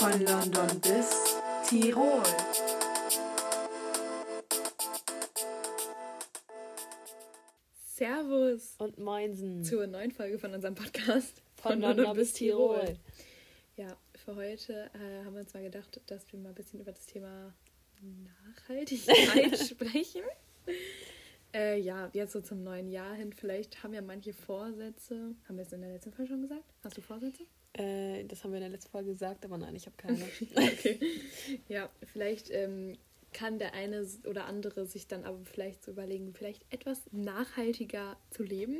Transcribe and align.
Von 0.00 0.18
London 0.24 0.80
bis 0.80 1.36
Tirol. 1.68 2.22
Servus 7.84 8.76
Und 8.78 8.98
Moinsen. 8.98 9.62
zur 9.62 9.86
neuen 9.86 10.10
Folge 10.10 10.38
von 10.38 10.54
unserem 10.54 10.74
Podcast. 10.74 11.42
Von 11.56 11.80
London 11.82 12.16
bis 12.16 12.32
Tirol. 12.32 12.96
Ja, 13.76 13.94
für 14.24 14.36
heute 14.36 14.90
äh, 14.94 15.22
haben 15.24 15.34
wir 15.34 15.42
uns 15.42 15.52
mal 15.52 15.62
gedacht, 15.62 16.00
dass 16.06 16.30
wir 16.32 16.38
mal 16.38 16.48
ein 16.50 16.54
bisschen 16.54 16.80
über 16.80 16.92
das 16.92 17.04
Thema 17.04 17.52
Nachhaltigkeit 18.00 19.58
sprechen. 19.68 20.22
Äh, 21.52 21.78
ja, 21.78 22.08
jetzt 22.14 22.32
so 22.32 22.40
zum 22.40 22.62
neuen 22.62 22.88
Jahr 22.88 23.14
hin. 23.14 23.34
Vielleicht 23.34 23.82
haben 23.82 23.92
ja 23.92 24.00
manche 24.00 24.32
Vorsätze. 24.32 25.34
Haben 25.46 25.56
wir 25.58 25.66
es 25.66 25.72
in 25.72 25.82
der 25.82 25.90
letzten 25.90 26.12
Folge 26.12 26.30
schon 26.30 26.40
gesagt? 26.40 26.64
Hast 26.82 26.96
du 26.96 27.02
Vorsätze? 27.02 27.42
Äh, 27.74 28.24
das 28.24 28.42
haben 28.42 28.50
wir 28.50 28.58
in 28.58 28.64
der 28.64 28.70
letzten 28.70 28.90
Folge 28.90 29.12
gesagt, 29.12 29.44
aber 29.44 29.58
nein, 29.58 29.76
ich 29.76 29.86
habe 29.86 29.96
keine. 29.96 30.22
okay. 30.54 31.00
Ja, 31.68 31.88
vielleicht 32.12 32.50
ähm, 32.50 32.98
kann 33.32 33.58
der 33.58 33.74
eine 33.74 34.06
oder 34.26 34.46
andere 34.46 34.86
sich 34.86 35.06
dann 35.06 35.24
aber 35.24 35.44
vielleicht 35.44 35.84
so 35.84 35.92
überlegen, 35.92 36.34
vielleicht 36.34 36.64
etwas 36.72 37.00
nachhaltiger 37.12 38.16
zu 38.30 38.42
leben. 38.42 38.78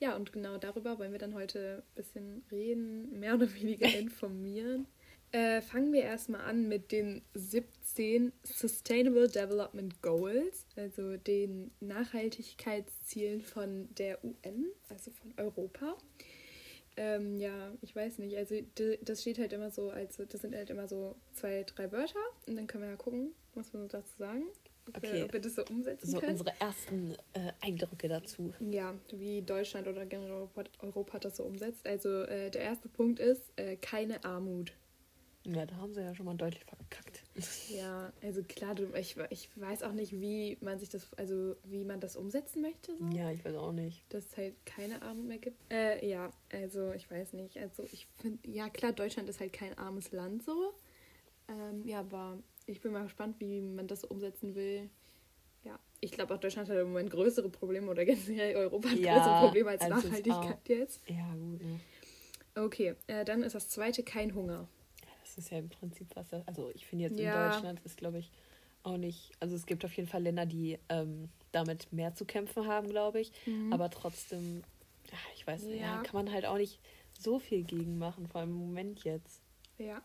Ja, 0.00 0.14
und 0.14 0.32
genau 0.32 0.58
darüber 0.58 0.98
wollen 0.98 1.12
wir 1.12 1.18
dann 1.18 1.34
heute 1.34 1.82
ein 1.84 1.94
bisschen 1.94 2.44
reden, 2.50 3.18
mehr 3.18 3.34
oder 3.34 3.52
weniger 3.54 3.88
informieren. 3.98 4.86
Äh, 5.30 5.60
fangen 5.60 5.92
wir 5.92 6.02
erstmal 6.02 6.40
an 6.40 6.68
mit 6.68 6.90
den 6.90 7.22
17 7.34 8.32
Sustainable 8.44 9.28
Development 9.28 10.00
Goals, 10.00 10.66
also 10.74 11.18
den 11.18 11.70
Nachhaltigkeitszielen 11.80 13.42
von 13.42 13.94
der 13.96 14.24
UN, 14.24 14.66
also 14.88 15.10
von 15.10 15.34
Europa. 15.36 15.98
Ähm, 17.00 17.38
ja, 17.38 17.72
ich 17.80 17.94
weiß 17.94 18.18
nicht. 18.18 18.36
Also 18.36 18.56
das 19.02 19.20
steht 19.22 19.38
halt 19.38 19.52
immer 19.52 19.70
so, 19.70 19.90
also 19.90 20.24
das 20.24 20.40
sind 20.40 20.52
halt 20.54 20.68
immer 20.68 20.88
so 20.88 21.14
zwei, 21.32 21.62
drei 21.62 21.92
Wörter 21.92 22.18
und 22.46 22.56
dann 22.56 22.66
können 22.66 22.82
wir 22.82 22.90
ja 22.90 22.96
gucken, 22.96 23.30
was 23.54 23.72
wir 23.72 23.86
dazu 23.86 24.16
sagen. 24.18 24.42
Ob, 24.88 24.96
Okay. 24.96 25.12
wir, 25.12 25.24
ob 25.26 25.32
wir 25.34 25.40
das 25.40 25.54
so 25.54 25.64
umsetzen 25.66 26.06
So 26.10 26.18
können. 26.18 26.32
unsere 26.32 26.52
ersten 26.58 27.14
äh, 27.34 27.52
Eindrücke 27.60 28.08
dazu. 28.08 28.52
Ja, 28.58 28.94
wie 29.12 29.42
Deutschland 29.42 29.86
oder 29.86 30.06
generell 30.06 30.32
Europa, 30.32 30.64
Europa 30.80 31.18
das 31.18 31.36
so 31.36 31.44
umsetzt. 31.44 31.86
Also 31.86 32.22
äh, 32.22 32.50
der 32.50 32.62
erste 32.62 32.88
Punkt 32.88 33.20
ist 33.20 33.42
äh, 33.56 33.76
keine 33.76 34.24
Armut. 34.24 34.72
Ja, 35.44 35.66
da 35.66 35.76
haben 35.76 35.92
sie 35.94 36.00
ja 36.00 36.14
schon 36.14 36.24
mal 36.26 36.34
deutlich 36.36 36.64
verkackt. 36.64 37.22
Ja, 37.68 38.12
also 38.22 38.42
klar, 38.42 38.74
du, 38.74 38.92
ich, 38.94 39.16
ich 39.30 39.48
weiß 39.56 39.82
auch 39.82 39.92
nicht, 39.92 40.12
wie 40.12 40.56
man 40.60 40.78
sich 40.78 40.88
das, 40.88 41.12
also 41.16 41.56
wie 41.64 41.84
man 41.84 42.00
das 42.00 42.16
umsetzen 42.16 42.62
möchte. 42.62 42.92
So. 42.96 43.16
Ja, 43.16 43.30
ich 43.30 43.44
weiß 43.44 43.54
auch 43.56 43.72
nicht. 43.72 44.02
dass 44.08 44.26
es 44.26 44.36
halt 44.36 44.54
keine 44.66 45.02
Armut 45.02 45.26
mehr 45.26 45.38
gibt. 45.38 45.56
Äh, 45.72 46.06
ja, 46.08 46.32
also 46.52 46.92
ich 46.92 47.10
weiß 47.10 47.34
nicht. 47.34 47.56
Also 47.58 47.84
ich 47.84 48.06
finde, 48.20 48.48
ja 48.48 48.68
klar, 48.68 48.92
Deutschland 48.92 49.28
ist 49.28 49.40
halt 49.40 49.52
kein 49.52 49.76
armes 49.78 50.12
Land 50.12 50.42
so. 50.42 50.74
Ähm, 51.48 51.86
ja, 51.86 52.00
aber 52.00 52.38
ich 52.66 52.80
bin 52.80 52.92
mal 52.92 53.04
gespannt, 53.04 53.36
wie 53.38 53.60
man 53.60 53.86
das 53.86 54.02
so 54.02 54.08
umsetzen 54.08 54.54
will. 54.54 54.90
Ja, 55.64 55.78
ich 56.00 56.12
glaube 56.12 56.34
auch 56.34 56.38
Deutschland 56.38 56.68
hat 56.68 56.76
im 56.76 56.88
Moment 56.88 57.10
größere 57.10 57.48
Probleme 57.48 57.90
oder 57.90 58.04
generell 58.04 58.56
Europa 58.56 58.90
hat 58.90 58.98
Ja, 58.98 59.14
größere 59.14 59.46
Probleme 59.46 59.70
als 59.70 59.82
als 59.82 60.04
Nachhaltigkeit 60.04 60.68
jetzt. 60.68 61.02
Ja, 61.08 61.34
gut, 61.34 61.62
ne? 61.62 61.80
Okay, 62.54 62.94
äh, 63.06 63.24
dann 63.24 63.42
ist 63.42 63.54
das 63.54 63.68
zweite 63.68 64.02
kein 64.02 64.34
Hunger. 64.34 64.68
Ist 65.38 65.50
ja 65.50 65.58
im 65.58 65.68
Prinzip 65.68 66.08
was. 66.14 66.26
Also, 66.46 66.70
ich 66.74 66.84
finde 66.86 67.04
jetzt 67.04 67.18
Ja. 67.18 67.46
in 67.46 67.52
Deutschland 67.52 67.80
ist, 67.84 67.96
glaube 67.96 68.18
ich, 68.18 68.30
auch 68.82 68.96
nicht. 68.96 69.32
Also, 69.40 69.54
es 69.56 69.66
gibt 69.66 69.84
auf 69.84 69.92
jeden 69.96 70.08
Fall 70.08 70.22
Länder, 70.22 70.46
die 70.46 70.78
ähm, 70.88 71.28
damit 71.52 71.92
mehr 71.92 72.14
zu 72.14 72.24
kämpfen 72.24 72.66
haben, 72.66 72.88
glaube 72.88 73.20
ich. 73.20 73.32
Aber 73.70 73.88
trotzdem, 73.90 74.62
ja, 75.10 75.18
ich 75.36 75.46
weiß 75.46 75.62
nicht, 75.62 75.80
ja. 75.80 75.96
Ja. 75.96 76.02
kann 76.02 76.24
man 76.24 76.32
halt 76.32 76.44
auch 76.46 76.56
nicht 76.58 76.80
so 77.18 77.38
viel 77.38 77.62
gegen 77.64 77.98
machen, 77.98 78.26
vor 78.26 78.40
allem 78.40 78.50
im 78.50 78.56
Moment 78.58 79.04
jetzt. 79.04 79.40
Ja. 79.78 80.02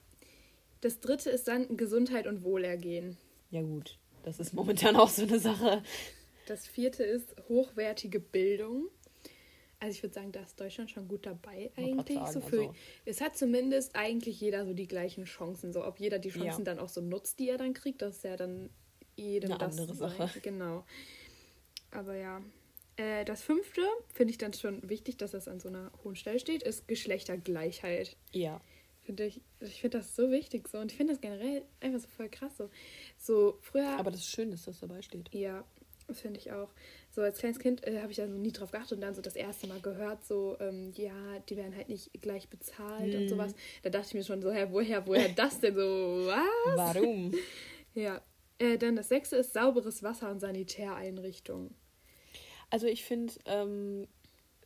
Das 0.82 1.00
dritte 1.00 1.30
ist 1.30 1.48
dann 1.48 1.78
Gesundheit 1.78 2.28
und 2.28 2.44
Wohlergehen. 2.44 3.18
Ja, 3.52 3.62
gut. 3.62 3.98
Das 4.24 4.40
ist 4.40 4.54
momentan 4.54 4.96
auch 4.96 5.10
so 5.10 5.24
eine 5.24 5.40
Sache. 5.40 5.84
Das 6.46 6.68
vierte 6.68 7.04
ist 7.04 7.36
hochwertige 7.50 8.20
Bildung. 8.20 8.88
Also 9.84 9.98
ich 9.98 10.04
würde 10.04 10.14
sagen, 10.16 10.32
da 10.32 10.40
ist 10.42 10.58
Deutschland 10.58 10.90
schon 10.92 11.10
gut 11.10 11.26
dabei 11.26 11.70
eigentlich. 11.76 12.18
sagen, 12.18 12.32
so 12.32 12.40
für, 12.40 12.60
also- 12.62 12.76
Es 13.04 13.20
hat 13.20 13.36
zumindest 13.38 13.98
eigentlich 13.98 14.40
jeder 14.40 14.66
so 14.66 14.74
die 14.74 14.88
gleichen 14.88 15.26
Chancen. 15.26 15.74
So 15.74 15.84
ob 15.86 16.00
jeder 16.00 16.20
die 16.20 16.30
Chancen 16.30 16.62
Ja. 16.62 16.64
dann 16.74 16.80
auch 16.80 16.88
so 16.88 17.02
nutzt, 17.02 17.38
die 17.40 17.50
er 17.50 17.58
dann 17.58 17.74
kriegt, 17.74 18.02
das 18.02 18.16
ist 18.18 18.24
ja 18.24 18.38
dann 18.38 18.70
jedem 19.18 19.52
Eine 19.52 19.60
das 19.60 19.78
andere 19.78 19.94
sein. 19.94 20.18
Sache. 20.18 20.40
Genau. 20.40 20.86
Aber 21.92 22.16
ja. 22.16 22.42
Äh, 22.96 23.26
das 23.26 23.42
fünfte 23.42 23.82
finde 24.14 24.32
ich 24.32 24.38
dann 24.38 24.54
schon 24.54 24.88
wichtig, 24.88 25.18
dass 25.18 25.32
das 25.32 25.50
an 25.50 25.60
so 25.60 25.68
einer 25.68 25.92
hohen 26.04 26.16
Stelle 26.16 26.40
steht, 26.40 26.64
ist 26.64 26.88
Geschlechtergleichheit. 26.88 28.16
Ja. 28.32 28.62
Finde 29.02 29.26
ich, 29.26 29.42
ich 29.60 29.82
finde 29.82 29.98
das 29.98 30.16
so 30.16 30.32
wichtig 30.32 30.70
so 30.70 30.78
und 30.78 30.92
ich 30.92 30.98
finde 30.98 31.12
das 31.14 31.20
generell 31.22 31.66
einfach 31.82 32.00
so 32.00 32.08
voll 32.08 32.30
krass 32.30 32.56
so. 32.58 32.70
So 33.18 33.58
früher 33.60 33.98
Aber 34.00 34.12
das 34.12 34.22
ist 34.22 34.30
schön, 34.30 34.50
dass 34.52 34.64
das 34.64 34.80
dabei 34.80 35.02
steht. 35.02 35.34
ja, 35.34 35.66
das 36.08 36.22
finde 36.22 36.40
ich 36.40 36.52
auch. 36.54 36.70
So 37.14 37.22
als 37.22 37.38
kleines 37.38 37.60
Kind 37.60 37.86
äh, 37.86 38.02
habe 38.02 38.10
ich 38.10 38.18
da 38.18 38.28
so 38.28 38.34
nie 38.34 38.52
drauf 38.52 38.72
geachtet 38.72 38.94
und 38.94 39.02
dann 39.02 39.14
so 39.14 39.22
das 39.22 39.36
erste 39.36 39.68
Mal 39.68 39.80
gehört, 39.80 40.26
so, 40.26 40.58
ähm, 40.60 40.92
ja, 40.96 41.14
die 41.48 41.56
werden 41.58 41.76
halt 41.76 41.88
nicht 41.88 42.12
gleich 42.22 42.50
bezahlt 42.50 43.14
und 43.14 43.26
Mhm. 43.26 43.30
sowas. 43.30 43.54
Da 43.84 43.92
dachte 43.92 44.08
ich 44.08 44.14
mir 44.16 44.24
schon 44.24 44.42
so, 44.42 44.52
hä, 44.52 44.66
woher, 44.72 45.06
woher 45.06 45.30
das 45.30 45.60
denn 45.60 45.76
so? 45.76 45.82
Was? 46.28 46.96
Warum? 46.96 47.32
Ja. 47.96 48.20
Äh, 48.58 48.80
dann 48.80 48.96
das 48.96 49.10
sechste 49.10 49.36
ist 49.36 49.54
sauberes 49.54 50.02
Wasser 50.02 50.32
und 50.32 50.40
Sanitäreinrichtungen. 50.40 51.76
Also 52.72 52.88
ich 52.88 53.04
finde, 53.04 53.32
ähm, 53.46 54.08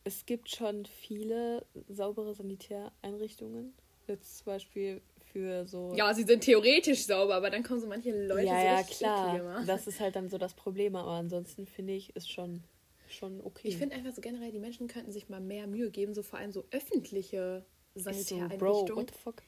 es 0.06 0.25
gibt 0.25 0.50
schon 0.50 0.85
viele 0.85 1.66
saubere 1.90 2.34
Sanitäreinrichtungen. 2.34 3.74
Jetzt 4.08 4.38
zum 4.38 4.46
Beispiel 4.46 5.02
für 5.37 5.67
so. 5.67 5.93
Ja, 5.95 6.13
sie 6.13 6.23
sind 6.23 6.41
theoretisch 6.43 7.05
sauber, 7.05 7.35
aber 7.35 7.49
dann 7.49 7.63
kommen 7.63 7.79
so 7.79 7.87
manche 7.87 8.11
Leute 8.27 8.47
ja, 8.47 8.59
so 8.59 8.65
ja, 8.65 8.83
klar. 8.83 9.63
Das 9.65 9.85
ist 9.85 9.99
halt 9.99 10.15
dann 10.15 10.29
so 10.29 10.37
das 10.37 10.55
Problem. 10.55 10.95
Aber 10.95 11.11
ansonsten 11.11 11.67
finde 11.67 11.93
ich, 11.93 12.15
ist 12.15 12.31
schon, 12.31 12.63
schon 13.07 13.39
okay. 13.41 13.67
Ich 13.67 13.77
finde 13.77 13.95
einfach 13.95 14.13
so 14.13 14.21
generell, 14.21 14.51
die 14.51 14.59
Menschen 14.59 14.87
könnten 14.87 15.11
sich 15.11 15.29
mal 15.29 15.39
mehr 15.39 15.67
Mühe 15.67 15.91
geben, 15.91 16.15
so 16.15 16.23
vor 16.23 16.39
allem 16.39 16.51
so 16.51 16.65
öffentliche 16.71 17.65
Ist 17.93 18.05
so, 18.05 18.11
Sanitäreinrichtungen. 18.11 18.87
Bro, 18.87 18.95
what 18.95 19.11
the 19.11 19.19
fuck? 19.23 19.43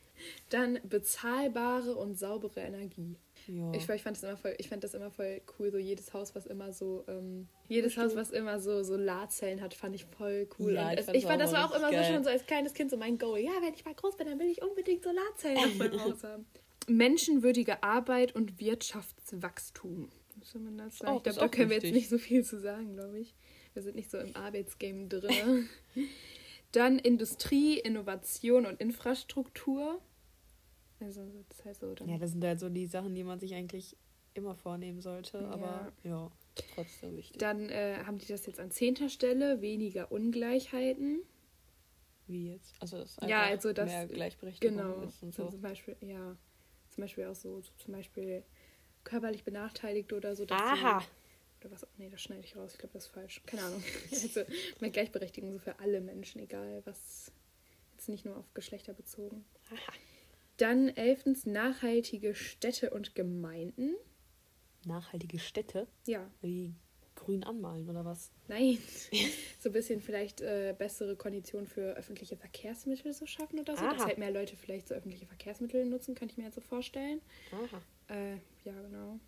Dann 0.50 0.80
bezahlbare 0.84 1.96
und 1.96 2.20
saubere 2.20 2.60
Energie. 2.60 3.16
Ja. 3.50 3.72
Ich, 3.74 3.90
ich 3.90 4.04
fand 4.04 4.16
das 4.16 4.24
immer 4.24 4.38
voll, 4.38 4.54
ich 4.60 4.70
fand 4.70 4.84
das 4.84 4.94
immer 4.94 5.10
voll 5.10 5.42
cool, 5.58 5.72
so 5.72 5.80
jedes 5.80 6.14
Haus, 6.14 6.36
was 6.36 6.46
immer 6.46 6.72
so, 6.72 7.04
ähm, 7.08 7.48
jedes. 7.68 7.98
Haus, 7.98 8.16
was 8.16 8.30
immer 8.30 8.60
so 8.60 8.84
Solarzellen 8.84 9.60
hat, 9.62 9.74
fand 9.74 9.96
ich 9.96 10.06
voll 10.06 10.48
cool. 10.60 10.74
Ja, 10.74 10.94
ich 10.94 11.00
ich 11.00 11.06
das 11.06 11.24
fand, 11.24 11.42
auch 11.42 11.46
das 11.46 11.52
war 11.54 11.66
auch 11.66 11.76
immer 11.76 11.88
so 11.88 11.94
geil. 11.94 12.14
schon 12.14 12.24
so 12.24 12.30
als 12.30 12.46
kleines 12.46 12.74
Kind 12.74 12.92
so 12.92 12.98
mein 12.98 13.18
Goal. 13.18 13.40
Ja, 13.40 13.52
wenn 13.62 13.74
ich 13.74 13.84
mal 13.86 13.96
groß 13.96 14.18
bin, 14.18 14.28
dann 14.28 14.40
will 14.40 14.48
ich 14.48 14.62
unbedingt 14.62 15.04
Solarzellen 15.04 15.58
auf 15.58 15.76
meinem 15.78 16.00
Haus 16.04 16.24
haben. 16.24 16.46
Menschenwürdige 16.88 17.82
Arbeit 17.82 18.36
und 18.36 18.60
Wirtschaftswachstum. 18.60 20.10
Soll 20.44 20.62
man 20.62 20.78
das 20.78 20.98
sagen? 21.00 21.14
Oh, 21.14 21.18
ich 21.18 21.24
glaube, 21.24 21.40
da 21.40 21.48
können 21.48 21.70
wir 21.70 21.78
jetzt 21.78 21.92
nicht 21.92 22.10
so 22.10 22.18
viel 22.18 22.44
zu 22.44 22.60
sagen, 22.60 22.94
glaube 22.94 23.20
ich. 23.20 23.36
Wir 23.74 23.82
sind 23.82 23.96
nicht 23.96 24.12
so 24.12 24.18
im 24.18 24.36
Arbeitsgame 24.36 25.08
drin. 25.08 25.70
Dann 26.72 27.00
Industrie, 27.00 27.80
Innovation 27.80 28.66
und 28.66 28.80
Infrastruktur. 28.80 30.02
Also 31.00 31.26
das 31.50 31.64
heißt 31.66 31.82
so 31.82 31.94
dann 31.96 32.10
ja, 32.10 32.18
das 32.18 32.32
sind 32.32 32.44
halt 32.44 32.60
so 32.60 32.70
die 32.70 32.86
Sachen, 32.88 33.16
die 33.16 33.24
man 33.24 33.40
sich 33.40 33.54
eigentlich 33.56 33.96
immer 34.34 34.56
vornehmen 34.56 35.02
sollte. 35.02 35.48
Aber 35.50 35.92
ja, 36.04 36.32
trotzdem 36.76 37.16
wichtig. 37.18 37.38
Dann 37.40 37.70
äh, 37.70 38.04
haben 38.06 38.18
die 38.18 38.28
das 38.28 38.46
jetzt 38.46 38.60
an 38.60 38.70
zehnter 38.72 39.10
Stelle, 39.10 39.62
weniger 39.62 40.12
Ungleichheiten. 40.12 41.22
Wie 42.28 42.52
jetzt? 42.52 42.76
Also, 42.80 42.98
dass 43.00 43.16
Ja, 43.28 43.42
einfach 43.44 43.50
also 43.52 43.74
das- 43.74 43.90
mehr 43.90 44.08
Gleichberechtigung 44.08 44.78
Genau. 44.78 45.02
ist 45.02 45.24
und 45.24 45.34
So. 45.34 45.46
so. 45.46 45.52
Zum 45.52 45.62
Beispiel, 45.62 45.96
ja, 46.02 46.36
zum 46.90 47.02
Beispiel 47.02 47.26
auch 47.26 47.36
so, 47.36 47.60
so 47.62 47.72
zum 47.78 47.94
Beispiel 47.94 48.44
körperlich 49.04 49.44
benachteiligt 49.44 50.14
oder 50.14 50.36
so. 50.36 50.46
Aha. 50.50 51.00
Sie, 51.02 51.66
oder 51.66 51.72
was? 51.72 51.88
Nee, 51.98 52.10
das 52.10 52.22
schneide 52.22 52.44
ich 52.44 52.56
raus. 52.56 52.74
Ich 52.74 52.78
glaube, 52.78 52.94
das 52.94 53.06
ist 53.06 53.12
falsch. 53.12 53.42
Keine 53.46 53.64
Ahnung. 53.64 53.84
also 54.12 54.42
mehr 54.80 54.90
Gleichberechtigung 54.92 55.52
so 55.54 55.60
für 55.60 55.80
alle 55.80 56.02
Menschen, 56.02 56.40
egal 56.42 56.82
was. 56.86 57.32
Jetzt 57.94 58.10
nicht 58.10 58.26
nur 58.26 58.38
auf 58.38 58.54
Geschlechter 58.54 58.94
bezogen. 58.94 59.44
Aha. 59.72 59.94
Dann 60.60 60.90
elftens 60.90 61.46
nachhaltige 61.46 62.36
Städte 62.36 62.90
und 62.90 63.16
Gemeinden. 63.16 63.96
Nachhaltige 64.86 65.40
Städte, 65.40 65.88
Ja, 66.06 66.30
wie 66.42 66.76
grün 67.16 67.46
anmalen 67.46 67.90
oder 67.90 68.04
was? 68.04 68.32
Nein. 68.50 68.78
so 69.60 69.70
ein 69.70 69.72
bisschen 69.72 70.02
vielleicht 70.02 70.42
äh, 70.42 70.76
bessere 70.78 71.16
Konditionen 71.16 71.66
für 71.66 71.96
öffentliche 71.96 72.36
Verkehrsmittel 72.36 73.14
so 73.14 73.26
schaffen 73.26 73.60
oder 73.60 73.78
so. 73.78 73.84
Dass 73.84 74.00
Aha. 74.00 74.08
halt 74.08 74.18
mehr 74.18 74.32
Leute 74.32 74.58
vielleicht 74.58 74.90
so 74.90 74.96
öffentliche 74.96 75.28
Verkehrsmittel 75.28 75.86
nutzen, 75.86 76.14
könnte 76.14 76.34
ich 76.34 76.38
mir 76.38 76.46
jetzt 76.46 76.56
so 76.56 76.62
vorstellen. 76.62 77.22
Aha. 77.52 77.82
Äh, 78.14 78.36
ja, 78.66 78.82
genau. 78.82 79.20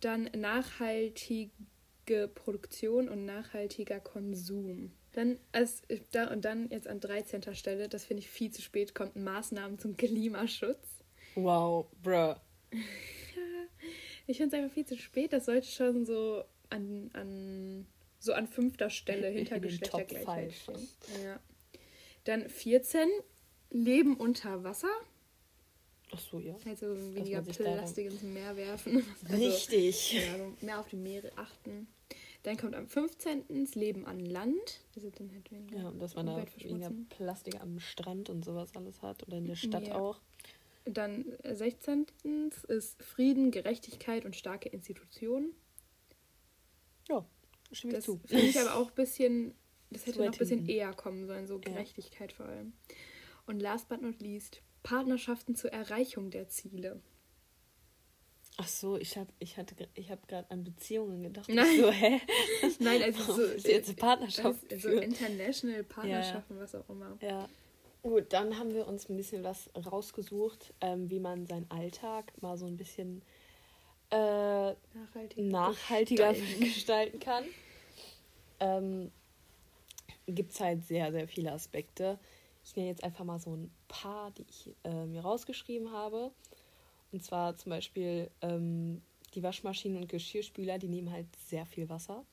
Dann 0.00 0.24
nachhaltige 0.36 1.50
Produktion 2.34 3.08
und 3.08 3.24
nachhaltiger 3.24 4.00
Konsum. 4.00 4.92
Dann, 5.12 5.38
als, 5.52 5.82
da, 6.12 6.30
und 6.30 6.44
dann 6.44 6.70
jetzt 6.70 6.88
an 6.88 7.00
13. 7.00 7.54
Stelle, 7.54 7.88
das 7.88 8.04
finde 8.04 8.22
ich 8.22 8.30
viel 8.30 8.50
zu 8.50 8.62
spät, 8.62 8.94
kommt 8.94 9.14
Maßnahmen 9.16 9.78
zum 9.78 9.96
Klimaschutz. 9.96 10.86
Wow, 11.34 11.86
bruh. 12.02 12.34
Ich 14.28 14.36
finde 14.36 14.56
es 14.56 14.62
einfach 14.62 14.72
viel 14.72 14.86
zu 14.86 14.96
spät. 14.96 15.32
Das 15.32 15.46
sollte 15.46 15.66
schon 15.66 16.06
so 16.06 16.44
an, 16.70 17.10
an 17.12 17.86
so 18.20 18.32
an 18.32 18.46
fünfter 18.46 18.88
Stelle 18.88 19.28
hinter 19.28 19.58
Geschlechtergleichheit 19.58 20.52
stehen. 20.52 20.88
Ja. 21.24 21.40
Dann 22.24 22.48
14, 22.48 23.08
Leben 23.70 24.16
unter 24.16 24.62
Wasser. 24.62 24.90
Ach 26.12 26.20
so, 26.20 26.38
ja. 26.38 26.54
Also 26.64 27.14
weniger 27.14 27.42
Plastik 27.42 28.06
ins 28.06 28.22
Meer 28.22 28.56
werfen. 28.56 29.04
Also, 29.28 29.44
Richtig. 29.44 30.12
Ja, 30.12 30.20
mehr 30.60 30.78
auf 30.80 30.88
die 30.88 30.96
Meere 30.96 31.32
achten. 31.36 31.88
Dann 32.44 32.56
kommt 32.56 32.74
am 32.74 32.88
15. 32.88 33.44
das 33.64 33.74
Leben 33.76 34.04
an 34.04 34.18
Land. 34.18 34.80
Also 34.96 35.10
dann 35.10 35.32
halt 35.32 35.50
weniger 35.52 35.78
Ja, 35.78 35.88
und 35.88 36.00
dass 36.00 36.14
man 36.16 36.26
da 36.26 36.44
weniger. 36.56 36.90
Plastik 37.10 37.60
am 37.60 37.78
Strand 37.78 38.30
und 38.30 38.44
sowas 38.44 38.74
alles 38.74 39.00
hat 39.02 39.26
oder 39.26 39.36
in 39.38 39.46
der 39.46 39.54
Stadt 39.54 39.86
Ja. 39.86 39.94
auch. 39.98 40.20
Dann 40.84 41.30
äh, 41.44 41.54
16. 41.54 42.06
ist 42.66 43.00
Frieden, 43.02 43.52
Gerechtigkeit 43.52 44.24
und 44.24 44.34
starke 44.34 44.68
Institutionen. 44.70 45.54
Ja, 47.08 47.24
stimme 47.70 47.92
ich 47.92 47.96
Das 47.98 48.04
zu. 48.06 48.20
finde 48.26 48.46
ich 48.46 48.58
aber 48.58 48.74
auch 48.74 48.88
ein 48.88 48.94
bisschen, 48.96 49.54
das 49.90 50.06
hätte 50.06 50.18
noch 50.18 50.26
ein 50.26 50.30
bisschen 50.32 50.58
hinten. 50.58 50.70
eher 50.72 50.92
kommen 50.94 51.26
sollen, 51.26 51.46
so 51.46 51.54
Ja. 51.54 51.60
Gerechtigkeit 51.60 52.32
vor 52.32 52.46
allem. 52.46 52.72
Und 53.46 53.60
last 53.60 53.88
but 53.88 54.02
not 54.02 54.20
least, 54.20 54.62
Partnerschaften 54.82 55.54
zur 55.54 55.72
Erreichung 55.72 56.30
der 56.30 56.48
Ziele. 56.48 57.00
Ach 58.58 58.68
so, 58.68 58.96
ich 58.98 59.16
habe 59.16 59.32
ich 59.38 59.56
hatte, 59.56 59.74
ich 59.94 60.10
habe 60.10 60.20
gerade 60.26 60.50
an 60.50 60.62
Beziehungen 60.62 61.22
gedacht. 61.22 61.48
Nein. 61.48 61.80
So, 61.80 61.90
hä? 61.90 62.20
Nein, 62.80 63.02
also 63.02 63.32
so, 63.34 63.42
jetzt 63.68 63.88
eine 63.88 63.96
Partnerschaft 63.96 64.60
das- 64.70 64.82
so 64.82 64.88
international 64.90 65.82
Partnerschaften, 65.84 66.58
was 66.58 66.74
auch 66.74 66.88
immer. 66.88 67.16
Ja. 67.22 67.48
Gut, 68.02 68.32
dann 68.32 68.58
haben 68.58 68.74
wir 68.74 68.86
uns 68.88 69.08
ein 69.08 69.16
bisschen 69.16 69.42
was 69.44 69.70
rausgesucht, 69.74 70.74
ähm, 70.80 71.08
wie 71.08 71.20
man 71.20 71.46
seinen 71.46 71.70
Alltag 71.70 72.32
mal 72.42 72.56
so 72.58 72.66
ein 72.66 72.76
bisschen 72.76 73.22
äh, 74.10 74.16
Nachhaltig. 74.16 75.38
nachhaltiger 75.38 76.32
gestalten. 76.34 76.60
gestalten 76.60 77.20
kann. 77.20 77.44
Ähm, 78.60 79.10
Gibt 80.26 80.52
es 80.52 80.60
halt 80.60 80.84
sehr, 80.84 81.10
sehr 81.12 81.26
viele 81.28 81.52
Aspekte. 81.52 82.18
Ich 82.64 82.76
nenne 82.76 82.88
jetzt 82.88 83.02
einfach 83.02 83.24
mal 83.24 83.38
so 83.38 83.54
ein 83.56 83.70
paar, 83.88 84.30
die 84.32 84.44
ich 84.48 84.70
äh, 84.84 85.06
mir 85.06 85.22
rausgeschrieben 85.22 85.90
habe. 85.92 86.30
Und 87.12 87.22
zwar 87.22 87.56
zum 87.56 87.70
Beispiel 87.70 88.30
ähm, 88.40 89.02
die 89.34 89.42
Waschmaschinen 89.42 89.98
und 89.98 90.08
Geschirrspüler, 90.08 90.78
die 90.78 90.88
nehmen 90.88 91.12
halt 91.12 91.26
sehr 91.46 91.66
viel 91.66 91.88
Wasser. 91.88 92.24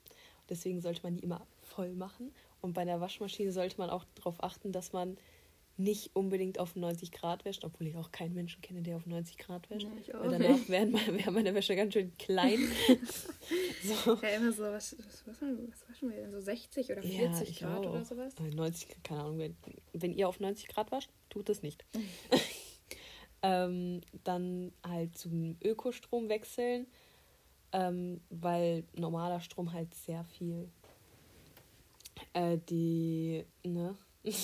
Deswegen 0.50 0.82
sollte 0.82 1.04
man 1.04 1.14
die 1.16 1.24
immer 1.24 1.46
voll 1.62 1.94
machen. 1.94 2.34
Und 2.62 2.74
bei 2.74 2.86
der 2.86 3.00
Waschmaschine 3.00 3.52
sollte 3.52 3.78
man 3.78 3.90
auch 3.90 4.06
darauf 4.16 4.44
achten, 4.44 4.72
dass 4.72 4.92
man 4.94 5.18
nicht 5.78 6.14
unbedingt 6.14 6.60
auf 6.60 6.76
90 6.76 7.14
Grad 7.14 7.46
wäscht, 7.46 7.64
obwohl 7.64 7.88
ich 7.88 7.96
auch 7.96 8.12
keinen 8.12 8.34
Menschen 8.34 8.62
kenne, 8.62 8.82
der 8.82 8.98
auf 8.98 9.06
90 9.06 9.38
Grad 9.38 9.70
wäscht. 9.70 9.88
Auch 10.14 10.26
Weil 10.26 10.38
danach 10.38 10.60
wären 10.68 10.92
meine, 10.92 11.18
wäre 11.18 11.32
meine 11.32 11.56
Wäsche 11.56 11.74
ganz 11.76 11.94
schön 11.94 12.12
klein. 12.18 12.60
so. 13.84 14.16
Ja, 14.22 14.30
immer 14.30 14.52
so, 14.52 14.64
was, 14.64 14.98
was, 14.98 15.24
was, 15.26 15.42
was 15.42 15.90
waschen 15.90 16.10
wir 16.10 16.18
denn? 16.18 16.32
So 16.32 16.42
60 16.42 16.92
oder 16.92 17.02
40 17.02 17.60
Ja, 17.62 17.68
Grad 17.70 17.86
auch. 17.86 17.92
oder 17.92 18.04
sowas? 18.04 18.34
Äh, 18.40 18.54
90, 18.54 19.04
keine 19.04 19.22
Ahnung, 19.22 19.40
wenn, 19.40 19.56
wenn 19.94 20.14
ihr 20.14 20.28
auf 20.28 20.42
90 20.42 20.68
Grad 20.68 20.92
wascht, 20.92 21.10
tut 21.30 21.48
es 21.50 21.62
nicht. 21.62 21.86
ähm, 23.42 24.02
dann 24.24 24.72
halt 24.88 25.18
zum 25.18 25.58
Ökostrom 25.64 26.30
wechseln, 26.30 26.88
ähm, 27.72 28.22
weil 28.30 28.84
normaler 28.96 29.42
Strom 29.42 29.74
halt 29.74 29.94
sehr 29.94 30.24
viel 30.26 30.70
äh, 32.34 32.58
die, 32.70 33.46
ne? 33.64 33.96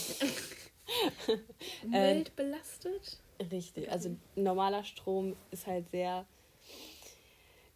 Umwelt 1.84 2.36
belastet? 2.36 3.20
Richtig, 3.52 3.92
also 3.92 4.16
normaler 4.36 4.84
Strom 4.84 5.36
ist 5.52 5.68
halt 5.68 5.90
sehr 5.90 6.26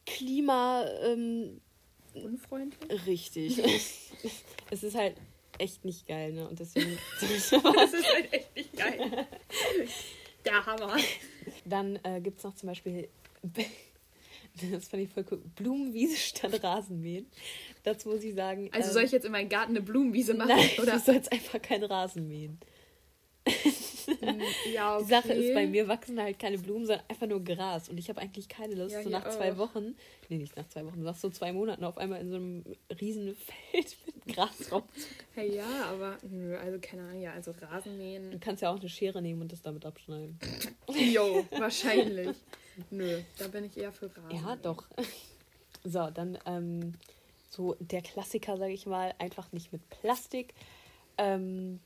klima, 0.05 0.85
ähm, 1.03 1.59
Unfreundlich? 2.13 3.05
richtig. 3.05 3.57
es 4.71 4.83
ist 4.83 4.95
halt 4.95 5.15
echt 5.57 5.85
nicht 5.85 6.07
geil, 6.07 6.33
ne? 6.33 6.47
Und 6.47 6.59
deswegen 6.59 6.97
Das 7.21 7.51
ist 7.51 8.13
halt 8.13 8.33
echt 8.33 8.55
nicht 8.55 8.75
geil. 8.75 9.27
Der 10.45 10.65
Hammer. 10.65 10.97
Dann 11.65 11.99
äh, 12.03 12.21
gibt 12.21 12.37
es 12.37 12.43
noch 12.43 12.55
zum 12.55 12.67
Beispiel, 12.67 13.09
das 14.71 14.87
fand 14.87 15.03
ich 15.03 15.09
voll 15.09 15.25
cool, 15.31 15.41
Blumenwiese 15.55 16.17
statt 16.17 16.63
Rasenmähen. 16.63 17.27
Dazu 17.83 18.09
muss 18.09 18.23
ich 18.23 18.35
sagen. 18.35 18.69
Also 18.71 18.89
ähm, 18.89 18.93
soll 18.93 19.03
ich 19.03 19.11
jetzt 19.11 19.25
in 19.25 19.31
meinen 19.31 19.49
Garten 19.49 19.71
eine 19.71 19.81
Blumenwiese 19.81 20.33
machen? 20.33 20.49
Nein, 20.49 20.69
oder? 20.81 20.93
du 20.93 20.99
sollst 20.99 21.31
einfach 21.31 21.61
keinen 21.61 21.85
Rasen 21.85 22.27
mähen. 22.27 22.59
Ja, 24.73 24.95
okay. 24.97 25.03
Die 25.03 25.09
Sache 25.09 25.33
ist, 25.33 25.53
bei 25.53 25.67
mir 25.67 25.87
wachsen 25.87 26.19
halt 26.21 26.39
keine 26.39 26.57
Blumen, 26.57 26.85
sondern 26.85 27.05
einfach 27.07 27.27
nur 27.27 27.43
Gras. 27.43 27.89
Und 27.89 27.97
ich 27.97 28.09
habe 28.09 28.21
eigentlich 28.21 28.47
keine 28.49 28.75
Lust, 28.75 28.93
Ja, 28.93 29.03
so 29.03 29.09
nach 29.09 29.29
zwei 29.29 29.53
auch. 29.53 29.57
Wochen, 29.57 29.95
nee, 30.29 30.37
nicht 30.37 30.55
nach 30.55 30.67
zwei 30.69 30.85
Wochen, 30.85 31.01
nach 31.03 31.15
so 31.15 31.29
zwei 31.29 31.51
Monaten 31.53 31.83
auf 31.83 31.97
einmal 31.97 32.21
in 32.21 32.29
so 32.29 32.35
einem 32.37 32.63
riesen 33.01 33.35
Feld 33.71 33.97
mit 34.05 34.35
Gras 34.35 34.71
rum. 34.71 34.83
Hey, 35.35 35.55
ja, 35.55 35.85
aber 35.91 36.17
nö, 36.29 36.55
also 36.57 36.77
keine 36.81 37.03
Ahnung, 37.03 37.21
ja, 37.21 37.33
also 37.33 37.53
Du 37.53 37.65
Rasenmähen. 37.65 38.39
kannst 38.39 38.61
ja 38.61 38.71
auch 38.71 38.79
eine 38.79 38.89
Schere 38.89 39.21
nehmen 39.21 39.41
und 39.41 39.51
das 39.51 39.61
damit 39.61 39.85
abschneiden. 39.85 40.39
Jo, 41.13 41.45
wahrscheinlich. 41.57 42.35
Nö, 42.89 43.21
da 43.37 43.47
bin 43.47 43.65
ich 43.65 43.77
eher 43.77 43.91
für 43.91 44.07
Rasen. 44.15 44.31
Ja, 44.31 44.55
doch. 44.55 44.85
So, 45.83 46.09
dann 46.09 46.37
ähm, 46.45 46.93
so 47.49 47.75
der 47.79 48.01
Klassiker, 48.01 48.57
sage 48.57 48.73
ich 48.73 48.85
mal, 48.85 49.13
einfach 49.19 49.51
nicht 49.51 49.71
mit 49.71 49.87
Plastik 49.89 50.53
ähm, 51.17 51.79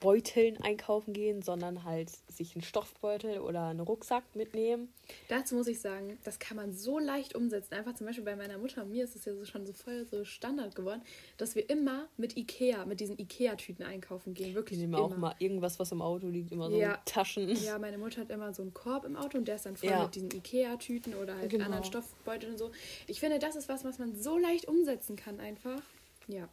Beuteln 0.00 0.58
einkaufen 0.62 1.14
gehen, 1.14 1.40
sondern 1.40 1.84
halt 1.84 2.10
sich 2.30 2.54
einen 2.54 2.62
Stoffbeutel 2.62 3.38
oder 3.40 3.68
einen 3.68 3.80
Rucksack 3.80 4.22
mitnehmen. 4.34 4.92
Dazu 5.28 5.54
muss 5.54 5.66
ich 5.66 5.80
sagen, 5.80 6.18
das 6.24 6.38
kann 6.38 6.56
man 6.58 6.72
so 6.74 6.98
leicht 6.98 7.34
umsetzen. 7.34 7.72
Einfach 7.74 7.94
zum 7.94 8.06
Beispiel 8.06 8.24
bei 8.24 8.36
meiner 8.36 8.58
Mutter 8.58 8.82
und 8.82 8.90
mir 8.90 9.04
ist 9.04 9.16
es 9.16 9.24
ja 9.24 9.34
so 9.34 9.44
schon 9.46 9.64
so 9.66 9.72
voll 9.72 10.06
so 10.10 10.24
Standard 10.24 10.74
geworden, 10.74 11.00
dass 11.38 11.54
wir 11.54 11.68
immer 11.70 12.06
mit 12.18 12.36
Ikea, 12.36 12.84
mit 12.84 13.00
diesen 13.00 13.18
Ikea-Tüten 13.18 13.82
einkaufen 13.84 14.34
gehen. 14.34 14.50
Ich 14.50 14.54
Wirklich 14.54 14.78
nehme 14.78 14.98
immer. 14.98 15.06
auch 15.06 15.16
mal 15.16 15.34
irgendwas, 15.38 15.78
was 15.78 15.90
im 15.92 16.02
Auto 16.02 16.28
liegt, 16.28 16.52
immer 16.52 16.70
so 16.70 16.76
Ja. 16.78 16.98
Taschen. 17.06 17.48
Ja, 17.64 17.78
meine 17.78 17.96
Mutter 17.96 18.20
hat 18.20 18.30
immer 18.30 18.52
so 18.52 18.60
einen 18.62 18.74
Korb 18.74 19.04
im 19.06 19.16
Auto 19.16 19.38
und 19.38 19.48
der 19.48 19.54
ist 19.56 19.64
dann 19.64 19.76
voll 19.76 19.88
Ja. 19.88 20.04
mit 20.04 20.14
diesen 20.14 20.30
Ikea-Tüten 20.30 21.14
oder 21.14 21.36
halt 21.36 21.48
Genau. 21.50 21.64
anderen 21.64 21.84
Stoffbeuteln 21.84 22.52
und 22.52 22.58
so. 22.58 22.70
Ich 23.06 23.20
finde, 23.20 23.38
das 23.38 23.56
ist 23.56 23.68
was, 23.68 23.84
was 23.84 23.98
man 23.98 24.14
so 24.14 24.36
leicht 24.36 24.68
umsetzen 24.68 25.16
kann 25.16 25.40
einfach. 25.40 25.80
Ja, 26.26 26.46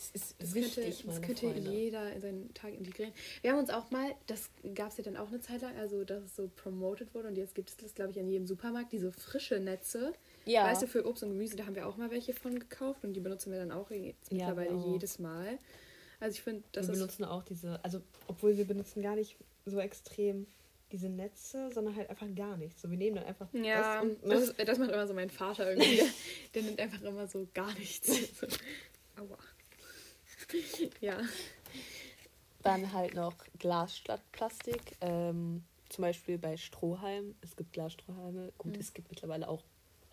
Das 0.00 0.10
ist 0.22 0.34
das 0.38 0.54
wichtig, 0.54 1.02
könnte, 1.02 1.06
das 1.08 1.20
könnte 1.20 1.46
Freunde. 1.52 1.70
jeder 1.70 2.10
in 2.14 2.20
seinen 2.22 2.54
Tag 2.54 2.72
integrieren. 2.72 3.12
Wir 3.42 3.52
haben 3.52 3.58
uns 3.58 3.68
auch 3.68 3.90
mal, 3.90 4.14
das 4.28 4.48
gab 4.74 4.88
es 4.90 4.96
ja 4.96 5.04
dann 5.04 5.18
auch 5.18 5.28
eine 5.28 5.40
Zeit 5.40 5.60
lang, 5.60 5.76
also 5.76 6.04
dass 6.04 6.22
es 6.24 6.36
so 6.36 6.48
promoted 6.56 7.14
wurde 7.14 7.28
und 7.28 7.36
jetzt 7.36 7.54
gibt 7.54 7.68
es 7.68 7.76
das, 7.76 7.94
glaube 7.94 8.12
ich, 8.12 8.18
an 8.18 8.26
jedem 8.26 8.46
Supermarkt, 8.46 8.92
diese 8.92 9.12
frische 9.12 9.60
Netze. 9.60 10.14
Ja. 10.46 10.64
Weißt 10.64 10.80
du, 10.82 10.86
für 10.86 11.04
Obst 11.06 11.22
und 11.22 11.28
Gemüse, 11.30 11.56
da 11.56 11.66
haben 11.66 11.74
wir 11.74 11.86
auch 11.86 11.98
mal 11.98 12.10
welche 12.10 12.32
von 12.32 12.58
gekauft 12.58 13.04
und 13.04 13.12
die 13.12 13.20
benutzen 13.20 13.52
wir 13.52 13.58
dann 13.58 13.72
auch 13.72 13.90
jetzt 13.90 14.30
Ja, 14.32 14.38
mittlerweile 14.48 14.70
wir 14.70 14.76
auch. 14.78 14.92
jedes 14.94 15.18
Mal. 15.18 15.58
Also 16.18 16.34
ich 16.34 16.42
finde, 16.42 16.62
das 16.72 16.86
wir 16.86 16.94
ist 16.94 16.98
benutzen 16.98 17.24
auch 17.26 17.42
diese, 17.42 17.84
also 17.84 18.00
obwohl 18.26 18.56
wir 18.56 18.64
benutzen 18.64 19.02
gar 19.02 19.16
nicht 19.16 19.36
so 19.66 19.78
extrem 19.80 20.46
diese 20.92 21.08
Netze, 21.10 21.70
sondern 21.72 21.94
halt 21.94 22.08
einfach 22.10 22.26
gar 22.34 22.56
nichts. 22.56 22.82
So, 22.82 22.90
wir 22.90 22.96
nehmen 22.96 23.16
dann 23.16 23.24
einfach 23.26 23.48
Ja, 23.52 23.96
das 23.96 24.02
und 24.02 24.26
ne? 24.26 24.34
das, 24.34 24.42
ist- 24.48 24.68
das 24.68 24.78
macht 24.78 24.90
immer 24.90 25.06
so 25.06 25.12
mein 25.14 25.30
Vater 25.30 25.70
irgendwie. 25.70 25.96
Der, 25.98 26.06
der 26.54 26.62
nimmt 26.62 26.80
einfach 26.80 27.02
immer 27.02 27.26
so 27.28 27.46
gar 27.52 27.72
nichts. 27.74 28.08
So. 28.40 28.46
Aua. 29.20 29.38
Ja. 31.00 31.18
Dann 32.62 32.92
halt 32.92 33.14
noch 33.14 33.34
Glas 33.58 33.96
statt 33.96 34.20
Plastik. 34.32 34.80
Ähm, 35.00 35.62
zum 35.88 36.02
Beispiel 36.02 36.38
bei 36.38 36.56
Strohhalmen. 36.56 37.34
Es 37.40 37.56
gibt 37.56 37.72
Glasstrohhalme. 37.72 38.52
Gut, 38.58 38.74
Mhm. 38.74 38.80
es 38.80 38.92
gibt 38.92 39.08
mittlerweile 39.10 39.48
auch 39.48 39.62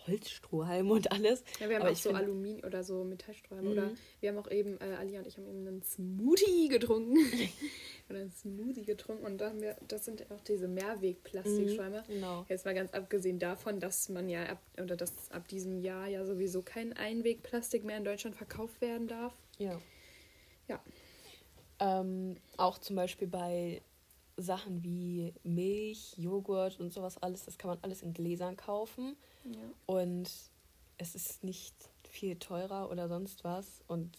Holzstrohhalme 0.08 0.94
und 0.94 1.12
alles. 1.12 1.44
ja, 1.60 1.68
wir 1.68 1.76
haben 1.76 1.84
Aber 1.84 1.92
auch 1.92 1.96
so 1.98 2.10
find- 2.12 2.22
Aluminium 2.22 2.66
oder 2.66 2.82
so 2.86 3.04
Metallstrohhalme. 3.04 3.70
Mhm. 3.70 3.78
Oder 3.78 3.92
wir 4.22 4.30
haben 4.30 4.38
auch 4.38 4.50
eben, 4.50 4.80
äh, 4.80 4.96
Alia 4.98 5.20
und 5.20 5.28
ich 5.28 5.36
haben 5.36 5.46
eben 5.48 5.68
einen 5.68 5.84
Smoothie 5.84 6.70
getrunken. 6.70 7.18
oder 8.10 8.20
einen 8.20 8.32
Smoothie 8.32 8.86
getrunken. 8.86 9.26
Und 9.26 9.40
da 9.40 9.50
haben 9.50 9.62
wir, 9.62 9.76
das 9.90 10.06
sind 10.06 10.26
auch 10.32 10.40
diese 10.48 10.70
Mehrwegplastikschäume. 10.70 12.06
Genau. 12.08 12.46
Jetzt 12.48 12.64
mal 12.64 12.74
ganz 12.74 12.94
abgesehen 12.94 13.38
davon, 13.38 13.82
dass 13.82 14.08
man 14.08 14.30
ja 14.30 14.46
ab, 14.46 14.62
oder 14.82 14.96
dass 14.96 15.30
ab 15.32 15.46
diesem 15.50 15.82
Jahr 15.82 16.08
ja 16.08 16.24
sowieso 16.26 16.62
kein 16.62 16.94
Einwegplastik 16.94 17.84
mehr 17.84 17.98
in 17.98 18.06
Deutschland 18.06 18.38
verkauft 18.38 18.80
werden 18.80 19.08
darf. 19.10 19.34
Ja. 19.58 19.78
Ja. 20.68 20.82
Ähm, 21.80 22.38
auch 22.58 22.78
zum 22.80 22.96
Beispiel 22.96 23.28
bei 23.28 23.82
Sachen 24.38 24.84
wie 24.84 25.34
Milch, 25.44 26.14
Joghurt 26.18 26.80
und 26.80 26.94
sowas 26.94 27.18
alles, 27.22 27.46
das 27.46 27.58
kann 27.58 27.70
man 27.70 27.80
alles 27.82 28.02
in 28.02 28.14
Gläsern 28.14 28.56
kaufen. 28.56 29.16
Ja. 29.44 29.60
Und 29.86 30.30
es 30.98 31.16
ist 31.16 31.44
nicht 31.44 31.76
viel 32.04 32.38
teurer 32.38 32.90
oder 32.90 33.08
sonst 33.08 33.44
was. 33.44 33.82
Und 33.88 34.16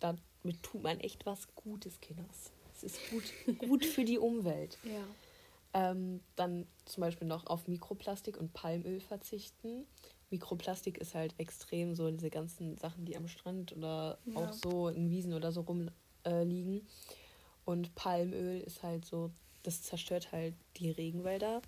damit 0.00 0.62
tut 0.62 0.82
man 0.82 1.00
echt 1.00 1.26
was 1.26 1.54
Gutes, 1.54 2.00
Kinders. 2.00 2.52
Es 2.74 2.84
ist 2.84 3.00
gut, 3.10 3.24
gut 3.58 3.84
für 3.86 4.04
die 4.04 4.18
Umwelt. 4.18 4.78
Ja. 4.84 5.90
Ähm, 5.90 6.20
dann 6.36 6.66
zum 6.84 7.00
Beispiel 7.00 7.26
noch 7.26 7.46
auf 7.46 7.66
Mikroplastik 7.66 8.36
und 8.36 8.52
Palmöl 8.52 9.00
verzichten. 9.00 9.86
Mikroplastik 10.34 10.98
ist 10.98 11.14
halt 11.14 11.34
extrem 11.38 11.94
so 11.94 12.10
diese 12.10 12.28
ganzen 12.30 12.76
Sachen, 12.76 13.04
die 13.04 13.16
am 13.16 13.28
Strand 13.28 13.72
oder 13.76 14.18
Ja. 14.26 14.36
auch 14.36 14.52
so 14.52 14.88
in 14.88 15.08
Wiesen 15.10 15.32
oder 15.32 15.52
so 15.52 15.60
rumliegen. 15.62 16.76
Äh, 16.78 16.80
und 17.64 17.94
Palmöl 17.94 18.60
ist 18.60 18.82
halt 18.82 19.04
so, 19.04 19.30
das 19.62 19.82
zerstört 19.82 20.32
halt 20.32 20.54
die 20.76 20.90
Regenwälder. 20.90 21.62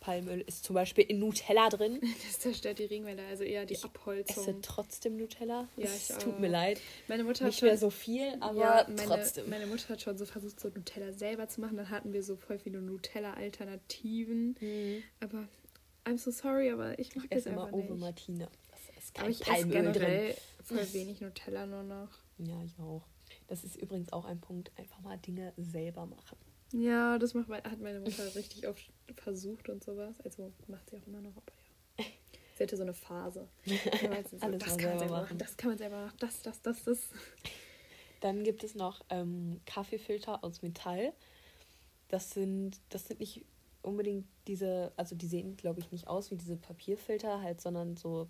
Palmöl 0.00 0.40
ist 0.46 0.64
zum 0.64 0.74
Beispiel 0.74 1.04
in 1.04 1.18
Nutella 1.18 1.68
drin. 1.68 2.00
Das 2.26 2.38
zerstört 2.38 2.78
die 2.78 2.84
Regenwälder, 2.84 3.22
also 3.26 3.44
eher 3.44 3.66
die 3.66 3.74
Ich 3.74 3.84
Abholzung. 3.84 4.44
esse 4.44 4.60
trotzdem 4.62 5.16
Nutella. 5.18 5.68
Ja, 5.76 5.84
es 5.84 6.10
ich 6.10 6.16
tut 6.16 6.38
mir 6.40 6.48
leid. 6.48 6.80
Meine 7.08 7.24
Mutter 7.24 7.40
hat 7.44 7.48
Nicht 7.50 7.58
schon, 7.58 7.68
mehr 7.68 7.76
so 7.78 7.90
viel, 7.90 8.34
aber 8.40 8.58
ja, 8.60 8.86
meine, 8.88 9.02
trotzdem. 9.08 9.50
meine 9.50 9.66
Mutter 9.66 9.88
hat 9.90 10.00
schon 10.02 10.16
so 10.16 10.24
versucht, 10.24 10.58
so 10.60 10.68
Nutella 10.68 11.12
selber 11.12 11.48
zu 11.48 11.60
machen. 11.60 11.76
Dann 11.76 11.90
hatten 11.90 12.12
wir 12.14 12.22
so 12.22 12.36
voll 12.36 12.58
viele 12.58 12.80
Nutella-Alternativen. 12.80 14.56
Mhm. 14.60 15.02
Aber 15.20 15.48
I'm 16.04 16.18
so 16.18 16.30
sorry, 16.30 16.70
aber 16.70 16.98
ich 16.98 17.14
mag 17.14 17.24
Ich 17.24 17.30
das 17.30 17.38
esse 17.40 17.48
immer 17.50 17.72
Ovo 17.72 17.92
nicht. 17.94 18.00
Martina. 18.00 18.48
Das 18.70 18.80
ist 19.04 19.16
Aber 19.16 19.22
kein 19.24 19.30
ich 19.32 19.40
esse 19.42 19.50
Palmöl 19.50 19.72
generell 19.92 20.32
drin. 20.32 20.36
voll 20.64 20.92
wenig 20.94 21.20
Nutella 21.20 21.66
nur 21.66 21.82
noch. 21.82 22.08
Ja, 22.38 22.62
ich 22.64 22.78
auch. 22.78 23.02
Das 23.48 23.64
ist 23.64 23.76
übrigens 23.76 24.12
auch 24.12 24.24
ein 24.24 24.40
Punkt, 24.40 24.70
einfach 24.76 25.00
mal 25.00 25.18
Dinge 25.18 25.52
selber 25.56 26.06
machen. 26.06 26.38
Ja, 26.72 27.18
das 27.18 27.34
macht, 27.34 27.48
mein- 27.48 27.62
hat 27.64 27.80
meine 27.80 28.00
Mutter 28.00 28.24
richtig 28.34 28.66
oft 28.68 28.90
versucht 29.16 29.68
und 29.68 29.82
sowas. 29.84 30.14
Also 30.24 30.52
macht 30.68 30.88
sie 30.88 30.96
auch 30.96 31.06
immer 31.06 31.20
noch, 31.20 31.36
aber 31.36 31.52
ja. 31.98 32.04
Sie 32.56 32.64
hatte 32.64 32.76
so 32.76 32.82
eine 32.82 32.94
Phase. 32.94 33.48
Sie 33.64 33.76
so, 33.76 33.90
Alles 34.08 34.30
das 34.30 34.40
kann 34.40 34.50
man 34.50 34.58
selber 34.60 34.98
selber 34.98 35.04
machen, 35.08 35.22
machen. 35.24 35.38
das 35.38 35.56
kann 35.56 35.70
man 35.70 35.78
selber 35.78 36.02
machen, 36.04 36.16
das, 36.20 36.42
das, 36.42 36.60
das, 36.62 36.84
das. 36.84 37.08
Dann 38.20 38.44
gibt 38.44 38.62
es 38.64 38.74
noch 38.74 39.00
ähm, 39.08 39.60
Kaffeefilter 39.64 40.44
aus 40.44 40.60
Metall. 40.62 41.12
Das 42.08 42.30
sind, 42.32 42.78
das 42.90 43.06
sind 43.06 43.18
nicht 43.20 43.44
unbedingt 43.82 44.26
diese, 44.46 44.92
also 44.96 45.14
die 45.16 45.26
sehen, 45.26 45.56
glaube 45.56 45.80
ich, 45.80 45.90
nicht 45.90 46.06
aus 46.08 46.30
wie 46.30 46.36
diese 46.36 46.56
Papierfilter 46.56 47.40
halt, 47.40 47.60
sondern 47.60 47.96
so, 47.96 48.28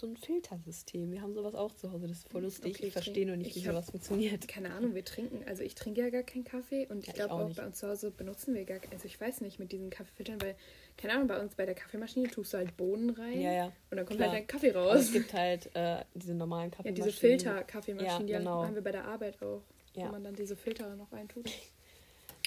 so 0.00 0.06
ein 0.06 0.16
Filtersystem. 0.16 1.12
Wir 1.12 1.20
haben 1.22 1.34
sowas 1.34 1.54
auch 1.54 1.72
zu 1.74 1.92
Hause, 1.92 2.08
das 2.08 2.18
ist 2.18 2.28
voll 2.30 2.42
lustig. 2.42 2.76
Okay, 2.76 2.86
ich 2.86 2.92
verstehe 2.92 3.26
nur 3.26 3.36
nicht, 3.36 3.50
ich 3.56 3.62
wie 3.62 3.68
sowas 3.68 3.90
funktioniert. 3.90 4.48
Keine 4.48 4.72
Ahnung, 4.72 4.94
wir 4.94 5.04
trinken, 5.04 5.44
also 5.46 5.62
ich 5.62 5.74
trinke 5.74 6.00
ja 6.00 6.10
gar 6.10 6.22
keinen 6.22 6.44
Kaffee 6.44 6.86
und 6.88 7.00
ich 7.00 7.06
Ja, 7.06 7.12
ich 7.12 7.14
glaube 7.16 7.34
auch 7.34 7.50
auch, 7.50 7.54
bei 7.54 7.64
uns 7.66 7.78
zu 7.78 7.86
Hause 7.88 8.10
benutzen 8.10 8.54
wir 8.54 8.64
gar 8.64 8.78
also 8.90 9.04
ich 9.04 9.20
weiß 9.20 9.42
nicht 9.42 9.58
mit 9.58 9.70
diesen 9.70 9.90
Kaffeefiltern, 9.90 10.40
weil, 10.40 10.56
keine 10.96 11.12
Ahnung, 11.14 11.28
bei 11.28 11.38
uns 11.40 11.54
bei 11.54 11.66
der 11.66 11.74
Kaffeemaschine 11.74 12.28
tust 12.30 12.52
du 12.54 12.56
halt 12.58 12.76
Bohnen 12.76 13.10
rein 13.10 13.40
Ja, 13.40 13.52
ja. 13.52 13.66
und 13.90 13.96
dann 13.96 14.06
kommt 14.06 14.18
klar. 14.18 14.30
halt 14.30 14.40
dein 14.40 14.46
Kaffee 14.48 14.70
Aber 14.70 14.86
raus. 14.92 15.00
es 15.00 15.12
gibt 15.12 15.32
halt 15.34 15.70
äh, 15.76 16.04
diese 16.14 16.34
normalen 16.34 16.70
ja, 16.70 16.76
Kaffeemaschinen. 16.78 17.08
diese 17.08 17.20
Filter-Kaffeemaschinen, 17.20 18.28
Ja, 18.28 18.38
die 18.38 18.44
genau. 18.44 18.64
haben 18.64 18.74
wir 18.74 18.82
bei 18.82 18.92
der 18.92 19.04
Arbeit 19.04 19.40
auch, 19.42 19.62
Ja. 19.94 20.06
wo 20.08 20.12
man 20.12 20.24
dann 20.24 20.34
diese 20.34 20.56
Filter 20.56 20.96
noch 20.96 21.12
reintut. 21.12 21.48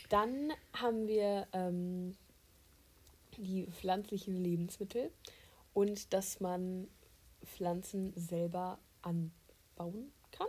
Dann 0.10 0.54
haben 0.74 1.08
wir 1.08 1.48
ähm, 1.54 2.16
die 3.38 3.68
pflanzlichen 3.68 4.36
Lebensmittel 4.36 5.12
und 5.74 6.14
dass 6.14 6.40
man 6.40 6.88
Pflanzen 7.44 8.14
selber 8.16 8.80
anbauen 9.02 10.12
kann. 10.32 10.48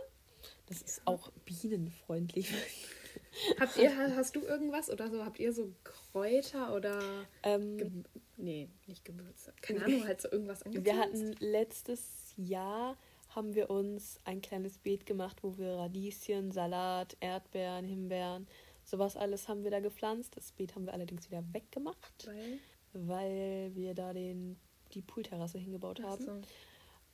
Das 0.67 0.81
ist 0.81 1.01
auch 1.05 1.31
bienenfreundlich. 1.45 2.53
Habt 3.59 3.77
ihr, 3.77 3.95
hast 4.15 4.35
du 4.35 4.41
irgendwas 4.41 4.89
oder 4.89 5.09
so? 5.09 5.23
Habt 5.23 5.39
ihr 5.39 5.53
so 5.53 5.73
Kräuter 5.83 6.73
oder 6.73 6.99
ähm, 7.43 7.77
Ge 7.77 7.91
nee, 8.37 8.69
nicht 8.87 9.05
Gewürze. 9.05 9.53
Keine 9.61 9.85
Ahnung, 9.85 10.07
halt 10.07 10.21
so 10.21 10.31
irgendwas 10.31 10.63
angepflanzt? 10.63 10.85
wir 10.85 11.01
hatten 11.01 11.35
letztes 11.39 12.33
Jahr 12.35 12.97
haben 13.29 13.53
wir 13.53 13.69
uns 13.69 14.19
ein 14.23 14.41
kleines 14.41 14.77
Beet 14.79 15.05
gemacht, 15.05 15.43
wo 15.43 15.57
wir 15.57 15.73
Radieschen, 15.73 16.51
Salat, 16.51 17.17
Erdbeeren, 17.19 17.85
Himbeeren, 17.85 18.47
sowas 18.89 19.15
alles 19.17 19.47
haben 19.47 19.63
wir 19.63 19.71
da 19.71 19.79
gepflanzt. 19.79 20.35
Das 20.37 20.51
Beet 20.53 20.73
haben 20.75 20.85
wir 20.85 20.93
allerdings 20.93 21.29
wieder 21.29 21.43
weggemacht, 21.53 22.25
Weil, 22.25 22.59
weil 22.93 23.71
wir 23.75 23.93
da 23.93 24.13
den, 24.13 24.57
die 24.93 25.01
Poolterrasse 25.01 25.59
hingebaut 25.59 26.01
haben. 26.01 26.23
so. 26.25 26.41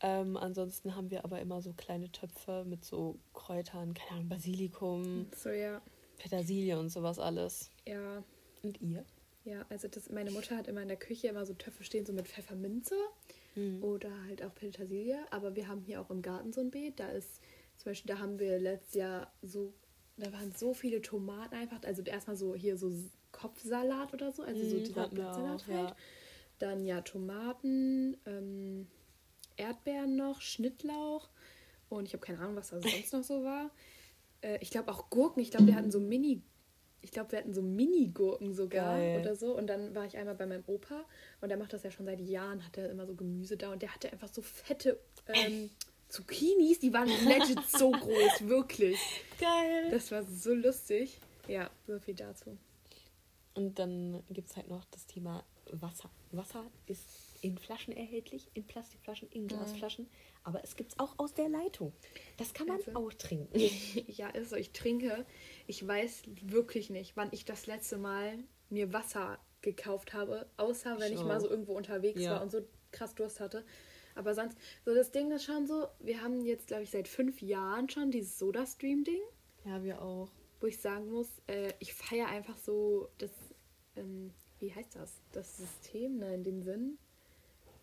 Ähm, 0.02 0.38
ansonsten 0.38 0.96
haben 0.96 1.10
wir 1.12 1.24
aber 1.24 1.40
immer 1.40 1.62
so 1.62 1.74
kleine 1.74 2.12
Töpfe 2.12 2.64
mit 2.66 2.84
so 2.84 3.18
Kräutern, 3.34 3.94
keine 3.94 4.12
Ahnung, 4.20 4.30
Basilikum, 4.30 5.28
so, 5.36 5.50
ja. 5.50 5.82
Petersilie 6.18 6.78
und 6.78 6.90
sowas 6.90 7.20
alles. 7.20 7.70
Ja, 7.88 8.24
Und 8.64 8.82
ihr? 8.82 9.06
ja, 9.46 9.66
also 9.70 9.88
das, 9.88 10.10
meine 10.10 10.32
Mutter 10.32 10.58
hat 10.58 10.68
immer 10.68 10.82
in 10.82 10.90
der 10.90 10.98
Küche 10.98 11.28
immer 11.28 11.46
so 11.46 11.54
Töpfe 11.54 11.84
stehen, 11.84 12.06
so 12.06 12.14
mit 12.14 12.28
Pfefferminze 12.28 12.96
Mhm. 13.56 13.84
oder 13.84 14.10
halt 14.26 14.44
auch 14.44 14.54
Petersilie. 14.56 15.20
Aber 15.32 15.56
wir 15.56 15.68
haben 15.68 15.82
hier 15.82 16.02
auch 16.02 16.10
im 16.10 16.22
Garten 16.24 16.52
so 16.52 16.60
ein 16.62 16.72
Beet. 16.72 17.00
Da 17.00 17.10
ist 17.10 17.40
zum 17.78 17.92
Beispiel, 17.92 18.14
da 18.14 18.20
haben 18.20 18.40
wir 18.40 18.58
letztes 18.60 18.96
Jahr 18.96 19.32
so, 19.44 19.74
da 20.18 20.32
waren 20.32 20.54
so 20.56 20.74
viele 20.74 21.02
Tomaten 21.02 21.56
einfach. 21.56 21.82
Also 21.84 22.02
erstmal 22.04 22.36
so 22.36 22.56
hier 22.56 22.78
so 22.78 22.92
Kopfsalat 23.32 24.14
oder 24.14 24.32
so, 24.32 24.44
also 24.44 24.66
so 24.66 24.78
Mhm, 24.78 24.84
dieser 24.84 25.08
Blattsalat 25.08 25.68
halt. 25.68 25.90
ja. 25.90 25.96
Dann 26.60 26.86
ja 26.86 27.02
Tomaten, 27.02 28.18
ähm, 28.26 28.88
Erdbeeren 29.58 30.16
noch, 30.16 30.42
Schnittlauch 30.42 31.30
und 31.90 32.06
ich 32.06 32.14
habe 32.14 32.26
keine 32.26 32.40
Ahnung, 32.40 32.56
was 32.56 32.70
da 32.70 32.82
sonst 32.82 33.12
noch 33.14 33.24
so 33.24 33.44
war. 33.44 33.72
Äh, 34.42 34.58
ich 34.62 34.70
glaube 34.72 34.92
auch 34.92 35.10
Gurken. 35.10 35.42
Ich 35.42 35.52
glaube, 35.52 35.68
wir 35.68 35.76
hatten 35.76 35.92
so 35.92 36.00
Mini, 36.00 36.42
ich 37.02 37.12
glaube, 37.12 37.32
wir 37.34 37.40
hatten 37.40 37.54
so 37.54 37.62
Mini-Gurken 37.62 38.54
sogar 38.54 38.98
Geil. 38.98 39.20
oder 39.20 39.36
so. 39.36 39.58
Und 39.58 39.68
dann 39.68 39.94
war 39.94 40.06
ich 40.06 40.16
einmal 40.18 40.36
bei 40.36 40.46
meinem 40.46 40.64
Opa 40.68 41.04
und 41.42 41.50
der 41.50 41.58
macht 41.58 41.74
das 41.74 41.84
ja 41.84 41.92
schon 41.92 42.06
seit 42.06 42.22
Jahren, 42.22 42.64
hat 42.66 42.78
er 42.78 42.90
immer 42.90 43.06
so 43.06 43.14
Gemüse 43.16 43.58
da 43.58 43.72
und 43.74 43.82
der 43.82 43.94
hatte 43.94 44.12
einfach 44.12 44.30
so 44.30 44.42
fette 44.42 45.00
ähm, 45.28 45.70
Zucchinis, 46.14 46.80
die 46.80 46.94
waren 46.94 47.08
legit 47.08 47.60
so 47.68 47.90
groß, 47.92 48.48
wirklich. 48.48 49.00
Geil. 49.40 49.90
Das 49.90 50.12
war 50.12 50.24
so 50.24 50.54
lustig. 50.54 51.18
Ja, 51.48 51.70
so 51.88 52.00
viel 52.00 52.14
dazu. 52.14 52.56
Und 53.56 53.80
dann 53.80 54.24
gibt 54.30 54.50
es 54.50 54.56
halt 54.56 54.70
noch 54.70 54.86
das 54.86 55.08
Thema 55.08 55.44
Wasser. 55.72 56.10
Wasser 56.32 56.64
ist 56.86 57.08
in 57.42 57.58
Flaschen 57.58 57.96
erhältlich, 57.96 58.48
in 58.54 58.64
Plastikflaschen, 58.66 59.28
in 59.32 59.48
Glasflaschen. 59.48 60.08
Aber 60.44 60.64
es 60.64 60.76
gibt 60.76 60.92
es 60.94 61.00
auch 61.00 61.18
aus 61.18 61.34
der 61.34 61.50
Leitung. 61.50 61.94
Das 62.38 62.54
kann 62.54 62.68
man 62.68 62.78
Also- 62.78 62.96
auch 62.96 63.14
trinken. 63.14 63.58
Ja, 64.08 64.30
ist 64.30 64.52
so. 64.52 64.56
Ich 64.56 64.72
trinke. 64.72 65.26
Ich 65.68 65.86
weiß 65.86 66.24
wirklich 66.44 66.90
nicht, 66.92 67.18
wann 67.18 67.30
ich 67.32 67.44
das 67.46 67.66
letzte 67.66 67.98
Mal 67.98 68.38
mir 68.70 68.94
Wasser 68.94 69.40
gekauft 69.62 70.14
habe, 70.14 70.48
außer 70.58 71.00
wenn 71.00 71.14
Ich 71.14 71.20
ich, 71.20 71.26
mal 71.26 71.40
so 71.42 71.50
irgendwo 71.50 71.74
unterwegs 71.74 72.22
Ja. 72.22 72.32
war 72.36 72.42
und 72.44 72.52
so 72.52 72.62
krass 72.92 73.16
Durst 73.16 73.40
hatte. 73.40 73.66
Aber 74.16 74.34
sonst, 74.36 74.58
so 74.86 74.94
das 74.94 75.12
Ding 75.12 75.32
ist 75.32 75.44
schon 75.46 75.66
so, 75.68 75.88
wir 76.00 76.22
haben 76.22 76.42
jetzt, 76.46 76.68
glaube 76.68 76.84
ich, 76.84 76.92
seit 76.92 77.08
fünf 77.08 77.42
Jahren 77.42 77.90
schon 77.90 78.12
dieses 78.12 78.38
Soda-Stream-Ding, 78.40 79.22
Ja, 79.66 79.84
wir 79.84 80.02
auch. 80.02 80.30
wo 80.60 80.68
ich 80.68 80.80
sagen 80.80 81.10
muss, 81.12 81.28
äh, 81.48 81.74
ich 81.80 81.94
feiere 81.94 82.28
einfach 82.28 82.58
so 82.58 83.10
das, 83.18 83.32
ähm, 83.96 84.32
wie 84.60 84.74
heißt 84.74 84.96
das? 84.96 85.20
Das 85.32 85.58
System, 85.58 86.18
ne, 86.18 86.34
in 86.36 86.44
dem 86.44 86.62
Sinn, 86.62 86.98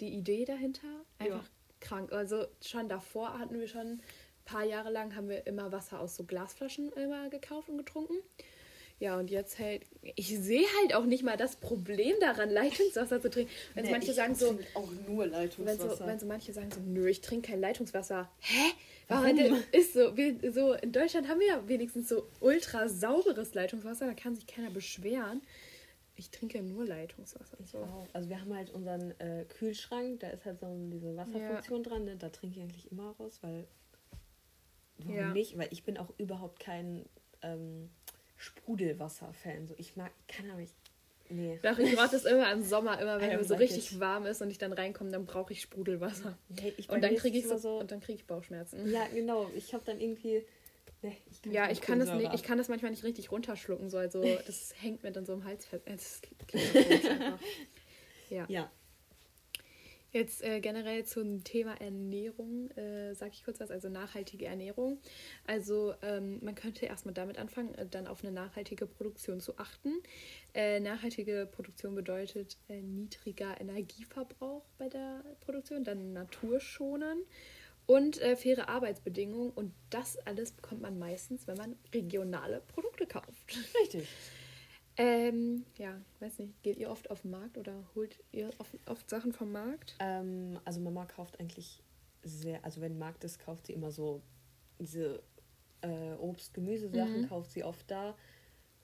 die 0.00 0.08
Idee 0.14 0.44
dahinter, 0.44 1.04
einfach 1.18 1.42
Ja. 1.44 1.50
krank. 1.80 2.12
Also 2.12 2.46
schon 2.64 2.88
davor 2.88 3.38
hatten 3.38 3.58
wir 3.58 3.68
schon 3.68 3.80
ein 3.86 4.02
paar 4.44 4.64
Jahre 4.64 4.90
lang 4.90 5.14
haben 5.14 5.28
wir 5.28 5.46
immer 5.46 5.70
Wasser 5.72 6.00
aus 6.00 6.16
so 6.16 6.24
Glasflaschen 6.24 6.90
immer 6.92 7.28
gekauft 7.28 7.68
und 7.68 7.78
getrunken. 7.78 8.16
Ja, 9.00 9.18
und 9.18 9.30
jetzt 9.30 9.58
halt, 9.58 9.82
ich 10.14 10.28
sehe 10.38 10.66
halt 10.82 10.94
auch 10.94 11.06
nicht 11.06 11.22
mal 11.24 11.38
das 11.38 11.56
Problem 11.56 12.14
daran, 12.20 12.50
Leitungswasser 12.50 13.20
zu 13.20 13.30
trinken. 13.30 13.50
Wenn 13.74 13.86
so 13.86 13.90
manche 13.90 14.12
sagen 14.12 14.34
so, 14.34 14.58
auch 14.74 14.90
nur 15.08 15.24
wenn 15.24 15.30
Leitungswasser. 15.30 15.96
so, 15.96 16.06
wenn 16.06 16.18
so 16.18 16.26
manche 16.26 16.52
sagen 16.52 16.70
so, 16.70 16.80
nö, 16.80 17.08
ich 17.08 17.22
trinke 17.22 17.50
kein 17.50 17.60
Leitungswasser. 17.60 18.30
Hä? 18.40 18.72
Warum? 19.08 19.34
denn- 19.36 19.56
Ist 19.72 19.94
so, 19.94 20.14
wir, 20.16 20.52
so, 20.52 20.74
in 20.74 20.92
Deutschland 20.92 21.28
haben 21.28 21.40
wir 21.40 21.46
ja 21.48 21.66
wenigstens 21.66 22.10
so 22.10 22.28
ultra 22.40 22.88
sauberes 22.90 23.54
Leitungswasser, 23.54 24.06
da 24.06 24.12
kann 24.14 24.36
sich 24.36 24.46
keiner 24.46 24.70
beschweren. 24.70 25.40
Ich 26.16 26.30
trinke 26.30 26.62
nur 26.62 26.84
Leitungswasser. 26.84 27.56
So. 27.64 27.78
Auch. 27.78 28.06
Also 28.12 28.28
wir 28.28 28.38
haben 28.38 28.54
halt 28.54 28.68
unseren 28.68 29.18
äh, 29.18 29.46
Kühlschrank, 29.48 30.20
da 30.20 30.28
ist 30.28 30.44
halt 30.44 30.60
so 30.60 30.66
diese 30.92 31.16
Wasserfunktion 31.16 31.82
dran, 31.82 32.04
ne? 32.04 32.16
da 32.16 32.28
trinke 32.28 32.58
ich 32.58 32.62
eigentlich 32.62 32.92
immer 32.92 33.12
raus, 33.18 33.38
weil 33.40 33.66
warum 34.98 35.14
Ja. 35.16 35.32
nicht? 35.32 35.56
Weil 35.56 35.68
ich 35.70 35.84
bin 35.84 35.96
auch 35.96 36.12
überhaupt 36.18 36.60
kein 36.60 37.06
ähm, 37.42 37.88
Sprudelwasser-Fan. 38.40 39.66
So, 39.66 39.74
ich 39.76 39.96
mag, 39.96 40.10
keine 40.26 40.52
Ahnung, 40.52 40.64
ich, 40.64 40.70
nee. 41.28 41.58
Doch, 41.62 41.78
ich 41.78 41.94
brauche 41.94 42.10
das 42.10 42.24
immer 42.24 42.50
im 42.52 42.62
Sommer, 42.62 42.98
immer 42.98 43.20
wenn 43.20 43.38
don't 43.38 43.44
so 43.44 43.54
richtig 43.54 43.92
it. 43.92 44.00
warm 44.00 44.24
ist 44.24 44.40
und 44.40 44.50
ich 44.50 44.56
dann 44.56 44.72
reinkomme, 44.72 45.10
dann 45.10 45.26
brauche 45.26 45.52
ich 45.52 45.60
Sprudelwasser. 45.60 46.38
nee 46.48 46.72
ich, 46.78 46.88
Und 46.88 47.02
dann 47.02 47.12
mir 47.12 47.18
kriege 47.18 47.36
ich 47.38 47.46
so, 47.46 47.58
so 47.58 47.78
und 47.78 47.90
dann 47.90 48.00
kriege 48.00 48.16
ich 48.16 48.26
Bauchschmerzen. 48.26 48.90
Ja, 48.90 49.06
genau. 49.08 49.50
Ich 49.54 49.74
habe 49.74 49.84
dann 49.84 50.00
irgendwie. 50.00 50.42
Nee, 51.02 51.16
ich 51.30 51.42
kann 51.42 51.52
Ja, 51.52 51.70
ich 51.70 51.80
kann, 51.80 51.98
das 51.98 52.12
nicht, 52.14 52.32
ich 52.34 52.42
kann 52.42 52.58
das 52.58 52.68
manchmal 52.68 52.90
nicht 52.90 53.04
richtig 53.04 53.30
runterschlucken. 53.30 53.88
So. 53.90 53.98
Also 53.98 54.22
das 54.46 54.74
hängt 54.80 55.02
mir 55.02 55.12
dann 55.12 55.24
so 55.26 55.34
im 55.34 55.44
Hals 55.44 55.66
fest. 55.66 55.86
Äh, 55.86 55.92
Das 55.96 56.20
klingt 56.46 56.76
einfach. 57.10 57.38
Ja. 58.30 58.46
Ja, 58.48 58.70
Jetzt 60.12 60.42
äh, 60.42 60.60
generell 60.60 61.04
zum 61.04 61.44
Thema 61.44 61.80
Ernährung 61.80 62.70
äh, 62.72 63.14
sage 63.14 63.30
ich 63.34 63.44
kurz 63.44 63.60
was, 63.60 63.70
also 63.70 63.88
nachhaltige 63.88 64.46
Ernährung. 64.46 64.98
Also 65.46 65.94
ähm, 66.02 66.40
man 66.42 66.56
könnte 66.56 66.86
erstmal 66.86 67.14
damit 67.14 67.38
anfangen, 67.38 67.74
äh, 67.76 67.86
dann 67.86 68.08
auf 68.08 68.24
eine 68.24 68.32
nachhaltige 68.32 68.86
Produktion 68.86 69.40
zu 69.40 69.56
achten. 69.58 70.02
Äh, 70.52 70.80
nachhaltige 70.80 71.48
Produktion 71.50 71.94
bedeutet 71.94 72.56
äh, 72.68 72.82
niedriger 72.82 73.60
Energieverbrauch 73.60 74.64
bei 74.78 74.88
der 74.88 75.22
Produktion, 75.40 75.84
dann 75.84 76.12
naturschonen 76.12 77.24
und 77.86 78.20
äh, 78.20 78.36
faire 78.36 78.68
Arbeitsbedingungen. 78.68 79.50
Und 79.50 79.72
das 79.90 80.16
alles 80.26 80.50
bekommt 80.50 80.80
man 80.80 80.98
meistens, 80.98 81.46
wenn 81.46 81.56
man 81.56 81.76
regionale 81.94 82.62
Produkte 82.66 83.06
kauft. 83.06 83.56
richtig. 83.80 84.08
Ähm, 85.02 85.64
ja, 85.78 85.98
weiß 86.18 86.40
nicht, 86.40 86.62
geht 86.62 86.76
ihr 86.76 86.90
oft 86.90 87.10
auf 87.10 87.22
den 87.22 87.30
Markt 87.30 87.56
oder 87.56 87.72
holt 87.94 88.22
ihr 88.32 88.50
oft, 88.58 88.74
oft 88.86 89.08
Sachen 89.08 89.32
vom 89.32 89.50
Markt? 89.50 89.94
Ähm, 89.98 90.60
also 90.66 90.78
Mama 90.78 91.06
kauft 91.06 91.40
eigentlich 91.40 91.82
sehr, 92.22 92.62
also 92.66 92.82
wenn 92.82 92.98
Markt 92.98 93.24
ist, 93.24 93.38
kauft 93.38 93.66
sie 93.66 93.72
immer 93.72 93.90
so 93.90 94.20
diese 94.78 95.22
äh, 95.80 96.12
Obst-Gemüsesachen, 96.18 97.22
Mhm. 97.22 97.28
kauft 97.28 97.50
sie 97.50 97.64
oft 97.64 97.90
da. 97.90 98.14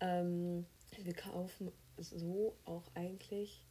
Ähm, 0.01 0.65
wir 1.03 1.13
kaufen 1.13 1.71
so 1.99 2.57
auch 2.65 2.85
eigentlich 2.95 3.67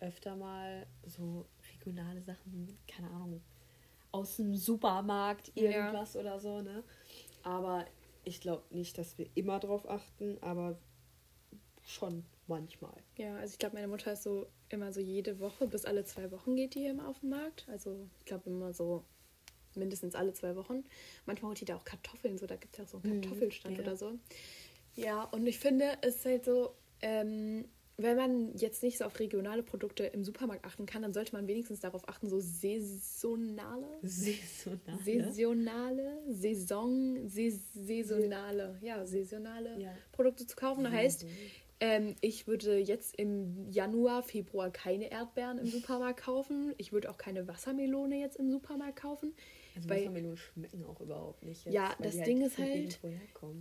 öfter 0.00 0.36
mal 0.36 0.86
so 1.06 1.46
regionale 1.72 2.20
Sachen, 2.20 2.76
keine 2.86 3.08
Ahnung, 3.08 3.40
aus 4.12 4.36
dem 4.36 4.54
Supermarkt 4.54 5.50
irgendwas 5.54 6.12
ja. 6.12 6.20
oder 6.20 6.38
so, 6.38 6.60
ne? 6.60 6.84
Aber 7.42 7.86
ich 8.22 8.42
glaube 8.42 8.64
nicht, 8.68 8.98
dass 8.98 9.16
wir 9.16 9.30
immer 9.34 9.60
drauf 9.60 9.88
achten, 9.88 10.36
aber 10.42 10.76
schon 11.84 12.24
manchmal. 12.46 12.94
Ja, 13.16 13.36
also 13.36 13.52
ich 13.52 13.58
glaube, 13.58 13.76
meine 13.76 13.88
Mutter 13.88 14.12
ist 14.12 14.22
so 14.22 14.46
immer 14.68 14.92
so 14.92 15.00
jede 15.00 15.38
Woche, 15.40 15.66
bis 15.66 15.84
alle 15.84 16.04
zwei 16.04 16.30
Wochen 16.30 16.56
geht 16.56 16.74
die 16.74 16.86
immer 16.86 17.08
auf 17.08 17.20
den 17.20 17.30
Markt. 17.30 17.66
Also 17.68 18.08
ich 18.18 18.24
glaube 18.24 18.50
immer 18.50 18.72
so 18.72 19.04
mindestens 19.76 20.14
alle 20.14 20.32
zwei 20.32 20.56
Wochen. 20.56 20.84
Manchmal 21.26 21.50
holt 21.50 21.60
die 21.60 21.64
da 21.64 21.76
auch 21.76 21.84
Kartoffeln, 21.84 22.38
so 22.38 22.46
da 22.46 22.56
gibt 22.56 22.74
es 22.74 22.78
ja 22.78 22.84
auch 22.84 22.88
so 22.88 23.00
einen 23.02 23.16
mhm, 23.16 23.20
Kartoffelstand 23.22 23.76
ja. 23.76 23.82
oder 23.82 23.96
so. 23.96 24.18
Ja, 24.94 25.24
und 25.24 25.46
ich 25.46 25.58
finde, 25.58 25.98
es 26.02 26.16
ist 26.16 26.24
halt 26.24 26.44
so, 26.44 26.74
ähm, 27.02 27.66
wenn 27.96 28.16
man 28.16 28.56
jetzt 28.56 28.82
nicht 28.82 28.98
so 28.98 29.04
auf 29.04 29.18
regionale 29.20 29.62
Produkte 29.62 30.04
im 30.04 30.24
Supermarkt 30.24 30.64
achten 30.64 30.84
kann, 30.84 31.02
dann 31.02 31.12
sollte 31.12 31.32
man 31.32 31.46
wenigstens 31.46 31.80
darauf 31.80 32.08
achten, 32.08 32.28
so 32.28 32.40
saisonale, 32.40 33.86
saisonale, 34.02 35.32
saisonale, 35.32 36.22
Saison, 36.32 37.28
saisonale, 37.28 38.78
ja, 38.80 39.06
saisonale 39.06 39.80
ja. 39.80 39.92
Produkte 40.10 40.46
zu 40.46 40.56
kaufen. 40.56 40.84
Das 40.84 40.92
heißt, 40.92 41.26
ähm, 41.84 42.16
ich 42.22 42.46
würde 42.46 42.78
jetzt 42.78 43.14
im 43.16 43.70
Januar, 43.70 44.22
Februar 44.22 44.70
keine 44.70 45.10
Erdbeeren 45.10 45.58
im 45.58 45.66
Supermarkt 45.66 46.20
kaufen. 46.20 46.74
Ich 46.78 46.92
würde 46.92 47.10
auch 47.10 47.18
keine 47.18 47.46
Wassermelone 47.46 48.18
jetzt 48.18 48.36
im 48.36 48.50
Supermarkt 48.50 48.96
kaufen. 48.96 49.34
Also 49.76 49.90
weil, 49.90 50.00
Wassermelonen 50.00 50.36
schmecken 50.38 50.84
auch 50.86 50.98
überhaupt 51.02 51.44
nicht. 51.44 51.66
Jetzt, 51.66 51.74
ja, 51.74 51.94
das 52.00 52.16
Ding 52.22 52.40
halt 52.40 52.52
ist 52.52 52.58
halt, 52.58 53.00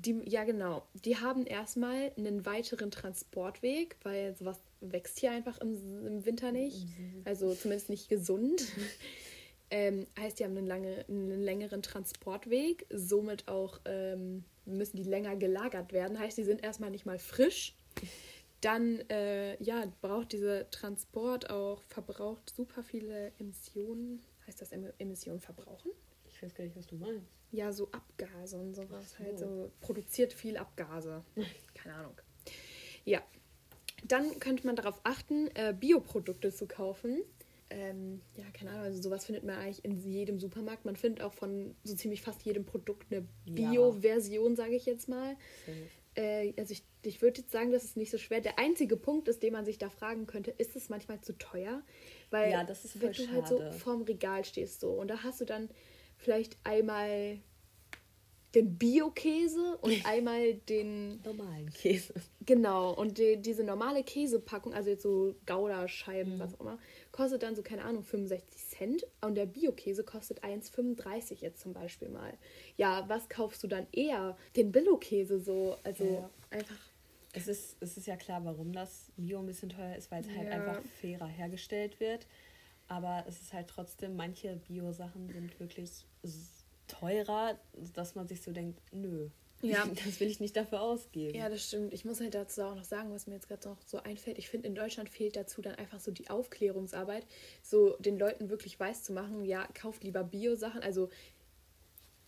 die, 0.06 0.22
ja 0.26 0.46
genau, 0.46 0.88
die 0.94 1.18
haben 1.18 1.46
erstmal 1.46 2.14
einen 2.18 2.46
weiteren 2.46 2.92
Transportweg, 2.92 3.98
weil 4.04 4.34
sowas 4.38 4.62
wächst 4.80 5.20
hier 5.20 5.32
einfach 5.32 5.60
im, 5.60 6.08
im 6.08 6.26
Winter 6.26 6.54
nicht. 6.54 6.88
Also 7.26 7.54
zumindest 7.54 7.90
nicht 7.90 8.08
gesund. 8.08 8.64
ähm, 9.70 10.08
heißt, 10.18 10.40
die 10.40 10.46
haben 10.46 10.56
einen, 10.56 10.68
lange, 10.68 11.04
einen 11.10 11.42
längeren 11.42 11.82
Transportweg, 11.82 12.86
somit 12.90 13.50
auch 13.50 13.82
ähm, 13.84 14.46
müssen 14.66 14.96
die 14.96 15.04
länger 15.04 15.36
gelagert 15.36 15.92
werden. 15.92 16.18
Heißt, 16.18 16.38
die 16.38 16.44
sind 16.44 16.64
erstmal 16.64 16.90
nicht 16.90 17.06
mal 17.06 17.20
frisch. 17.20 17.76
Dann 18.62 19.02
äh, 19.10 19.62
ja, 19.62 19.86
braucht 20.02 20.32
dieser 20.32 20.70
Transport 20.70 21.50
auch, 21.50 21.82
verbraucht 21.84 22.50
super 22.56 22.82
viele 22.82 23.34
Emissionen. 23.38 24.22
Heißt 24.48 24.62
das 24.62 24.72
Emissionen 24.72 25.42
verbrauchen? 25.42 25.92
Ich 26.30 26.42
weiß 26.42 26.54
gar 26.56 26.64
nicht, 26.64 26.76
was 26.76 26.88
du 26.88 26.96
meinst. 26.96 27.28
Ja, 27.52 27.72
so 27.72 27.92
Abgase 27.92 28.58
und 28.58 28.74
sowas. 28.74 29.12
So. 29.12 29.24
Halt 29.24 29.40
so 29.40 29.72
produziert 29.82 30.34
viel 30.34 30.58
Abgase. 30.58 31.24
Keine 31.76 31.96
Ahnung. 31.96 32.16
Ja. 33.06 33.22
Dann 34.06 34.40
könnte 34.40 34.66
man 34.66 34.76
darauf 34.76 35.00
achten, 35.04 35.48
äh, 35.56 35.74
Bioprodukte 35.78 36.54
zu 36.54 36.68
kaufen. 36.68 37.22
Ähm, 37.70 38.22
ja, 38.36 38.44
keine 38.54 38.70
Ahnung, 38.70 38.84
also 38.84 39.02
sowas 39.02 39.26
findet 39.26 39.46
man 39.46 39.56
eigentlich 39.56 39.84
in 39.84 39.96
jedem 39.96 40.40
Supermarkt. 40.40 40.86
Man 40.86 40.96
findet 40.96 41.24
auch 41.24 41.34
von 41.34 41.74
so 41.84 41.96
ziemlich 41.96 42.22
fast 42.22 42.44
jedem 42.44 42.66
Produkt 42.66 43.12
eine 43.12 43.26
Bio-Version, 43.46 44.52
ja. 44.52 44.56
sage 44.56 44.76
ich 44.76 44.86
jetzt 44.86 45.10
mal. 45.10 45.36
Äh, 46.16 46.54
also 46.58 46.74
ich, 46.74 46.84
ich 47.06 47.22
würde 47.22 47.42
jetzt 47.42 47.52
sagen, 47.52 47.72
das 47.72 47.84
ist 47.84 47.98
nicht 47.98 48.12
so 48.12 48.18
schwer. 48.18 48.42
Der 48.42 48.60
einzige 48.60 48.98
Punkt 48.98 49.28
ist, 49.28 49.44
den 49.44 49.54
man 49.54 49.66
sich 49.66 49.78
da 49.78 49.90
fragen 49.90 50.26
könnte, 50.28 50.52
ist 50.52 50.76
es 50.76 50.90
manchmal 50.90 51.22
zu 51.22 51.38
teuer? 51.38 51.82
Weil 52.30 52.52
ja, 52.52 52.64
das 52.64 52.86
ist 52.86 53.02
wenn 53.02 53.12
du 53.12 53.32
halt 53.32 53.48
so 53.48 53.62
vorm 53.72 54.04
Regal 54.04 54.46
stehst 54.46 54.82
so 54.82 54.92
und 54.92 55.08
da 55.08 55.24
hast 55.24 55.42
du 55.42 55.46
dann 55.46 55.70
vielleicht 56.18 56.58
einmal 56.64 57.40
den 58.56 58.78
Bio-Käse 58.78 59.78
und 59.82 59.94
einmal 60.06 60.54
den 60.54 61.22
normalen 61.24 61.70
Käse. 61.72 62.14
Genau, 62.46 62.94
und 62.94 63.18
die, 63.18 63.38
diese 63.38 63.64
normale 63.64 64.04
Käsepackung, 64.04 64.74
also 64.74 64.90
jetzt 64.90 65.04
so 65.04 65.36
Gouda-Scheiben, 65.46 66.36
mhm. 66.36 66.40
was 66.40 66.56
auch 66.56 66.62
immer, 66.62 66.78
kostet 67.12 67.44
dann 67.44 67.56
so, 67.56 67.64
keine 67.64 67.84
Ahnung, 67.84 68.04
65 68.04 68.68
Cent 68.68 69.08
und 69.22 69.36
der 69.36 69.46
Bio-Käse 69.46 70.04
kostet 70.04 70.44
1,35 70.44 71.42
jetzt 71.42 71.62
zum 71.62 71.74
Beispiel 71.74 72.10
mal. 72.10 72.34
Ja, 72.78 73.06
was 73.08 73.30
kaufst 73.30 73.64
du 73.64 73.68
dann 73.68 73.88
eher? 73.92 74.38
Den 74.56 74.72
Billo-Käse 74.72 75.40
so, 75.40 75.78
also 75.84 76.04
ja. 76.04 76.30
einfach. 76.52 76.93
Es 77.34 77.48
ist, 77.48 77.78
es 77.80 77.98
ist 77.98 78.08
ja 78.08 78.16
klar, 78.16 78.46
warum 78.46 78.72
das 78.72 79.12
Bio 79.18 79.40
ein 79.40 79.46
bisschen 79.46 79.70
teuer 79.70 79.96
ist, 79.96 80.12
weil 80.12 80.22
es 80.22 80.30
halt 80.30 80.48
ja. 80.48 80.54
einfach 80.54 80.82
fairer 81.02 81.28
hergestellt 81.28 82.00
wird. 82.00 82.28
Aber 82.88 83.26
es 83.28 83.42
ist 83.42 83.54
halt 83.54 83.68
trotzdem, 83.68 84.16
manche 84.16 84.56
Bio-Sachen 84.56 85.28
sind 85.28 85.60
wirklich 85.60 86.06
teurer, 86.88 87.58
dass 87.94 88.16
man 88.16 88.28
sich 88.28 88.42
so 88.42 88.52
denkt, 88.52 88.80
nö, 88.92 89.30
ja. 89.62 89.86
das 90.06 90.20
will 90.20 90.28
ich 90.28 90.40
nicht 90.40 90.56
dafür 90.56 90.82
ausgeben. 90.82 91.38
Ja, 91.38 91.50
das 91.50 91.66
stimmt. 91.68 91.94
Ich 91.94 92.04
muss 92.06 92.20
halt 92.20 92.36
dazu 92.36 92.64
auch 92.64 92.76
noch 92.76 92.84
sagen, 92.84 93.12
was 93.12 93.28
mir 93.28 93.36
jetzt 93.36 93.48
gerade 93.48 93.68
noch 93.70 93.82
so 93.86 93.98
einfällt. 93.98 94.38
Ich 94.38 94.50
finde, 94.50 94.68
in 94.68 94.76
Deutschland 94.76 95.10
fehlt 95.10 95.36
dazu 95.36 95.62
dann 95.62 95.76
einfach 95.76 96.00
so 96.00 96.12
die 96.12 96.30
Aufklärungsarbeit, 96.30 97.26
so 97.62 97.96
den 98.00 98.20
Leuten 98.20 98.50
wirklich 98.50 98.80
weiß 98.80 99.04
zu 99.04 99.14
machen, 99.14 99.46
ja, 99.46 99.68
kauft 99.74 100.04
lieber 100.04 100.24
Bio-Sachen. 100.24 100.82
Also, 100.84 101.10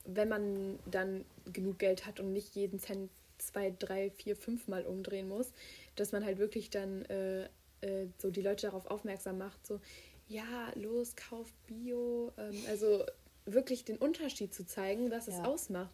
wenn 0.05 0.29
man 0.29 0.79
dann 0.85 1.25
genug 1.51 1.79
Geld 1.79 2.05
hat 2.05 2.19
und 2.19 2.31
nicht 2.31 2.55
jeden 2.55 2.79
Cent 2.79 3.09
zwei, 3.37 3.73
drei, 3.77 4.09
vier, 4.09 4.35
fünf 4.35 4.67
Mal 4.67 4.85
umdrehen 4.85 5.27
muss, 5.27 5.51
dass 5.95 6.11
man 6.11 6.25
halt 6.25 6.37
wirklich 6.37 6.69
dann 6.69 7.05
äh, 7.05 7.43
äh, 7.81 8.07
so 8.17 8.31
die 8.31 8.41
Leute 8.41 8.67
darauf 8.67 8.87
aufmerksam 8.87 9.37
macht, 9.37 9.65
so, 9.65 9.79
ja, 10.27 10.71
los, 10.75 11.15
kauf 11.15 11.51
Bio. 11.67 12.31
Ähm, 12.37 12.57
also 12.67 13.03
wirklich 13.45 13.85
den 13.85 13.97
Unterschied 13.97 14.53
zu 14.53 14.65
zeigen, 14.65 15.11
was 15.11 15.27
es 15.27 15.39
ausmacht. 15.39 15.93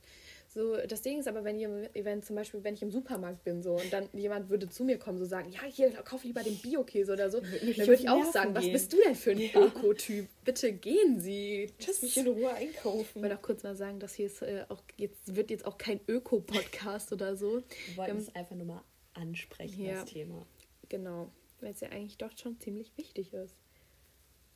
So, 0.54 0.76
das 0.76 1.02
Ding 1.02 1.18
ist 1.18 1.30
aber, 1.30 1.46
wenn, 1.46 1.58
ihr, 1.58 1.90
wenn 1.94 2.22
zum 2.22 2.36
Beispiel, 2.36 2.62
wenn 2.62 2.74
ich 2.74 2.82
im 2.82 2.92
Supermarkt 2.92 3.46
bin 3.46 3.64
so 3.64 3.76
und 3.76 3.94
dann 3.94 4.10
jemand 4.12 4.50
würde 4.50 4.68
zu 4.68 4.84
mir 4.84 5.00
kommen, 5.00 5.18
so 5.18 5.24
sagen, 5.24 5.50
ja, 5.50 5.64
hier, 5.64 5.92
kauf 6.04 6.26
lieber 6.26 6.44
den 6.44 6.58
Bio-Käse 6.58 7.14
oder 7.14 7.30
so, 7.30 7.40
dann 7.40 7.52
würde 7.52 7.94
ich 7.94 8.10
auch 8.10 8.26
sagen, 8.26 8.54
gehen. 8.54 8.62
was 8.62 8.70
bist 8.70 8.92
du 8.92 8.98
denn 9.02 9.16
für 9.16 9.32
ein 9.32 9.38
ja. 9.38 9.50
Öko-Typ? 9.56 10.28
Bitte 10.44 10.74
gehen 10.74 11.22
Sie. 11.22 11.72
Tschüss. 11.80 12.02
mich 12.02 12.18
in 12.18 12.28
Ruhe 12.28 12.54
einkaufen. 12.54 13.08
Ich 13.16 13.22
wollte 13.22 13.38
auch 13.38 13.42
kurz 13.42 13.64
mal 13.64 13.78
sagen, 13.78 14.00
dass 14.00 14.14
hier 14.14 14.26
ist 14.26 14.42
äh, 14.42 14.66
auch 14.68 14.82
jetzt 14.98 15.34
wird 15.34 15.52
jetzt 15.52 15.66
auch 15.66 15.78
kein 15.78 16.02
Öko-Podcast 16.10 17.14
oder 17.14 17.38
so. 17.38 17.64
Wir 17.88 17.98
wollten 17.98 18.18
es 18.18 18.36
einfach 18.36 18.58
nur 18.58 18.66
mal 18.66 18.84
ansprechen, 19.14 19.86
ja, 19.86 20.02
das 20.02 20.06
Thema. 20.06 20.46
Genau, 20.90 21.32
weil 21.62 21.72
es 21.72 21.80
ja 21.80 21.88
eigentlich 21.92 22.18
doch 22.18 22.38
schon 22.38 22.60
ziemlich 22.60 22.92
wichtig 22.98 23.34
ist. 23.34 23.56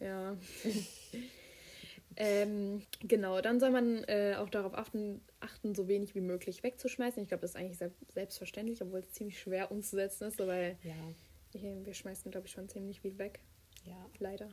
Ja. 0.01 0.35
ähm, 2.17 2.81
genau, 3.01 3.41
dann 3.41 3.59
soll 3.59 3.71
man 3.71 4.03
äh, 4.05 4.35
auch 4.37 4.49
darauf 4.49 4.73
achten, 4.73 5.21
achten, 5.39 5.75
so 5.75 5.87
wenig 5.87 6.15
wie 6.15 6.21
möglich 6.21 6.63
wegzuschmeißen. 6.63 7.21
Ich 7.21 7.29
glaube, 7.29 7.41
das 7.41 7.51
ist 7.51 7.57
eigentlich 7.57 7.77
sehr, 7.77 7.91
selbstverständlich, 8.13 8.81
obwohl 8.81 8.99
es 8.99 9.11
ziemlich 9.11 9.39
schwer 9.39 9.71
umzusetzen 9.71 10.25
ist, 10.25 10.39
weil 10.39 10.77
ja. 10.83 10.93
wir 11.83 11.93
schmeißen, 11.93 12.31
glaube 12.31 12.47
ich, 12.47 12.53
schon 12.53 12.69
ziemlich 12.69 13.01
viel 13.01 13.17
weg. 13.17 13.39
Ja. 13.85 14.09
Leider. 14.19 14.49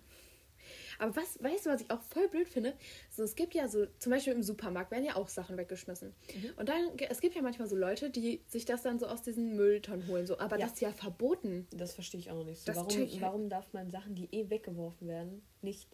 Aber 0.98 1.16
was, 1.16 1.42
weißt 1.42 1.66
du, 1.66 1.70
was 1.70 1.80
ich 1.80 1.90
auch 1.90 2.00
voll 2.02 2.28
blöd 2.28 2.48
finde? 2.48 2.74
So, 3.10 3.22
es 3.22 3.34
gibt 3.34 3.54
ja 3.54 3.68
so, 3.68 3.86
zum 3.98 4.10
Beispiel 4.10 4.32
im 4.32 4.42
Supermarkt 4.42 4.90
werden 4.90 5.04
ja 5.04 5.16
auch 5.16 5.28
Sachen 5.28 5.56
weggeschmissen. 5.56 6.14
Mhm. 6.34 6.50
Und 6.56 6.68
dann, 6.68 6.96
es 7.08 7.20
gibt 7.20 7.34
ja 7.34 7.42
manchmal 7.42 7.68
so 7.68 7.76
Leute, 7.76 8.10
die 8.10 8.42
sich 8.46 8.64
das 8.64 8.82
dann 8.82 8.98
so 8.98 9.06
aus 9.06 9.22
diesen 9.22 9.56
Mülltonnen 9.56 10.06
holen, 10.06 10.26
so, 10.26 10.38
aber 10.38 10.58
ja. 10.58 10.66
das 10.66 10.74
ist 10.74 10.80
ja 10.80 10.92
verboten. 10.92 11.66
Das 11.72 11.94
verstehe 11.94 12.20
ich 12.20 12.30
auch 12.30 12.36
noch 12.36 12.44
nicht 12.44 12.60
so. 12.60 12.74
warum, 12.74 13.20
warum 13.20 13.48
darf 13.48 13.72
man 13.72 13.90
Sachen, 13.90 14.14
die 14.14 14.28
eh 14.32 14.50
weggeworfen 14.50 15.08
werden, 15.08 15.42
nicht 15.60 15.88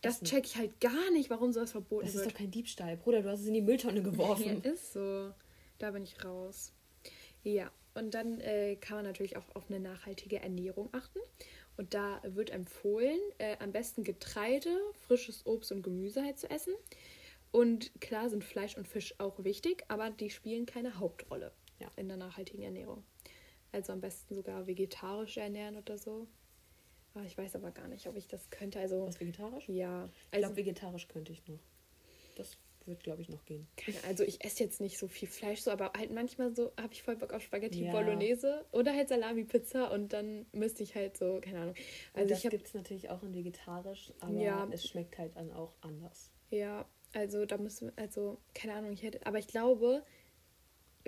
das 0.00 0.22
check 0.22 0.46
ich 0.46 0.56
halt 0.56 0.80
gar 0.80 1.10
nicht, 1.12 1.30
warum 1.30 1.52
sowas 1.52 1.72
verboten 1.72 2.06
wird. 2.06 2.14
Das 2.14 2.22
ist 2.22 2.30
doch 2.30 2.36
kein 2.36 2.50
Diebstahl. 2.50 2.96
Bruder, 2.96 3.22
du 3.22 3.30
hast 3.30 3.40
es 3.40 3.46
in 3.46 3.54
die 3.54 3.60
Mülltonne 3.60 4.02
geworfen. 4.02 4.62
ist 4.62 4.92
so. 4.92 5.32
Da 5.78 5.90
bin 5.90 6.02
ich 6.02 6.24
raus. 6.24 6.72
Ja, 7.42 7.70
und 7.94 8.14
dann 8.14 8.40
äh, 8.40 8.76
kann 8.76 8.98
man 8.98 9.04
natürlich 9.04 9.36
auch 9.36 9.54
auf 9.54 9.70
eine 9.70 9.80
nachhaltige 9.80 10.40
Ernährung 10.40 10.88
achten. 10.92 11.18
Und 11.76 11.94
da 11.94 12.20
wird 12.24 12.50
empfohlen, 12.50 13.18
äh, 13.38 13.56
am 13.60 13.72
besten 13.72 14.02
Getreide, 14.04 14.76
frisches 15.06 15.46
Obst 15.46 15.70
und 15.70 15.82
Gemüse 15.82 16.22
halt 16.22 16.38
zu 16.38 16.50
essen. 16.50 16.74
Und 17.50 17.92
klar 18.00 18.28
sind 18.28 18.44
Fleisch 18.44 18.76
und 18.76 18.86
Fisch 18.86 19.14
auch 19.18 19.42
wichtig, 19.42 19.84
aber 19.88 20.10
die 20.10 20.30
spielen 20.30 20.66
keine 20.66 20.98
Hauptrolle 20.98 21.52
ja. 21.80 21.90
in 21.96 22.08
der 22.08 22.16
nachhaltigen 22.16 22.62
Ernährung. 22.62 23.04
Also 23.72 23.92
am 23.92 24.00
besten 24.00 24.34
sogar 24.34 24.66
vegetarisch 24.66 25.36
ernähren 25.36 25.76
oder 25.76 25.98
so. 25.98 26.26
Aber 27.18 27.26
ich 27.26 27.36
weiß 27.36 27.56
aber 27.56 27.72
gar 27.72 27.88
nicht, 27.88 28.06
ob 28.06 28.16
ich 28.16 28.28
das 28.28 28.48
könnte. 28.50 28.78
Also, 28.78 29.06
Was 29.06 29.18
vegetarisch? 29.18 29.68
Ja. 29.68 30.02
Also, 30.02 30.12
ich 30.30 30.38
glaube, 30.38 30.56
vegetarisch 30.56 31.08
könnte 31.08 31.32
ich 31.32 31.46
noch. 31.48 31.58
Das 32.36 32.56
wird, 32.86 33.02
glaube 33.02 33.22
ich, 33.22 33.28
noch 33.28 33.44
gehen. 33.44 33.66
Also 34.06 34.24
ich 34.24 34.42
esse 34.44 34.62
jetzt 34.64 34.80
nicht 34.80 34.98
so 34.98 35.08
viel 35.08 35.28
Fleisch, 35.28 35.60
so, 35.60 35.70
aber 35.70 35.92
halt 35.96 36.10
manchmal 36.10 36.54
so 36.54 36.72
habe 36.80 36.92
ich 36.92 37.02
voll 37.02 37.16
Bock 37.16 37.34
auf 37.34 37.42
Spaghetti 37.42 37.84
ja. 37.84 37.92
Bolognese 37.92 38.64
oder 38.72 38.94
halt 38.94 39.08
Salami-Pizza 39.08 39.90
und 39.92 40.12
dann 40.12 40.46
müsste 40.52 40.84
ich 40.84 40.94
halt 40.94 41.16
so, 41.16 41.40
keine 41.42 41.60
Ahnung. 41.60 41.74
Also 42.14 42.22
und 42.22 42.30
das 42.30 42.50
gibt 42.50 42.66
es 42.66 42.74
natürlich 42.74 43.10
auch 43.10 43.22
in 43.22 43.34
vegetarisch, 43.34 44.12
aber 44.20 44.32
ja. 44.32 44.66
es 44.70 44.86
schmeckt 44.86 45.18
halt 45.18 45.36
dann 45.36 45.52
auch 45.52 45.74
anders. 45.82 46.30
Ja, 46.50 46.86
also 47.12 47.44
da 47.44 47.58
müssen 47.58 47.92
also, 47.96 48.38
keine 48.54 48.74
Ahnung, 48.74 48.92
ich 48.92 49.02
hätte, 49.02 49.26
aber 49.26 49.38
ich 49.38 49.48
glaube, 49.48 50.02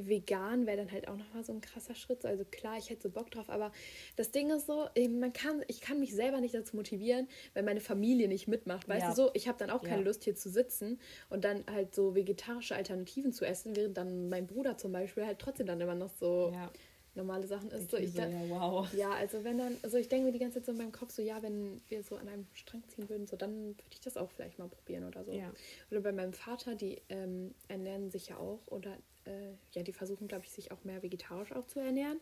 vegan 0.08 0.66
wäre 0.66 0.76
dann 0.76 0.90
halt 0.90 1.08
auch 1.08 1.16
nochmal 1.16 1.44
so 1.44 1.52
ein 1.52 1.60
krasser 1.60 1.94
Schritt. 1.94 2.24
Also 2.24 2.44
klar, 2.44 2.76
ich 2.78 2.90
hätte 2.90 3.02
so 3.02 3.10
Bock 3.10 3.30
drauf, 3.30 3.50
aber 3.50 3.72
das 4.16 4.30
Ding 4.30 4.50
ist 4.50 4.66
so, 4.66 4.88
man 5.10 5.32
kann, 5.32 5.62
ich 5.68 5.80
kann 5.80 6.00
mich 6.00 6.14
selber 6.14 6.40
nicht 6.40 6.54
dazu 6.54 6.76
motivieren, 6.76 7.28
wenn 7.54 7.64
meine 7.64 7.80
Familie 7.80 8.28
nicht 8.28 8.48
mitmacht. 8.48 8.88
Weißt 8.88 9.02
ja. 9.02 9.10
du 9.10 9.14
so, 9.14 9.30
ich 9.34 9.48
habe 9.48 9.58
dann 9.58 9.70
auch 9.70 9.82
keine 9.82 10.02
ja. 10.02 10.06
Lust 10.06 10.24
hier 10.24 10.34
zu 10.34 10.48
sitzen 10.48 10.98
und 11.28 11.44
dann 11.44 11.64
halt 11.70 11.94
so 11.94 12.14
vegetarische 12.14 12.74
Alternativen 12.74 13.32
zu 13.32 13.44
essen, 13.44 13.76
während 13.76 13.96
dann 13.96 14.28
mein 14.28 14.46
Bruder 14.46 14.76
zum 14.76 14.92
Beispiel 14.92 15.26
halt 15.26 15.38
trotzdem 15.38 15.66
dann 15.66 15.80
immer 15.80 15.94
noch 15.94 16.10
so. 16.18 16.50
Ja. 16.52 16.70
normale 17.14 17.46
Sachen 17.46 17.70
isst. 17.70 17.84
Ich 17.84 17.90
So, 17.90 17.96
ich 17.96 18.12
so, 18.12 18.22
ja, 18.22 18.48
wow. 18.48 18.92
ja, 18.94 19.10
also 19.10 19.42
wenn 19.44 19.58
dann, 19.58 19.76
also 19.82 19.96
ich 19.96 20.08
denke 20.08 20.26
mir 20.26 20.32
die 20.32 20.38
ganze 20.38 20.58
Zeit 20.58 20.66
so 20.66 20.72
in 20.72 20.78
meinem 20.78 20.92
Kopf 20.92 21.10
so, 21.10 21.22
ja, 21.22 21.42
wenn 21.42 21.82
wir 21.88 22.02
so 22.02 22.16
an 22.16 22.28
einem 22.28 22.46
Strang 22.52 22.82
ziehen 22.88 23.08
würden, 23.08 23.26
so 23.26 23.36
dann 23.36 23.68
würde 23.70 23.90
ich 23.90 24.00
das 24.00 24.16
auch 24.16 24.30
vielleicht 24.30 24.58
mal 24.58 24.68
probieren 24.68 25.04
oder 25.04 25.24
so. 25.24 25.32
Ja. 25.32 25.52
Oder 25.90 26.00
bei 26.00 26.12
meinem 26.12 26.32
Vater, 26.32 26.74
die 26.74 27.02
ähm, 27.08 27.54
ernähren 27.68 28.10
sich 28.10 28.28
ja 28.28 28.36
auch 28.36 28.60
oder 28.66 28.96
äh, 29.24 29.52
ja, 29.72 29.82
die 29.82 29.92
versuchen, 29.92 30.28
glaube 30.28 30.44
ich, 30.44 30.50
sich 30.50 30.72
auch 30.72 30.84
mehr 30.84 31.02
vegetarisch 31.02 31.52
auch 31.52 31.66
zu 31.66 31.80
ernähren. 31.80 32.20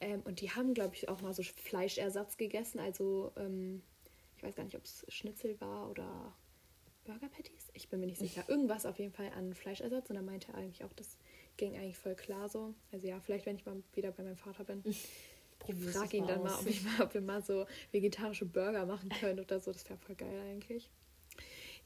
Ähm, 0.00 0.22
und 0.24 0.40
die 0.40 0.50
haben, 0.50 0.74
glaube 0.74 0.94
ich, 0.94 1.08
auch 1.08 1.20
mal 1.22 1.32
so 1.32 1.42
Fleischersatz 1.42 2.36
gegessen. 2.36 2.78
Also 2.78 3.32
ähm, 3.36 3.82
ich 4.36 4.42
weiß 4.42 4.54
gar 4.54 4.64
nicht, 4.64 4.76
ob 4.76 4.84
es 4.84 5.06
Schnitzel 5.08 5.58
war 5.60 5.90
oder 5.90 6.34
Burger 7.04 7.28
Patties. 7.28 7.70
Ich 7.72 7.88
bin 7.88 8.00
mir 8.00 8.06
nicht 8.06 8.18
sicher. 8.18 8.44
Irgendwas 8.48 8.84
auf 8.84 8.98
jeden 8.98 9.12
Fall 9.12 9.30
an 9.34 9.54
Fleischersatz. 9.54 10.10
Und 10.10 10.16
da 10.16 10.22
meinte 10.22 10.52
er 10.52 10.58
eigentlich 10.58 10.84
auch, 10.84 10.92
das 10.94 11.16
ging 11.56 11.76
eigentlich 11.76 11.96
voll 11.96 12.14
klar 12.14 12.48
so. 12.48 12.74
Also 12.92 13.06
ja, 13.06 13.20
vielleicht, 13.20 13.46
wenn 13.46 13.56
ich 13.56 13.64
mal 13.64 13.82
wieder 13.94 14.10
bei 14.12 14.22
meinem 14.22 14.36
Vater 14.36 14.64
bin. 14.64 14.82
Ich 15.68 15.74
frage 15.74 16.18
ihn 16.18 16.24
mal 16.24 16.34
dann 16.34 16.42
mal 16.42 16.52
aus. 16.52 16.60
ob, 16.60 16.66
ich 16.68 16.82
mal, 16.84 17.00
ob 17.02 17.14
wir 17.14 17.22
mal 17.22 17.42
so 17.42 17.66
vegetarische 17.90 18.44
Burger 18.44 18.84
machen 18.84 19.08
können 19.08 19.40
oder 19.40 19.58
so. 19.58 19.72
Das 19.72 19.88
wäre 19.88 19.98
voll 19.98 20.14
geil 20.14 20.38
eigentlich. 20.42 20.90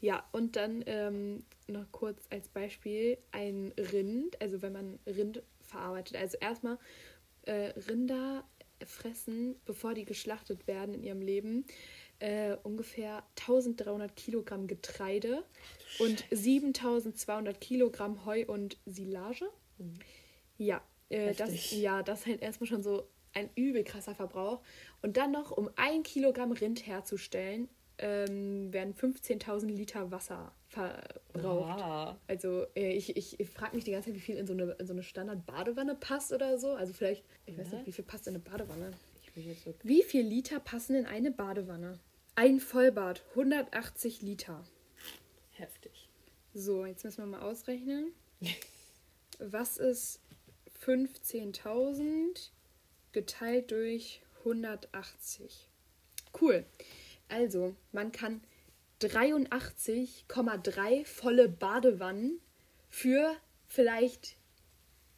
Ja, 0.01 0.25
und 0.33 0.57
dann 0.57 0.83
ähm, 0.87 1.45
noch 1.69 1.91
kurz 1.93 2.27
als 2.31 2.49
Beispiel 2.49 3.19
ein 3.33 3.73
Rind, 3.77 4.41
also 4.41 4.63
wenn 4.63 4.73
man 4.73 4.99
Rind 5.07 5.43
verarbeitet. 5.61 6.17
Also 6.17 6.39
erstmal 6.39 6.79
äh, 7.43 7.73
Rinder 7.89 8.45
fressen, 8.85 9.57
bevor 9.67 9.95
die 9.95 10.05
geschlachtet 10.05 10.67
werden 10.67 10.95
in 10.95 11.03
ihrem 11.03 11.21
Leben, 11.21 11.65
äh, 12.19 12.57
ungefähr 12.63 13.25
1300 13.41 14.15
Kilogramm 14.17 14.67
Getreide 14.67 15.45
und 15.99 16.25
7200 16.31 17.61
Kilogramm 17.61 18.25
Heu 18.25 18.45
und 18.47 18.79
Silage. 18.87 19.51
Ja, 20.57 20.83
äh, 21.09 21.35
das, 21.35 21.73
ja, 21.73 22.03
das 22.03 22.21
ist 22.21 22.27
halt 22.27 22.43
erstmal 22.43 22.69
schon 22.69 22.83
so 22.83 23.07
ein 23.33 23.51
übel 23.55 23.85
krasser 23.85 24.15
Verbrauch. 24.15 24.63
Und 25.03 25.17
dann 25.17 25.33
noch, 25.33 25.51
um 25.51 25.71
ein 25.77 26.03
Kilogramm 26.03 26.53
Rind 26.53 26.87
herzustellen, 26.87 27.69
ähm, 28.01 28.73
werden 28.73 28.95
15.000 28.95 29.67
Liter 29.67 30.11
Wasser 30.11 30.53
verbraucht. 30.69 31.81
Ah, 31.83 32.17
Also 32.27 32.67
äh, 32.75 32.93
ich, 32.95 33.17
ich, 33.17 33.39
ich 33.39 33.49
frage 33.51 33.75
mich 33.77 33.85
die 33.85 33.93
ganze 33.93 34.09
Zeit, 34.11 34.17
wie 34.17 34.21
viel 34.21 34.37
in 34.37 34.47
so 34.47 34.53
eine, 34.53 34.73
in 34.73 34.87
so 34.87 34.93
eine 34.93 35.03
Standard-Badewanne 35.03 35.95
passt 35.95 36.33
oder 36.33 36.59
so. 36.59 36.73
Also 36.73 36.93
vielleicht, 36.93 37.25
ich 37.47 37.57
weiß 37.59 37.69
Ja. 37.71 37.77
nicht, 37.79 37.87
wie 37.87 37.93
viel 37.93 38.05
passt 38.05 38.27
in 38.27 38.35
eine 38.35 38.43
Badewanne. 38.43 38.93
so. 39.65 39.75
Wie 39.83 40.03
viel 40.03 40.23
Liter 40.27 40.61
passen 40.61 40.97
in 40.97 41.07
eine 41.07 41.31
Badewanne? 41.31 41.99
Ein 42.35 42.61
Vollbad, 42.61 43.23
180 43.31 44.23
Liter. 44.23 44.65
Heftig. 45.53 46.09
So, 46.55 46.85
jetzt 46.87 47.05
müssen 47.05 47.19
wir 47.19 47.27
mal 47.27 47.43
ausrechnen. 47.43 48.13
Was 49.39 49.77
ist 49.79 50.21
15.000 50.85 52.51
geteilt 53.13 53.71
durch 53.71 54.21
180? 54.41 55.69
Cool. 56.41 56.65
Also, 57.31 57.75
man 57.93 58.13
kann 58.13 58.43
83,3 59.01 61.05
volle 61.07 61.49
Badewannen 61.49 62.41
für 62.89 63.35
vielleicht 63.67 64.37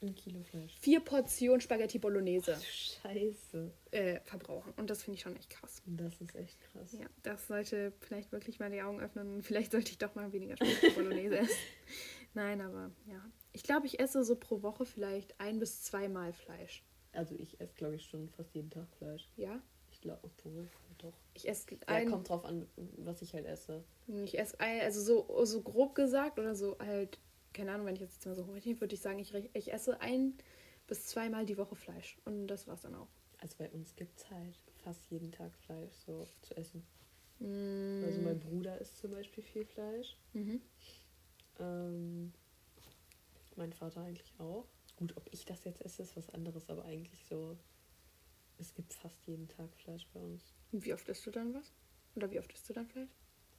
Ein 0.03 0.14
Kilo 0.14 0.42
Fleisch. 0.42 0.77
vier 0.81 1.01
Portionen 1.01 1.61
Spaghetti 1.61 1.98
Bolognese 1.98 2.57
Scheiße. 2.61 3.72
äh, 3.92 4.20
verbrauchen. 4.25 4.72
Und 4.77 4.90
das 4.90 5.03
finde 5.03 5.16
ich 5.16 5.22
schon 5.22 5.37
echt 5.37 5.51
krass. 5.51 5.83
Das 5.87 6.20
ist 6.20 6.35
echt 6.37 6.61
krass. 6.61 6.92
Ja, 6.92 7.07
das 7.22 7.46
sollte 7.48 7.92
vielleicht 8.01 8.33
wirklich 8.33 8.59
mal 8.61 8.70
die 8.70 8.83
Augen 8.83 9.01
öffnen. 9.01 9.35
und 9.35 9.42
Vielleicht 9.42 9.72
sollte 9.72 9.90
ich 9.90 9.98
doch 9.98 10.14
mal 10.14 10.33
weniger 10.33 10.57
Spaghetti 10.57 10.90
Bolognese 10.94 11.38
essen. 11.38 11.57
Nein, 12.35 12.61
aber 12.61 12.90
ja. 13.07 13.25
Ich 13.53 13.62
glaube, 13.62 13.87
ich 13.87 14.01
esse 14.01 14.25
so 14.25 14.37
pro 14.37 14.62
Woche 14.62 14.87
vielleicht 14.87 15.38
ein 15.40 15.59
bis 15.59 15.83
zweimal 15.83 16.33
Fleisch. 16.33 16.83
Also 17.12 17.35
ich 17.35 17.61
esse, 17.61 17.75
glaube 17.75 17.96
ich, 17.96 18.05
schon 18.07 18.31
fast 18.31 18.55
jeden 18.55 18.70
Tag 18.70 18.88
Fleisch. 18.96 19.29
Ja? 19.37 19.61
Ich 20.02 20.08
glaube, 20.08 20.20
obwohl, 20.24 20.68
doch. 20.98 21.12
Ich 21.34 21.48
esse 21.48 21.74
Ja, 21.74 21.78
ein, 21.86 22.10
kommt 22.10 22.28
drauf 22.28 22.44
an, 22.44 22.66
was 22.96 23.22
ich 23.22 23.34
halt 23.34 23.46
esse. 23.46 23.84
ich 24.24 24.36
esse 24.36 24.58
ein, 24.58 24.80
also 24.80 25.00
so, 25.00 25.44
so 25.44 25.62
grob 25.62 25.94
gesagt 25.94 26.40
oder 26.40 26.56
so 26.56 26.76
halt, 26.80 27.20
keine 27.52 27.70
Ahnung, 27.70 27.86
wenn 27.86 27.94
ich 27.94 28.00
jetzt 28.00 28.26
mal 28.26 28.34
so 28.34 28.44
hochrechne, 28.48 28.80
würde 28.80 28.96
ich 28.96 29.00
sagen, 29.00 29.20
ich, 29.20 29.32
ich 29.52 29.72
esse 29.72 30.00
ein 30.00 30.34
bis 30.88 31.06
zweimal 31.06 31.46
die 31.46 31.56
Woche 31.56 31.76
Fleisch. 31.76 32.18
Und 32.24 32.48
das 32.48 32.66
war's 32.66 32.80
dann 32.82 32.96
auch. 32.96 33.06
Also 33.38 33.54
bei 33.58 33.70
uns 33.70 33.94
gibt 33.94 34.18
es 34.18 34.28
halt 34.28 34.58
fast 34.82 35.08
jeden 35.08 35.30
Tag 35.30 35.52
Fleisch 35.54 35.92
so 36.04 36.26
zu 36.42 36.56
essen. 36.56 36.84
Mm, 37.38 38.02
Also 38.04 38.20
mein 38.22 38.40
Bruder 38.40 38.76
isst 38.80 38.98
zum 38.98 39.12
Beispiel 39.12 39.44
viel 39.44 39.64
Fleisch. 39.64 40.16
mhm. 40.32 40.60
Ähm, 41.60 42.32
mein 43.54 43.72
Vater 43.72 44.00
eigentlich 44.00 44.34
auch. 44.38 44.64
Gut, 44.96 45.16
ob 45.16 45.28
ich 45.32 45.44
das 45.44 45.62
jetzt 45.62 45.80
esse, 45.80 46.02
ist 46.02 46.16
was 46.16 46.28
anderes, 46.30 46.68
aber 46.68 46.84
eigentlich 46.86 47.24
so. 47.26 47.56
Es 48.58 48.74
gibt 48.74 48.94
fast 48.94 49.26
jeden 49.26 49.48
Tag 49.48 49.74
Fleisch 49.76 50.06
bei 50.12 50.20
uns. 50.20 50.54
Und 50.70 50.84
Wie 50.84 50.92
oft 50.94 51.08
isst 51.08 51.26
du 51.26 51.30
dann 51.30 51.54
was? 51.54 51.72
Oder 52.14 52.30
wie 52.30 52.38
oft 52.38 52.52
isst 52.52 52.68
du 52.68 52.72
dann 52.72 52.86
Fleisch? 52.86 53.10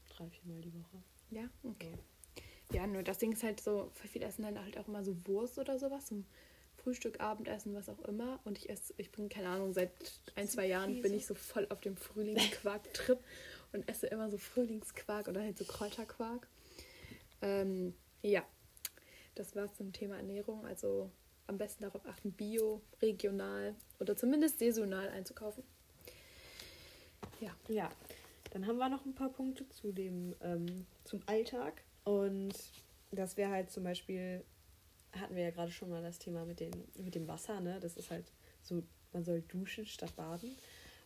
Drei, 0.10 0.29
viermal 0.29 0.62
die 0.62 0.73
Woche. 0.73 1.03
Ja, 1.32 1.49
okay. 1.63 1.97
Ja, 2.71 2.88
nur 2.88 3.03
das 3.03 3.17
Ding 3.17 3.34
ist 3.34 3.43
halt 3.43 3.60
so, 3.60 3.89
voll 3.93 4.08
viele 4.08 4.25
essen 4.25 4.43
dann 4.43 4.60
halt 4.60 4.77
auch 4.77 4.88
immer 4.88 5.03
so 5.03 5.15
Wurst 5.27 5.60
oder 5.60 5.77
sowas 5.77 6.06
zum 6.08 6.25
Frühstück, 6.77 7.19
Abendessen, 7.21 7.73
was 7.75 7.89
auch 7.89 7.99
immer. 8.01 8.39
Und 8.45 8.58
ich 8.58 8.69
esse, 8.69 8.93
ich 8.97 9.12
bin, 9.12 9.29
keine 9.29 9.49
Ahnung, 9.49 9.73
seit 9.73 9.91
ein, 10.36 10.47
zwei 10.47 10.67
Jahren 10.67 11.01
bin 11.01 11.13
ich 11.13 11.25
so 11.25 11.34
voll 11.34 11.67
auf 11.69 11.82
dem 11.82 11.95
Frühlingsquark-Trip 11.95 13.19
und 13.71 13.88
esse 13.88 14.08
immer 14.08 14.29
so 14.29 14.38
Frühlingsquark 14.38 15.27
oder 15.27 15.41
halt 15.41 15.58
so 15.58 15.65
Kräuterquark. 15.65 16.47
Ähm, 17.41 17.93
ja, 18.21 18.43
das 19.36 19.56
war's 19.56 19.75
zum 19.75 19.93
Thema 19.93 20.17
Ernährung. 20.17 20.65
Also 20.65 21.12
am 21.47 21.58
besten 21.58 21.84
darauf 21.84 22.06
achten, 22.06 22.32
bio, 22.32 22.82
regional 23.01 23.75
oder 23.99 24.15
zumindest 24.15 24.60
saisonal 24.60 25.10
einzukaufen. 25.10 25.63
Ja. 27.39 27.51
Ja, 27.67 27.91
dann 28.51 28.67
haben 28.67 28.77
wir 28.77 28.89
noch 28.89 29.06
ein 29.06 29.15
paar 29.15 29.29
Punkte 29.29 29.67
zu 29.69 29.91
dem, 29.91 30.36
ähm, 30.41 30.86
zum 31.03 31.21
Alltag. 31.25 31.84
Und 32.03 32.53
das 33.12 33.38
wäre 33.38 33.51
halt 33.51 33.71
zum 33.71 33.84
Beispiel, 33.84 34.43
hatten 35.12 35.36
wir 35.36 35.43
ja 35.43 35.51
gerade 35.51 35.71
schon 35.71 35.89
mal 35.89 36.01
das 36.01 36.19
Thema 36.19 36.45
mit, 36.45 36.60
den, 36.60 36.71
mit 36.97 37.15
dem 37.15 37.27
Wasser, 37.27 37.60
ne? 37.60 37.79
Das 37.79 37.97
ist 37.97 38.12
halt 38.12 38.32
so, 38.62 38.84
man 39.12 39.23
soll 39.23 39.41
duschen 39.41 39.86
statt 39.86 40.15
baden. 40.15 40.56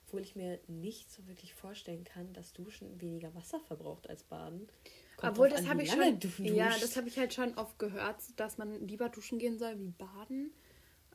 Obwohl 0.05 0.21
ich 0.21 0.35
mir 0.35 0.59
nicht 0.67 1.11
so 1.11 1.27
wirklich 1.27 1.53
vorstellen 1.53 2.05
kann, 2.05 2.31
dass 2.31 2.53
Duschen 2.53 3.01
weniger 3.01 3.33
Wasser 3.35 3.59
verbraucht 3.59 4.09
als 4.09 4.23
Baden. 4.23 4.69
Kommt 5.17 5.31
Obwohl, 5.33 5.49
das 5.49 5.67
habe 5.67 5.81
ich 5.83 5.91
schon. 5.91 5.99
Ja, 6.45 6.69
das 6.79 6.95
habe 6.95 7.07
ich 7.07 7.17
halt 7.17 7.33
schon 7.33 7.53
oft 7.57 7.77
gehört, 7.79 8.17
dass 8.35 8.57
man 8.57 8.87
lieber 8.87 9.09
duschen 9.09 9.39
gehen 9.39 9.57
soll 9.57 9.77
wie 9.79 9.89
baden. 9.89 10.51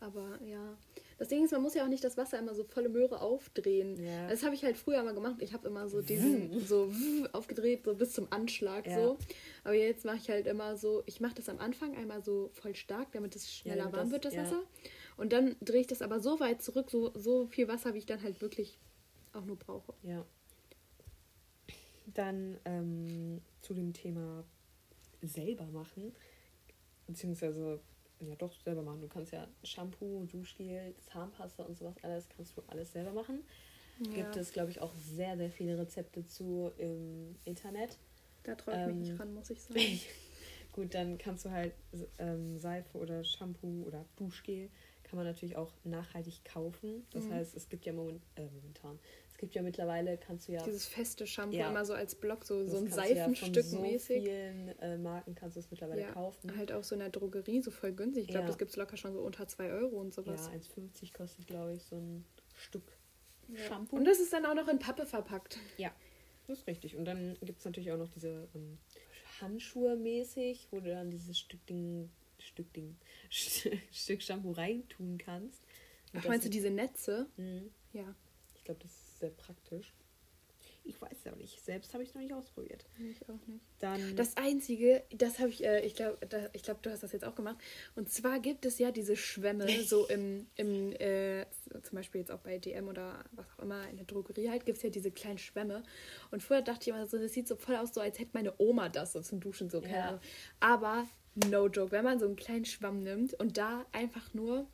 Aber 0.00 0.38
ja. 0.44 0.76
Das 1.18 1.28
Ding 1.28 1.44
ist, 1.44 1.52
man 1.52 1.62
muss 1.62 1.74
ja 1.74 1.84
auch 1.84 1.88
nicht 1.88 2.02
das 2.02 2.16
Wasser 2.16 2.36
immer 2.40 2.52
so 2.56 2.64
volle 2.64 2.88
Möhre 2.88 3.20
aufdrehen. 3.20 3.96
Ja. 4.04 4.26
Das 4.28 4.42
habe 4.42 4.56
ich 4.56 4.64
halt 4.64 4.76
früher 4.76 5.00
mal 5.04 5.14
gemacht. 5.14 5.36
Ich 5.38 5.52
habe 5.52 5.68
immer 5.68 5.88
so 5.88 6.02
diesen 6.02 6.58
so 6.66 6.92
aufgedreht, 7.30 7.84
so 7.84 7.94
bis 7.94 8.12
zum 8.12 8.26
Anschlag 8.32 8.88
Ja. 8.88 8.96
so. 9.00 9.18
Aber 9.62 9.74
jetzt 9.74 10.04
mache 10.04 10.16
ich 10.16 10.28
halt 10.28 10.48
immer 10.48 10.76
so, 10.76 11.04
ich 11.06 11.20
mache 11.20 11.36
das 11.36 11.48
am 11.48 11.60
Anfang 11.60 11.96
einmal 11.96 12.24
so 12.24 12.50
voll 12.54 12.74
stark, 12.74 13.12
damit 13.12 13.36
es 13.36 13.48
schneller 13.52 13.84
damit 13.84 13.92
warm 13.94 14.04
das- 14.06 14.12
wird, 14.12 14.24
das 14.24 14.34
ja. 14.34 14.42
Wasser. 14.42 14.62
Und 15.16 15.32
dann 15.32 15.54
drehe 15.60 15.82
ich 15.82 15.86
das 15.86 16.02
aber 16.02 16.18
so 16.18 16.40
weit 16.40 16.60
zurück, 16.60 16.90
so, 16.90 17.12
so 17.14 17.46
viel 17.46 17.68
Wasser, 17.68 17.94
wie 17.94 17.98
ich 17.98 18.06
dann 18.06 18.20
halt 18.24 18.40
wirklich 18.40 18.80
auch 19.32 19.44
nur 19.44 19.56
brauche. 19.56 19.94
Ja. 20.02 20.26
Dann 22.06 22.58
ähm, 22.64 23.40
zu 23.60 23.74
dem 23.74 23.92
Thema 23.92 24.44
selber 25.22 25.66
machen, 25.66 26.12
beziehungsweise 27.06 27.80
ja 28.20 28.34
doch 28.36 28.52
selber 28.60 28.82
machen. 28.82 29.00
Du 29.00 29.08
kannst 29.08 29.32
ja 29.32 29.46
Shampoo, 29.62 30.24
Duschgel, 30.24 30.94
Zahnpasta 31.00 31.64
und 31.64 31.76
sowas 31.76 31.94
alles 32.02 32.28
kannst 32.28 32.56
du 32.56 32.62
alles 32.68 32.92
selber 32.92 33.12
machen. 33.12 33.44
Gibt 34.14 34.36
es, 34.36 34.52
glaube 34.52 34.70
ich, 34.70 34.80
auch 34.80 34.92
sehr, 34.94 35.36
sehr 35.36 35.50
viele 35.50 35.78
Rezepte 35.78 36.26
zu 36.26 36.70
im 36.76 37.36
Internet. 37.44 37.98
Da 38.42 38.54
traue 38.56 38.74
ich 38.74 38.84
mich 38.86 38.94
ähm, 38.94 39.00
nicht 39.00 39.20
ran, 39.20 39.32
muss 39.34 39.50
ich 39.50 39.62
sagen. 39.62 40.00
Gut, 40.72 40.94
dann 40.94 41.18
kannst 41.18 41.44
du 41.44 41.50
halt 41.50 41.74
ähm, 42.18 42.58
Seife 42.58 42.98
oder 42.98 43.22
Shampoo 43.24 43.84
oder 43.86 44.04
Duschgel 44.16 44.70
kann 45.04 45.18
man 45.18 45.26
natürlich 45.26 45.56
auch 45.56 45.72
nachhaltig 45.84 46.42
kaufen. 46.44 47.06
Das 47.10 47.28
Mhm. 47.28 47.34
heißt, 47.34 47.54
es 47.54 47.68
gibt 47.68 47.84
ja 47.84 47.92
moment, 47.92 48.22
äh, 48.36 48.46
momentan, 48.46 48.98
gibt 49.42 49.55
ja 49.57 49.62
mittlerweile, 49.62 50.16
kannst 50.16 50.46
du 50.48 50.52
ja 50.52 50.62
Dieses 50.64 50.87
feste 50.87 51.26
Shampoo 51.26 51.57
Ja. 51.57 51.68
immer 51.68 51.85
so 51.85 51.92
als 51.94 52.14
Block, 52.14 52.44
so, 52.44 52.62
Das 52.62 52.70
so 52.70 52.78
ein 52.78 52.85
du 52.85 52.90
ja 52.90 52.96
Seifenstück 52.96 53.64
so 53.64 53.81
mäßig. 53.81 54.22
vielen 54.22 54.68
äh, 54.78 54.96
Marken 54.98 55.35
kannst 55.35 55.57
du 55.57 55.61
es 55.61 55.70
mittlerweile 55.70 56.02
Ja, 56.02 56.12
kaufen. 56.12 56.57
halt 56.57 56.70
auch 56.72 56.85
so 56.85 56.94
in 56.94 57.00
der 57.00 57.11
Drogerie, 57.11 57.61
so 57.61 57.70
voll 57.72 57.92
günstig. 57.92 58.22
Ich 58.22 58.28
glaube, 58.28 58.44
Ja. 58.44 58.46
das 58.46 58.57
gibt 58.59 58.70
es 58.70 58.76
locker 58.76 58.96
schon 58.96 59.12
so 59.12 59.20
unter 59.20 59.46
2 59.48 59.70
Euro 59.72 59.96
und 60.00 60.14
Ja, 60.16 60.22
sowas. 60.22 60.48
1,50 60.50 61.12
kostet, 61.12 61.46
glaube 61.48 61.74
ich, 61.74 61.83
so 61.83 61.96
ein 61.96 62.24
Stück 62.55 62.85
Ja. 63.48 63.59
Shampoo. 63.66 63.96
Und 63.96 64.05
das 64.05 64.20
ist 64.20 64.33
dann 64.33 64.46
auch 64.46 64.55
noch 64.55 64.68
in 64.68 64.78
Pappe 64.78 65.05
verpackt. 65.05 65.59
ja, 65.76 65.92
das 66.46 66.61
ist 66.61 66.66
richtig. 66.68 66.96
Und 66.96 67.05
dann 67.05 67.37
gibt 67.42 67.59
es 67.59 67.64
natürlich 67.64 67.90
auch 67.92 67.98
noch 67.98 68.09
diese 68.09 68.48
ähm, 68.55 68.78
Handschuhe 69.40 69.96
mäßig, 69.96 70.68
wo 70.70 70.81
du 70.81 70.88
dann 70.90 71.11
dieses 71.11 71.37
Stück 71.38 71.66
Ding, 71.66 72.11
Stück 72.38 72.72
Ding, 72.72 72.96
Stück 73.31 74.22
Shampoo 74.22 74.52
reintun 74.52 75.18
kannst. 75.18 75.62
Und 76.12 76.20
Ach, 76.20 76.28
meinst 76.28 76.46
du 76.46 76.50
diese 76.50 76.70
Netze? 76.70 77.26
Mhm. 77.37 77.70
Ja. 77.92 78.14
Ich 78.55 78.64
glaube, 78.64 78.78
das 78.81 78.92
ist 78.92 79.01
sehr 79.22 79.30
praktisch. 79.30 79.94
Ich 80.85 81.00
weiß 81.00 81.12
es 81.12 81.26
aber 81.28 81.37
nicht. 81.37 81.64
Selbst 81.64 81.94
habe 81.94 82.02
ich 82.02 82.08
es 82.08 82.14
noch 82.16 82.22
nicht 82.22 82.35
ausprobiert. 82.35 82.85
Ich 82.98 83.22
auch 83.28 83.46
nicht. 83.46 83.64
Dann. 83.78 84.16
Das 84.16 84.37
Einzige, 84.37 85.04
das 85.14 85.38
habe 85.38 85.48
ich, 85.50 85.64
äh, 85.64 85.80
ich 85.87 85.94
glaube, 85.94 86.18
ich 86.54 86.64
glaub, 86.64 86.82
du 86.82 86.90
hast 86.90 87.04
das 87.04 87.12
jetzt 87.12 87.24
auch 87.24 87.37
gemacht. 87.37 87.56
Und 87.94 88.11
zwar 88.11 88.40
gibt 88.40 88.66
es 88.66 88.80
ja 88.80 88.90
diese 88.90 89.14
Schwämme, 89.16 89.68
so 89.85 90.08
im, 90.08 90.48
im 90.56 90.92
äh, 90.94 91.46
zum 91.82 91.96
Beispiel 91.96 92.20
jetzt 92.22 92.32
auch 92.32 92.40
bei 92.40 92.58
DM 92.58 92.88
oder 92.88 93.24
was 93.30 93.46
auch 93.56 93.62
immer, 93.62 93.88
in 93.90 93.96
der 93.96 94.06
Drogerie 94.06 94.48
halt, 94.50 94.66
gibt 94.66 94.78
es 94.78 94.82
ja 94.82 94.90
diese 94.90 95.12
kleinen 95.12 95.38
Schwämme. 95.38 95.85
Und 96.32 96.42
vorher 96.42 96.64
dachte 96.64 96.82
ich 96.82 96.88
immer 96.88 97.06
so, 97.06 97.16
das 97.16 97.32
sieht 97.32 97.46
so 97.46 97.54
voll 97.54 97.76
aus, 97.76 97.94
so 97.94 98.00
als 98.00 98.18
hätte 98.18 98.30
meine 98.32 98.52
Oma 98.58 98.88
das 98.88 99.12
so 99.12 99.20
zum 99.20 99.38
Duschen, 99.38 99.70
so, 99.70 99.80
keine 99.80 99.94
Ja. 99.96 100.08
Ahnung. 100.08 100.20
Aber, 100.58 101.06
no 101.48 101.68
joke, 101.68 101.92
wenn 101.92 102.04
man 102.04 102.18
so 102.18 102.26
einen 102.26 102.37
kleinen 102.37 102.64
Schwamm 102.64 103.04
nimmt 103.04 103.35
und 103.35 103.56
da 103.56 103.87
einfach 103.92 104.35
nur, 104.35 104.66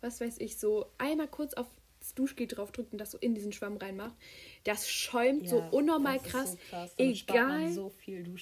was 0.00 0.20
weiß 0.20 0.38
ich, 0.38 0.56
so 0.56 0.86
einmal 0.98 1.26
kurz 1.28 1.54
auf 1.54 1.66
das 2.08 2.14
Duschgel 2.14 2.46
draufdrückt 2.46 2.92
und 2.92 2.98
das 2.98 3.10
so 3.10 3.18
in 3.18 3.34
diesen 3.34 3.52
Schwamm 3.52 3.76
reinmacht, 3.76 4.14
das 4.64 4.88
schäumt 4.88 5.48
so 5.48 5.58
Ja, 5.58 5.68
unnormal 5.68 6.16
das 6.16 6.24
ist 6.26 6.30
krass. 6.32 6.50
So 6.52 6.58
krass. 6.70 6.94
Man 6.98 7.08
egal, 7.08 7.72
so 7.72 7.92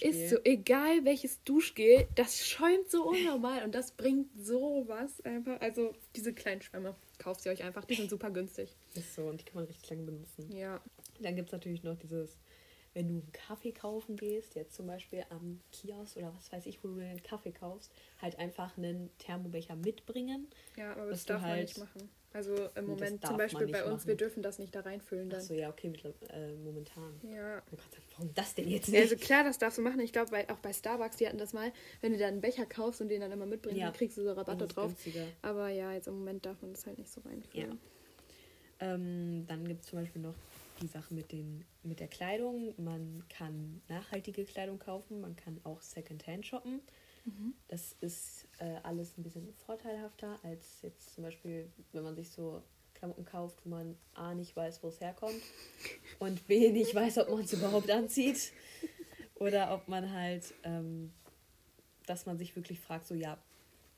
ist 0.00 0.30
so, 0.30 0.36
egal 0.44 1.04
welches 1.04 1.42
Duschgel, 1.42 2.06
das 2.14 2.46
schäumt 2.46 2.90
so 2.90 3.04
unnormal 3.08 3.64
und 3.64 3.74
das 3.74 3.90
bringt 3.92 4.28
sowas 4.38 5.20
einfach. 5.24 5.60
Also 5.60 5.92
diese 6.14 6.32
kleinen 6.32 6.62
Schwämme, 6.62 6.94
kauft 7.18 7.40
sie 7.42 7.48
euch 7.48 7.64
einfach, 7.64 7.84
die 7.84 7.94
sind 7.94 8.08
super 8.10 8.30
günstig. 8.30 8.76
Ist 8.94 9.14
so 9.14 9.26
und 9.26 9.40
die 9.40 9.44
kann 9.44 9.56
man 9.56 9.64
richtig 9.64 9.90
lange 9.90 10.02
benutzen. 10.04 10.54
Ja. 10.56 10.80
Dann 11.20 11.34
gibt 11.34 11.48
es 11.48 11.52
natürlich 11.52 11.82
noch 11.82 11.96
dieses, 11.96 12.36
wenn 12.94 13.08
du 13.08 13.14
einen 13.14 13.32
Kaffee 13.32 13.72
kaufen 13.72 14.16
gehst, 14.16 14.54
jetzt 14.54 14.74
zum 14.74 14.86
Beispiel 14.86 15.24
am 15.30 15.60
Kiosk 15.72 16.16
oder 16.18 16.32
was 16.36 16.52
weiß 16.52 16.66
ich, 16.66 16.82
wo 16.84 16.88
du 16.88 17.00
einen 17.00 17.22
Kaffee 17.22 17.52
kaufst, 17.52 17.90
halt 18.20 18.38
einfach 18.38 18.76
einen 18.76 19.10
Thermobecher 19.18 19.76
mitbringen. 19.76 20.46
Ja, 20.76 20.92
aber 20.92 21.10
das 21.10 21.24
darf 21.24 21.40
man 21.40 21.50
halt- 21.50 21.62
nicht 21.68 21.78
machen. 21.78 22.08
Also 22.36 22.54
im 22.74 22.86
Moment 22.86 23.24
zum 23.26 23.38
Beispiel 23.38 23.66
bei 23.68 23.82
uns, 23.84 24.04
wir 24.06 24.12
machen. 24.12 24.18
dürfen 24.18 24.42
das 24.42 24.58
nicht 24.58 24.74
da 24.74 24.80
reinfüllen 24.80 25.30
dann. 25.30 25.40
Achso, 25.40 25.54
ja, 25.54 25.70
okay, 25.70 25.88
mittler- 25.88 26.12
äh, 26.30 26.54
momentan. 26.56 27.18
Ja. 27.22 27.60
Gerade 27.60 27.82
sagen, 27.90 28.04
warum 28.14 28.34
das 28.34 28.54
denn 28.54 28.68
jetzt 28.68 28.88
Ja, 28.88 29.00
nicht? 29.00 29.12
Also 29.12 29.24
klar, 29.24 29.42
das 29.44 29.56
darfst 29.58 29.78
du 29.78 29.82
machen. 29.82 30.00
Ich 30.00 30.12
glaube, 30.12 30.36
auch 30.50 30.58
bei 30.58 30.72
Starbucks, 30.74 31.16
die 31.16 31.26
hatten 31.26 31.38
das 31.38 31.54
mal, 31.54 31.72
wenn 32.02 32.12
du 32.12 32.18
da 32.18 32.26
einen 32.28 32.42
Becher 32.42 32.66
kaufst 32.66 33.00
und 33.00 33.08
den 33.08 33.22
dann 33.22 33.32
immer 33.32 33.46
mitbringst, 33.46 33.78
Ja. 33.80 33.86
dann 33.86 33.94
kriegst 33.94 34.18
du 34.18 34.22
so 34.22 34.32
Rabatte 34.32 34.66
drauf. 34.66 34.88
günstiger. 34.88 35.24
Aber 35.40 35.68
ja, 35.70 35.92
jetzt 35.94 36.08
im 36.08 36.18
Moment 36.18 36.44
darf 36.44 36.60
man 36.60 36.72
das 36.72 36.84
halt 36.86 36.98
nicht 36.98 37.10
so 37.10 37.22
reinfüllen. 37.22 37.78
Ähm, 38.80 39.46
dann 39.46 39.66
gibt 39.66 39.82
es 39.82 39.88
zum 39.88 40.00
Beispiel 40.00 40.20
noch 40.20 40.34
die 40.82 40.86
Sache 40.86 41.14
mit, 41.14 41.32
den, 41.32 41.64
mit 41.82 42.00
der 42.00 42.08
Kleidung. 42.08 42.74
Man 42.76 43.24
kann 43.30 43.80
nachhaltige 43.88 44.44
Kleidung 44.44 44.78
kaufen, 44.78 45.22
man 45.22 45.34
kann 45.36 45.58
auch 45.64 45.80
Secondhand 45.80 46.44
shoppen. 46.46 46.80
Das 47.68 47.96
ist 48.00 48.46
äh, 48.58 48.76
alles 48.82 49.16
ein 49.18 49.22
bisschen 49.22 49.52
vorteilhafter 49.66 50.38
als 50.42 50.82
jetzt 50.82 51.14
zum 51.14 51.24
Beispiel, 51.24 51.70
wenn 51.92 52.04
man 52.04 52.14
sich 52.14 52.30
so 52.30 52.62
Klamotten 52.94 53.24
kauft, 53.24 53.58
wo 53.64 53.70
man 53.70 53.96
A 54.14 54.34
nicht 54.34 54.56
weiß, 54.56 54.82
wo 54.82 54.88
es 54.88 55.00
herkommt 55.00 55.40
und 56.18 56.46
B 56.46 56.70
nicht 56.70 56.94
weiß, 56.94 57.18
ob 57.18 57.30
man 57.30 57.40
es 57.40 57.52
überhaupt 57.52 57.90
anzieht. 57.90 58.52
Oder 59.34 59.74
ob 59.74 59.86
man 59.86 60.12
halt, 60.12 60.54
ähm, 60.62 61.12
dass 62.06 62.24
man 62.24 62.38
sich 62.38 62.56
wirklich 62.56 62.80
fragt, 62.80 63.06
so 63.06 63.14
ja, 63.14 63.38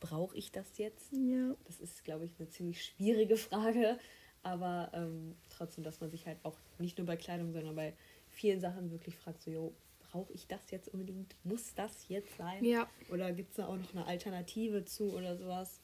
brauche 0.00 0.36
ich 0.36 0.50
das 0.50 0.78
jetzt? 0.78 1.12
Ja. 1.12 1.54
Das 1.64 1.78
ist, 1.80 2.04
glaube 2.04 2.24
ich, 2.24 2.32
eine 2.38 2.48
ziemlich 2.48 2.84
schwierige 2.84 3.36
Frage. 3.36 3.98
Aber 4.42 4.90
ähm, 4.94 5.36
trotzdem, 5.48 5.84
dass 5.84 6.00
man 6.00 6.10
sich 6.10 6.26
halt 6.26 6.38
auch 6.42 6.56
nicht 6.78 6.98
nur 6.98 7.06
bei 7.06 7.16
Kleidung, 7.16 7.52
sondern 7.52 7.76
bei 7.76 7.94
vielen 8.28 8.60
Sachen 8.60 8.90
wirklich 8.90 9.16
fragt, 9.16 9.42
so, 9.42 9.50
jo, 9.50 9.74
brauche 10.10 10.32
ich 10.32 10.46
das 10.46 10.70
jetzt 10.70 10.88
unbedingt? 10.88 11.34
Muss 11.44 11.74
das 11.74 12.08
jetzt 12.08 12.36
sein? 12.36 12.64
Ja. 12.64 12.88
Oder 13.10 13.32
gibt 13.32 13.50
es 13.50 13.56
da 13.56 13.66
auch 13.66 13.76
noch 13.76 13.92
eine 13.94 14.06
Alternative 14.06 14.84
zu 14.84 15.12
oder 15.14 15.36
sowas? 15.36 15.80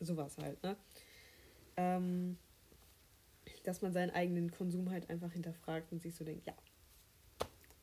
Sowas 0.00 0.36
halt, 0.38 0.62
ne? 0.62 0.76
Ähm, 1.76 2.36
dass 3.64 3.82
man 3.82 3.92
seinen 3.92 4.10
eigenen 4.10 4.50
Konsum 4.50 4.90
halt 4.90 5.08
einfach 5.10 5.32
hinterfragt 5.32 5.90
und 5.92 6.00
sich 6.02 6.14
so 6.14 6.24
denkt, 6.24 6.46
ja, 6.46 6.54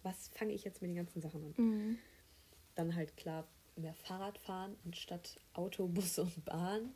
was 0.03 0.29
fange 0.29 0.53
ich 0.53 0.63
jetzt 0.63 0.81
mit 0.81 0.89
den 0.89 0.95
ganzen 0.95 1.21
Sachen 1.21 1.43
an? 1.43 1.53
Mhm. 1.57 1.97
dann 2.75 2.95
halt 2.95 3.15
klar 3.17 3.47
mehr 3.77 3.93
Fahrrad 3.93 4.37
fahren 4.37 4.75
anstatt 4.85 5.39
Auto, 5.53 5.87
Bus 5.87 6.19
und 6.19 6.45
Bahn. 6.45 6.93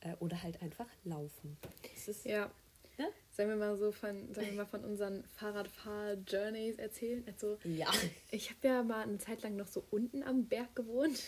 Äh, 0.00 0.14
oder 0.20 0.42
halt 0.42 0.60
einfach 0.62 0.88
laufen. 1.04 1.56
Das 1.94 2.08
ist, 2.08 2.24
Ja. 2.26 2.50
Ne? 2.96 3.08
Sollen 3.30 3.48
wir 3.48 3.56
mal 3.56 3.76
so 3.76 3.90
von, 3.90 4.32
sollen 4.32 4.50
wir 4.50 4.54
mal 4.54 4.66
von 4.66 4.84
unseren 4.84 5.24
Fahrradfahr-Journeys 5.36 6.78
erzählen? 6.78 7.24
Also, 7.26 7.58
ja. 7.64 7.88
ich 8.30 8.50
habe 8.50 8.68
ja 8.68 8.82
mal 8.84 9.02
eine 9.02 9.18
Zeit 9.18 9.42
lang 9.42 9.56
noch 9.56 9.66
so 9.66 9.84
unten 9.90 10.22
am 10.22 10.46
Berg 10.46 10.76
gewohnt. 10.76 11.20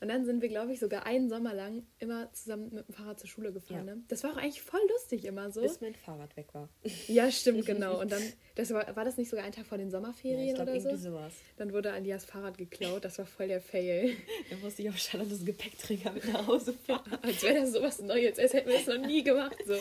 Und 0.00 0.08
dann 0.08 0.26
sind 0.26 0.42
wir, 0.42 0.50
glaube 0.50 0.74
ich, 0.74 0.80
sogar 0.80 1.06
einen 1.06 1.30
Sommer 1.30 1.54
lang 1.54 1.86
immer 1.98 2.30
zusammen 2.32 2.74
mit 2.74 2.88
dem 2.88 2.94
Fahrrad 2.94 3.18
zur 3.18 3.30
Schule 3.30 3.52
gefahren. 3.52 3.86
Ja. 3.88 3.94
Ne? 3.94 4.02
Das 4.08 4.22
war 4.22 4.32
auch 4.32 4.36
eigentlich 4.36 4.60
voll 4.60 4.80
lustig 4.90 5.24
immer 5.24 5.50
so. 5.50 5.62
Bis 5.62 5.80
mein 5.80 5.94
Fahrrad 5.94 6.36
weg 6.36 6.52
war. 6.52 6.68
Ja, 7.06 7.30
stimmt, 7.30 7.64
genau. 7.64 8.00
Und 8.00 8.12
dann, 8.12 8.22
das 8.56 8.72
war, 8.72 8.96
war 8.96 9.04
das 9.04 9.16
nicht 9.16 9.30
sogar 9.30 9.44
ein 9.44 9.52
Tag 9.52 9.66
vor 9.66 9.78
den 9.78 9.88
Ja, 9.88 9.92
Sommerferien 9.92 10.48
ich 10.48 10.54
glaube, 10.54 10.72
oder 10.72 10.80
so? 10.80 10.88
irgendwie 10.88 11.04
sowas. 11.04 11.32
Dann 11.58 11.72
wurde 11.72 11.92
Alias 11.92 12.24
Fahrrad 12.24 12.58
geklaut. 12.58 13.04
Das 13.04 13.18
war 13.18 13.26
voll 13.26 13.46
der 13.48 13.60
Fail. 13.60 14.16
Dann 14.50 14.60
musste 14.60 14.82
ich 14.82 14.88
auf 14.88 14.98
Charlottes 14.98 15.44
Gepäckträger 15.44 16.10
mit 16.12 16.26
nach 16.32 16.46
Hause 16.46 16.72
fahren. 16.72 17.18
Als 17.22 17.42
wäre 17.42 17.60
das 17.60 17.72
sowas 17.72 18.00
Neues, 18.00 18.38
als 18.38 18.52
hätten 18.54 18.68
wir 18.70 18.76
das 18.78 18.86
noch 18.86 19.06
nie 19.06 19.22
gemacht. 19.22 19.56
So. 19.66 19.74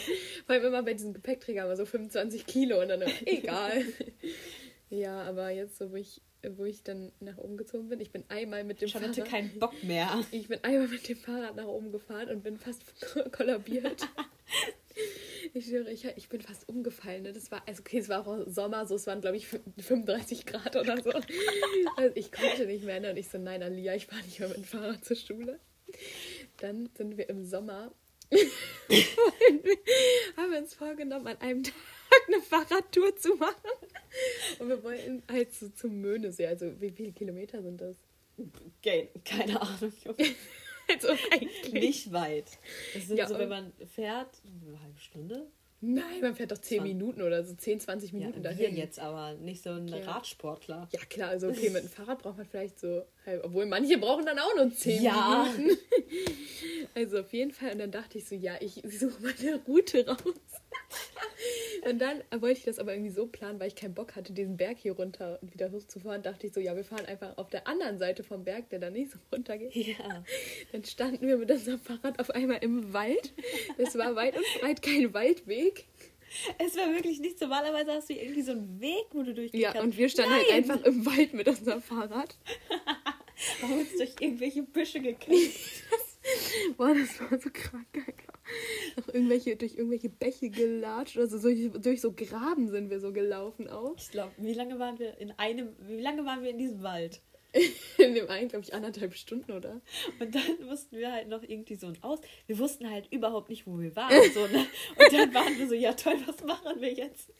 Vor 0.45 0.55
allem 0.55 0.65
immer 0.65 0.83
bei 0.83 0.93
diesem 0.93 1.13
Gepäckträger 1.13 1.63
immer 1.65 1.75
so 1.75 1.85
25 1.85 2.45
Kilo 2.45 2.81
und 2.81 2.89
dann 2.89 3.01
immer, 3.01 3.11
egal. 3.25 3.83
Ja, 4.89 5.23
aber 5.23 5.49
jetzt, 5.49 5.77
so 5.77 5.91
wo 5.91 5.95
ich, 5.95 6.21
wo 6.57 6.65
ich 6.65 6.83
dann 6.83 7.11
nach 7.19 7.37
oben 7.37 7.57
gezogen 7.57 7.89
bin, 7.89 7.99
ich 8.01 8.11
bin 8.11 8.23
einmal 8.29 8.63
mit 8.63 8.81
dem 8.81 8.87
Charlotte 8.89 9.13
Fahrrad. 9.15 9.29
keinen 9.31 9.57
Bock 9.59 9.83
mehr. 9.83 10.21
Ich 10.31 10.47
bin 10.47 10.59
einmal 10.63 10.87
mit 10.87 11.07
dem 11.09 11.17
Fahrrad 11.17 11.55
nach 11.55 11.65
oben 11.65 11.91
gefahren 11.91 12.29
und 12.29 12.43
bin 12.43 12.57
fast 12.57 12.83
kollabiert. 13.31 14.07
Ich 15.55 15.67
schwöre, 15.67 15.89
ich, 15.89 16.03
ich 16.03 16.27
bin 16.27 16.41
fast 16.41 16.67
umgefallen. 16.67 17.23
Ne? 17.23 17.31
Das 17.31 17.49
war, 17.49 17.65
also 17.65 17.79
okay, 17.79 17.99
es 17.99 18.09
war 18.09 18.27
auch 18.27 18.43
Sommer, 18.45 18.85
so 18.85 18.95
es 18.95 19.07
waren, 19.07 19.21
glaube 19.21 19.37
ich, 19.37 19.47
35 19.47 20.45
Grad 20.45 20.75
oder 20.75 21.01
so. 21.01 21.11
Also 21.95 22.13
ich 22.15 22.33
konnte 22.33 22.65
nicht 22.65 22.83
mehr. 22.83 22.99
Ne? 22.99 23.11
Und 23.11 23.17
ich 23.17 23.29
so, 23.29 23.37
nein, 23.37 23.63
Alia, 23.63 23.95
ich 23.95 24.07
fahre 24.07 24.21
nicht 24.23 24.37
mehr 24.41 24.49
mit 24.49 24.57
dem 24.57 24.65
Fahrrad 24.65 25.05
zur 25.05 25.15
Schule. 25.15 25.61
Dann 26.57 26.89
sind 26.97 27.15
wir 27.17 27.29
im 27.29 27.45
Sommer. 27.45 27.93
haben 30.35 30.51
wir 30.51 30.57
uns 30.59 30.73
vorgenommen, 30.73 31.27
an 31.27 31.39
einem 31.39 31.63
Tag 31.63 31.73
eine 32.27 32.41
Fahrradtour 32.41 33.15
zu 33.15 33.35
machen. 33.35 33.71
Und 34.59 34.67
wir 34.67 34.83
wollten 34.83 35.23
halt 35.31 35.53
so 35.53 35.69
zum 35.69 36.01
Möhnesee. 36.01 36.47
Also 36.47 36.81
wie 36.81 36.89
viele 36.89 37.13
Kilometer 37.13 37.61
sind 37.61 37.79
das? 37.79 37.95
Keine 39.23 39.61
Ahnung. 39.61 39.93
Also 40.93 41.07
eigentlich. 41.31 41.73
Nicht 41.73 42.13
weit. 42.13 42.45
Das 42.93 43.07
sind 43.07 43.17
Ja, 43.17 43.27
so, 43.27 43.37
wenn 43.39 43.49
man 43.49 43.73
fährt, 43.93 44.29
eine 44.67 44.81
halbe 44.81 44.99
Stunde. 44.99 45.47
Nein, 45.81 46.21
man 46.21 46.35
fährt 46.35 46.51
doch 46.51 46.57
10 46.57 46.79
Zwan- 46.79 46.83
Minuten 46.87 47.21
oder 47.21 47.43
so, 47.43 47.53
10, 47.53 47.79
20 47.79 48.11
Ja, 48.11 48.17
Minuten 48.17 48.37
wir 48.43 48.49
dahin. 48.49 48.75
jetzt 48.77 48.97
aber 48.97 49.33
nicht 49.35 49.61
so 49.61 49.71
ein 49.71 49.87
Okay. 49.93 50.03
Radsportler. 50.03 50.87
Ja, 50.91 50.99
klar, 51.09 51.29
also 51.29 51.49
okay, 51.49 51.69
mit 51.69 51.83
dem 51.83 51.89
Fahrrad 51.89 52.19
braucht 52.23 52.37
man 52.37 52.45
vielleicht 52.47 52.79
so 52.79 53.03
halb, 53.25 53.43
obwohl 53.43 53.65
manche 53.67 53.97
brauchen 53.97 54.25
dann 54.25 54.39
auch 54.39 54.55
nur 54.55 54.71
10 54.71 55.03
Ja. 55.03 55.47
Minuten. 55.57 55.77
Also 56.93 57.19
auf 57.19 57.33
jeden 57.33 57.51
Fall, 57.51 57.73
und 57.73 57.79
dann 57.79 57.91
dachte 57.91 58.17
ich 58.17 58.25
so, 58.25 58.35
ja, 58.35 58.53
ich 58.61 58.75
suche 58.87 59.21
mal 59.21 59.33
eine 59.37 59.59
Route 59.67 60.07
raus. 60.07 60.19
Und 61.89 61.99
dann 61.99 62.23
wollte 62.41 62.59
ich 62.59 62.65
das 62.65 62.79
aber 62.79 62.93
irgendwie 62.93 63.11
so 63.11 63.27
planen, 63.27 63.59
weil 63.59 63.67
ich 63.67 63.75
keinen 63.75 63.93
Bock 63.93 64.15
hatte, 64.15 64.33
diesen 64.33 64.57
Berg 64.57 64.77
hier 64.79 64.93
runter 64.93 65.37
und 65.41 65.53
wieder 65.53 65.71
hochzufahren, 65.71 66.23
dachte 66.23 66.47
ich 66.47 66.53
so, 66.53 66.59
ja, 66.59 66.75
wir 66.75 66.83
fahren 66.83 67.05
einfach 67.05 67.37
auf 67.37 67.49
der 67.49 67.67
anderen 67.67 67.99
Seite 67.99 68.23
vom 68.23 68.43
Berg, 68.43 68.69
der 68.69 68.79
da 68.79 68.89
nicht 68.89 69.11
so 69.11 69.19
runter 69.31 69.57
geht. 69.57 69.75
Ja. 69.75 70.23
Dann 70.71 70.83
standen 70.83 71.27
wir 71.27 71.37
mit 71.37 71.51
unserem 71.51 71.79
Fahrrad 71.79 72.19
auf 72.19 72.31
einmal 72.31 72.57
im 72.63 72.91
Wald. 72.91 73.33
Es 73.77 73.95
war 73.97 74.15
weit 74.15 74.35
und 74.35 74.45
breit 74.61 74.81
kein 74.81 75.13
Waldweg. 75.13 75.85
Es 76.57 76.75
war 76.75 76.91
wirklich 76.93 77.19
nicht 77.19 77.37
so. 77.37 77.45
Normalerweise 77.45 77.91
hast 77.91 78.09
du 78.09 78.13
irgendwie 78.13 78.41
so 78.41 78.51
einen 78.53 78.81
Weg, 78.81 79.05
wo 79.11 79.21
du 79.21 79.33
durchgehen 79.33 79.61
Ja, 79.61 79.71
kannst. 79.71 79.83
und 79.85 79.97
wir 79.97 80.09
standen 80.09 80.33
halt 80.33 80.45
Nein! 80.49 80.57
einfach 80.57 80.83
im 80.85 81.05
Wald 81.05 81.33
mit 81.33 81.47
unserem 81.47 81.81
Fahrrad. 81.81 82.35
haben 83.61 83.73
uns 83.79 83.95
durch 83.95 84.15
irgendwelche 84.19 84.63
Büsche 84.63 84.99
gekämpft. 84.99 85.83
Boah, 86.77 86.93
das 86.95 87.19
war 87.21 87.39
so 87.39 87.49
krank, 87.51 87.85
Alter. 87.93 88.34
Noch 88.97 89.07
irgendwelche, 89.13 89.55
durch 89.55 89.75
irgendwelche 89.75 90.09
Bäche 90.09 90.49
gelatscht. 90.49 91.17
Also 91.17 91.39
durch, 91.39 91.71
durch 91.81 92.01
so 92.01 92.11
Graben 92.11 92.69
sind 92.69 92.89
wir 92.89 92.99
so 92.99 93.11
gelaufen 93.11 93.67
auch. 93.67 93.95
Ich 93.97 94.11
glaube, 94.11 94.31
wie 94.37 94.53
lange 94.53 94.79
waren 94.79 94.99
wir 94.99 95.17
in 95.17 95.31
einem, 95.31 95.69
wie 95.79 96.01
lange 96.01 96.25
waren 96.25 96.43
wir 96.43 96.49
in 96.49 96.57
diesem 96.57 96.83
Wald? 96.83 97.21
In 97.97 98.15
dem 98.15 98.29
einen, 98.29 98.49
glaube 98.49 98.65
ich, 98.65 98.73
anderthalb 98.73 99.15
Stunden, 99.15 99.51
oder? 99.51 99.81
Und 100.19 100.35
dann 100.35 100.41
mussten 100.65 100.97
wir 100.97 101.11
halt 101.11 101.29
noch 101.29 101.43
irgendwie 101.43 101.75
so 101.75 101.87
ein 101.87 101.97
Aus. 102.01 102.19
Wir 102.47 102.59
wussten 102.59 102.89
halt 102.89 103.07
überhaupt 103.11 103.49
nicht, 103.49 103.65
wo 103.65 103.79
wir 103.79 103.95
waren. 103.95 104.11
So, 104.33 104.47
ne? 104.47 104.67
Und 104.97 105.13
dann 105.13 105.33
waren 105.33 105.57
wir 105.57 105.67
so, 105.67 105.73
ja 105.73 105.93
toll, 105.93 106.17
was 106.25 106.43
machen 106.43 106.81
wir 106.81 106.91
jetzt? 106.91 107.31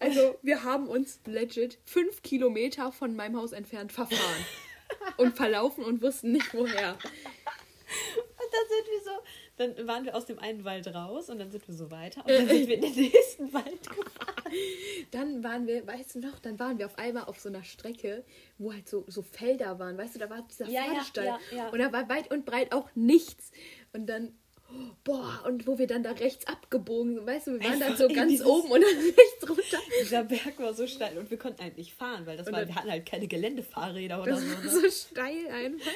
Also, 0.00 0.36
wir 0.42 0.64
haben 0.64 0.88
uns 0.88 1.20
legit 1.24 1.78
fünf 1.84 2.22
Kilometer 2.22 2.92
von 2.92 3.16
meinem 3.16 3.36
Haus 3.36 3.52
entfernt 3.52 3.92
verfahren. 3.92 4.44
Und 5.16 5.36
verlaufen 5.36 5.84
und 5.84 6.02
wussten 6.02 6.32
nicht 6.32 6.52
woher. 6.54 6.92
Und 6.92 8.50
dann 8.52 8.68
sind 8.68 8.86
wir 8.86 9.00
so, 9.04 9.10
dann 9.58 9.86
waren 9.86 10.04
wir 10.04 10.14
aus 10.16 10.24
dem 10.26 10.38
einen 10.38 10.64
Wald 10.64 10.86
raus 10.94 11.28
und 11.28 11.38
dann 11.38 11.50
sind 11.50 11.66
wir 11.68 11.74
so 11.74 11.90
weiter. 11.90 12.20
Und 12.22 12.30
dann 12.30 12.48
sind 12.48 12.68
wir 12.68 12.76
in 12.76 12.80
den 12.82 12.94
nächsten 12.94 13.52
Wald 13.52 13.82
gefahren. 13.82 14.52
Dann 15.10 15.44
waren 15.44 15.66
wir, 15.66 15.86
weißt 15.86 16.14
du 16.14 16.20
noch, 16.20 16.38
dann 16.38 16.58
waren 16.58 16.78
wir 16.78 16.86
auf 16.86 16.96
einmal 16.98 17.24
auf 17.24 17.38
so 17.38 17.48
einer 17.48 17.64
Strecke, 17.64 18.24
wo 18.58 18.72
halt 18.72 18.88
so, 18.88 19.04
so 19.08 19.22
Felder 19.22 19.78
waren. 19.78 19.98
Weißt 19.98 20.14
du, 20.14 20.18
da 20.18 20.30
war 20.30 20.42
dieser 20.48 20.68
Ja, 20.68 20.84
Pferdestall. 20.84 21.24
ja, 21.26 21.38
ja. 21.54 21.68
Und 21.68 21.78
da 21.78 21.92
war 21.92 22.08
weit 22.08 22.30
und 22.30 22.44
breit 22.46 22.72
auch 22.72 22.88
nichts. 22.94 23.50
Und 23.92 24.06
dann 24.06 24.32
boah, 25.02 25.44
und 25.46 25.66
wo 25.66 25.78
wir 25.78 25.86
dann 25.86 26.02
da 26.02 26.12
rechts 26.12 26.46
abgebogen 26.46 27.14
sind, 27.16 27.26
weißt 27.26 27.46
du, 27.46 27.52
wir 27.52 27.60
waren 27.64 27.80
dann 27.80 27.82
Einfach 27.84 27.96
so 27.98 28.06
in 28.06 28.14
ganz 28.14 28.44
oben 28.44 28.70
und 28.70 28.82
dann 28.82 28.96
rechts 29.16 29.48
runter. 29.48 29.78
Dieser 30.02 30.24
Berg 30.24 30.58
war 30.58 30.74
so 30.74 30.86
steil 30.86 31.16
und 31.16 31.30
wir 31.30 31.38
konnten 31.38 31.62
halt 31.62 31.78
nicht 31.78 31.94
fahren, 31.94 32.26
weil 32.26 32.36
das 32.36 32.46
Und 32.46 32.52
war, 32.52 32.60
dann- 32.60 32.68
wir 32.68 32.74
hatten 32.74 32.90
halt 32.90 33.06
keine 33.06 33.26
Geländefahrräder 33.28 34.20
oder 34.22 34.32
Das 34.32 34.42
so. 34.42 34.50
war 34.50 34.62
Ne? 34.62 34.68
so 34.70 34.90
steil 34.90 35.46
einfach. 35.48 35.90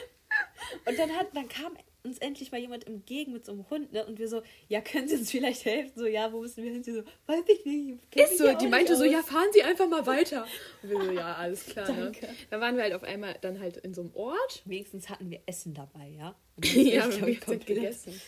Und 0.87 0.99
dann, 0.99 1.11
hat, 1.11 1.27
dann 1.37 1.49
kam 1.49 1.77
uns 2.05 2.19
endlich 2.19 2.51
mal 2.51 2.61
jemand 2.61 2.87
entgegen 2.87 3.33
mit 3.33 3.45
so 3.45 3.53
einem 3.53 3.69
Hund, 3.71 3.93
ne? 3.93 4.05
Und 4.05 4.19
wir 4.19 4.29
so, 4.29 4.43
ja, 4.69 4.81
können 4.81 5.07
Sie 5.09 5.17
uns 5.17 5.31
vielleicht 5.31 5.65
helfen? 5.65 5.93
So, 5.95 6.07
ja, 6.07 6.33
wo 6.33 6.41
müssen 6.41 6.65
wir 6.65 6.73
hin? 6.73 6.83
Sie 6.83 6.93
so, 6.93 7.03
weiß 7.27 7.43
ich 7.49 7.65
nicht. 7.65 7.99
Ist 8.15 8.39
so, 8.39 8.53
die 8.55 8.67
meinte 8.67 8.97
so, 8.97 9.05
aus. 9.05 9.11
ja, 9.13 9.23
fahren 9.23 9.49
Sie 9.53 9.63
einfach 9.63 9.89
mal 9.89 10.05
weiter. 10.07 10.47
Und 10.83 10.91
wir 10.91 11.01
so, 11.05 11.11
ja, 11.13 11.35
alles 11.39 11.65
klar, 11.67 11.91
ne? 11.93 12.13
Dann 12.51 12.61
waren 12.61 12.77
wir 12.77 12.83
halt 12.83 12.95
auf 12.95 13.05
einmal 13.05 13.37
dann 13.41 13.61
halt 13.61 13.77
in 13.79 13.95
so 13.95 14.01
einem 14.03 14.15
Ort. 14.15 14.63
Wenigstens 14.65 15.09
hatten 15.09 15.31
wir 15.31 15.41
Essen 15.47 15.75
dabei, 15.75 16.09
ja? 16.09 16.35
Ja, 16.65 16.75
wir 16.75 17.03
haben 17.03 17.11
glaub 17.11 17.29
ich, 17.29 17.35
jetzt 17.37 17.45
komplett- 17.47 17.67
gegessen. 17.67 18.21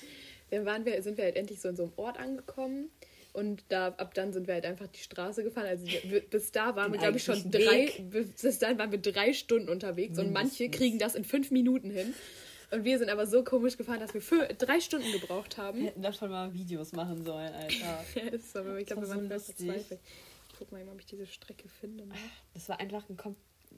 Dann 0.50 0.66
waren 0.66 0.84
wir, 0.84 1.02
sind 1.02 1.16
wir 1.16 1.24
halt 1.24 1.36
endlich 1.36 1.60
so 1.60 1.68
in 1.68 1.76
so 1.76 1.84
einem 1.84 1.92
Ort 1.96 2.18
angekommen. 2.18 2.90
Und 3.32 3.64
da, 3.70 3.88
ab 3.88 4.14
dann 4.14 4.32
sind 4.32 4.46
wir 4.46 4.54
halt 4.54 4.64
einfach 4.64 4.86
die 4.86 5.00
Straße 5.00 5.42
gefahren. 5.42 5.66
Also 5.66 5.84
wir, 5.86 6.20
bis 6.20 6.52
da 6.52 6.76
waren 6.76 6.92
Den 6.92 6.92
wir, 6.92 6.98
glaube 7.00 7.16
ich, 7.16 7.24
schon 7.24 7.50
drei, 7.50 7.88
Weg. 7.88 8.04
bis 8.40 8.60
dahin 8.60 8.78
waren 8.78 8.92
wir 8.92 9.00
drei 9.00 9.32
Stunden 9.32 9.68
unterwegs 9.68 10.16
und 10.20 10.32
manche 10.32 10.62
Mindestens. 10.62 10.70
kriegen 10.78 10.98
das 11.00 11.16
in 11.16 11.24
fünf 11.24 11.50
Minuten 11.50 11.90
hin. 11.90 12.14
Und 12.70 12.84
wir 12.84 12.98
sind 12.98 13.08
aber 13.10 13.26
so 13.26 13.44
komisch 13.44 13.76
gefahren, 13.76 14.00
dass 14.00 14.14
wir 14.14 14.20
für 14.22 14.46
drei 14.54 14.80
Stunden 14.80 15.10
gebraucht 15.12 15.58
haben. 15.58 15.78
Wir 15.80 15.86
hätten 15.88 16.02
davon 16.02 16.30
mal 16.30 16.52
Videos 16.52 16.92
machen 16.92 17.22
sollen, 17.24 17.52
Alter. 17.52 17.74
Ja, 18.14 18.22
ist 18.30 18.56
aber 18.56 18.78
ich 18.78 18.86
glaube, 18.86 19.02
Das 19.02 19.10
wir 19.10 19.16
war 19.16 19.30
waren 19.30 19.38
so 19.40 19.52
verzweifelt. 19.52 20.00
Ich 20.52 20.58
guck 20.58 20.72
mal, 20.72 20.80
eben, 20.80 20.90
ob 20.90 20.98
ich 21.00 21.06
diese 21.06 21.26
Strecke 21.26 21.68
finde. 21.68 22.06
Ne? 22.06 22.14
Das 22.54 22.68
war 22.68 22.80
einfach 22.80 23.08
ein, 23.08 23.16
kom 23.16 23.36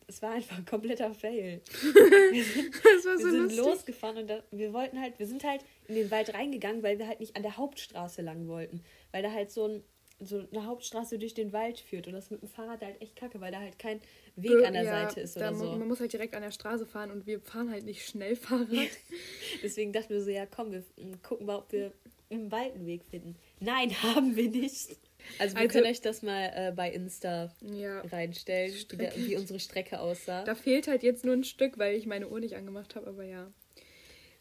es 0.08 0.22
war 0.22 0.32
einfach 0.32 0.58
ein 0.58 0.64
kompletter 0.64 1.12
Fail. 1.14 1.60
Wir 2.32 2.44
so 3.02 3.16
sind 3.16 3.42
lustig. 3.42 3.58
losgefahren 3.58 4.18
und 4.18 4.26
da, 4.28 4.42
wir 4.52 4.72
wollten 4.72 5.00
halt, 5.00 5.18
wir 5.18 5.26
sind 5.26 5.42
halt 5.42 5.62
in 5.88 5.96
den 5.96 6.10
Wald 6.10 6.32
reingegangen, 6.32 6.82
weil 6.82 6.98
wir 6.98 7.08
halt 7.08 7.18
nicht 7.18 7.34
an 7.34 7.42
der 7.42 7.56
Hauptstraße 7.56 8.22
lang 8.22 8.46
wollten. 8.46 8.82
Weil 9.10 9.22
da 9.22 9.32
halt 9.32 9.50
so, 9.50 9.66
ein, 9.66 9.82
so 10.20 10.46
eine 10.50 10.64
Hauptstraße 10.66 11.18
durch 11.18 11.34
den 11.34 11.52
Wald 11.52 11.78
führt 11.78 12.06
und 12.06 12.14
das 12.14 12.30
mit 12.30 12.40
dem 12.42 12.48
Fahrrad 12.48 12.80
halt 12.82 13.00
echt 13.02 13.16
kacke, 13.16 13.40
weil 13.40 13.52
da 13.52 13.60
halt 13.60 13.78
kein 13.78 14.00
Weg 14.36 14.64
an 14.64 14.72
der 14.72 14.84
Seite 14.84 15.20
ist 15.20 15.36
da 15.36 15.48
oder 15.50 15.58
so. 15.58 15.72
Man 15.76 15.86
muss 15.88 16.00
halt 16.00 16.12
direkt 16.12 16.34
an 16.34 16.42
der 16.42 16.50
Straße 16.52 16.86
fahren 16.86 17.10
und 17.10 17.26
wir 17.26 17.40
fahren 17.40 17.70
halt 17.70 17.84
nicht 17.84 18.06
schnell 18.06 18.34
Fahrrad. 18.36 18.88
Deswegen 19.62 19.92
dachten 19.92 20.10
wir 20.14 20.22
so, 20.22 20.30
ja 20.30 20.46
komm, 20.46 20.72
wir 20.72 20.82
gucken 21.22 21.46
mal, 21.46 21.56
ob 21.56 21.70
wir 21.72 21.92
im 22.28 22.50
Wald 22.50 22.74
einen 22.74 22.86
Weg 22.86 23.04
finden. 23.04 23.36
Nein, 23.60 23.90
haben 24.02 24.34
wir 24.36 24.48
nicht. 24.50 24.96
Also 25.38 25.54
wir 25.56 25.62
Also- 25.62 25.72
können 25.72 25.86
euch 25.86 26.00
das 26.00 26.22
mal 26.22 26.52
äh, 26.54 26.72
bei 26.74 26.90
Insta 26.90 27.52
ja. 27.60 28.00
reinstellen, 28.02 28.72
wie, 28.90 28.96
der, 28.96 29.16
wie 29.16 29.36
unsere 29.36 29.60
Strecke 29.60 30.00
aussah. 30.00 30.44
Da 30.44 30.54
fehlt 30.54 30.88
halt 30.88 31.02
jetzt 31.02 31.24
nur 31.24 31.34
ein 31.34 31.44
Stück, 31.44 31.78
weil 31.78 31.94
ich 31.96 32.06
meine 32.06 32.28
Uhr 32.28 32.40
nicht 32.40 32.56
angemacht 32.56 32.94
habe, 32.96 33.08
aber 33.08 33.24
ja. 33.24 33.50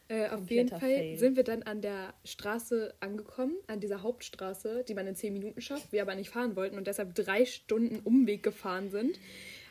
Äh, 0.08 0.28
auf 0.30 0.50
jeden 0.52 0.70
Fall 0.70 0.80
Fail. 0.80 1.18
sind 1.18 1.36
wir 1.36 1.44
dann 1.44 1.63
an 1.63 1.82
der 1.82 2.13
Straße 2.24 2.94
angekommen, 3.00 3.56
an 3.68 3.80
dieser 3.80 4.04
Hauptstraße, 4.04 4.84
die 4.88 4.94
man 4.94 5.08
in 5.08 5.15
10 5.15 5.34
Minuten 5.34 5.62
schafft, 5.62 5.91
wir 5.91 6.02
aber 6.04 6.13
nicht 6.15 6.30
fahren 6.30 6.56
wollten 6.56 6.78
und 6.78 6.86
deshalb 6.86 7.15
drei 7.15 7.46
Stunden 7.46 8.00
Umweg 8.04 8.44
gefahren 8.44 8.91
sind. 8.91 9.20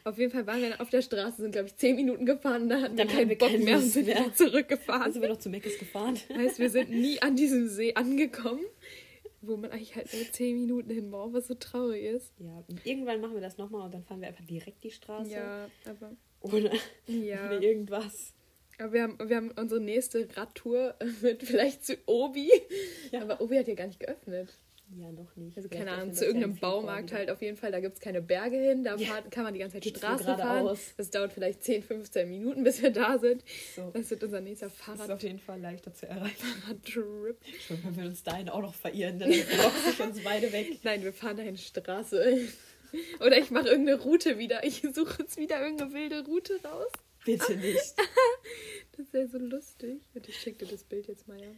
Auf 0.02 0.18
jeden 0.18 0.32
Fall 0.32 0.46
waren 0.46 0.60
wir 0.60 0.70
dann 0.70 0.80
auf 0.80 0.90
der 0.90 1.02
Straße, 1.02 1.40
sind 1.40 1.52
glaube 1.52 1.68
ich 1.68 1.76
10 1.76 1.94
Minuten 1.96 2.26
gefahren, 2.26 2.68
dann 2.68 2.82
hatten 2.82 2.96
Dann 2.96 3.08
wir 3.08 3.14
keinen 3.14 3.28
wir 3.30 3.38
Bock 3.38 3.48
keine 3.50 3.64
mehr 3.64 3.76
und 3.76 3.82
sind 3.84 4.06
mehr. 4.06 4.16
wieder 4.18 4.34
zurückgefahren. 4.34 5.02
Dann 5.04 5.12
sind 5.12 5.22
wir 5.22 5.28
noch 5.30 5.38
zu 5.38 5.48
Meckes 5.50 5.78
gefahren. 5.78 6.18
Heißt, 6.36 6.58
wir 6.58 6.68
sind 6.68 6.90
nie 6.90 7.22
an 7.22 7.36
diesem 7.36 7.68
See 7.68 7.94
angekommen, 7.94 8.60
wo 9.40 9.56
man 9.56 9.70
eigentlich 9.70 9.94
halt 9.94 10.12
nur 10.12 10.30
10 10.30 10.60
Minuten 10.60 10.90
hin 10.90 11.10
braucht, 11.10 11.32
was 11.32 11.46
so 11.46 11.54
traurig 11.54 12.02
ist. 12.04 12.32
Ja, 12.40 12.62
und 12.68 12.84
irgendwann 12.84 13.20
machen 13.20 13.34
wir 13.34 13.40
das 13.40 13.56
nochmal 13.56 13.82
und 13.86 13.94
dann 13.94 14.02
fahren 14.02 14.20
wir 14.20 14.28
einfach 14.28 14.44
direkt 14.44 14.82
die 14.84 14.90
Straße. 14.90 15.30
Ja, 15.30 15.68
aber 15.88 16.10
Ohne, 16.40 16.70
ja. 17.06 17.46
ohne 17.52 17.64
irgendwas. 17.64 18.33
Aber 18.78 18.92
wir 18.92 19.02
haben, 19.02 19.18
wir 19.28 19.36
haben 19.36 19.50
unsere 19.52 19.80
nächste 19.80 20.28
Radtour 20.36 20.94
mit 21.22 21.42
vielleicht 21.42 21.84
zu 21.84 21.96
Obi. 22.06 22.50
Ja. 23.12 23.22
Aber 23.22 23.40
Obi 23.40 23.58
hat 23.58 23.68
ja 23.68 23.74
gar 23.74 23.86
nicht 23.86 24.00
geöffnet. 24.00 24.48
Ja, 24.96 25.10
noch 25.10 25.34
nicht. 25.34 25.56
Also 25.56 25.68
keine 25.70 25.90
Ahnung, 25.92 26.12
zu 26.14 26.24
irgendeinem 26.24 26.56
Baumarkt 26.56 27.12
halt 27.12 27.30
auf 27.30 27.40
jeden 27.42 27.56
Fall. 27.56 27.72
Da 27.72 27.80
gibt 27.80 27.94
es 27.94 28.00
keine 28.00 28.20
Berge 28.20 28.56
hin. 28.58 28.84
Da 28.84 28.94
Ja. 28.96 29.22
kann 29.30 29.42
man 29.42 29.52
die 29.54 29.58
ganze 29.58 29.74
Zeit 29.76 29.82
Geht's 29.82 30.00
nur 30.00 30.10
Straße 30.10 30.24
fahren. 30.24 30.36
geradeaus. 30.36 30.94
Das 30.96 31.10
dauert 31.10 31.32
vielleicht 31.32 31.64
10, 31.64 31.82
15 31.82 32.28
Minuten, 32.28 32.62
bis 32.62 32.80
wir 32.82 32.90
da 32.90 33.18
sind. 33.18 33.42
So. 33.74 33.90
Das 33.92 34.10
wird 34.10 34.22
unser 34.22 34.40
nächster 34.40 34.66
Das 34.66 34.74
ist 34.74 34.80
auf 34.88 34.96
Fahrradtrip. 34.98 35.22
jeden 35.22 35.38
Fall 35.40 35.60
leichter 35.60 35.92
zu 35.94 36.06
erreichen. 36.06 36.36
Trip. 36.84 37.36
Schon, 37.66 37.82
wenn 37.82 37.96
wir 37.96 38.04
uns 38.04 38.22
dahin 38.22 38.48
auch 38.50 38.60
noch 38.60 38.74
verirren, 38.74 39.18
dann 39.18 39.30
boxen 39.62 39.90
sich 39.90 40.00
uns 40.00 40.22
beide 40.22 40.52
weg. 40.52 40.78
Nein, 40.84 41.02
wir 41.02 41.12
fahren 41.14 41.38
dahin 41.38 41.56
Straße. 41.56 42.38
Oder 43.20 43.38
ich 43.38 43.50
mache 43.50 43.68
irgendeine 43.68 44.00
Route 44.00 44.38
wieder. 44.38 44.64
Ich 44.64 44.82
suche 44.94 45.22
uns 45.22 45.36
wieder 45.36 45.60
irgendeine 45.60 45.92
wilde 45.94 46.24
Route 46.26 46.60
raus. 46.62 46.92
Bitte 47.24 47.56
nicht. 47.56 47.94
Das 48.96 49.12
wäre 49.12 49.26
so 49.26 49.38
lustig. 49.38 50.00
Und 50.14 50.28
ich 50.28 50.38
schicke 50.38 50.64
dir 50.64 50.70
das 50.70 50.84
Bild 50.84 51.08
jetzt 51.08 51.26
mal, 51.26 51.40
ja. 51.40 51.48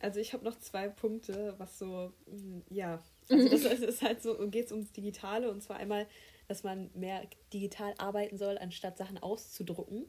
Also 0.00 0.20
ich 0.20 0.32
habe 0.32 0.44
noch 0.44 0.56
zwei 0.60 0.88
Punkte, 0.88 1.56
was 1.58 1.76
so, 1.76 2.12
mm, 2.26 2.60
ja, 2.70 3.02
also 3.28 3.48
das 3.48 3.64
ist- 3.80 4.00
halt 4.02 4.22
so, 4.22 4.36
geht 4.48 4.66
es 4.66 4.70
ums 4.72 4.92
Digitale 4.92 5.50
und 5.50 5.60
zwar 5.60 5.78
einmal, 5.78 6.06
dass 6.46 6.62
man 6.62 6.88
mehr 6.94 7.26
digital 7.52 7.94
arbeiten 7.98 8.38
soll, 8.38 8.58
anstatt 8.58 8.96
Sachen 8.96 9.18
auszudrucken. 9.18 10.04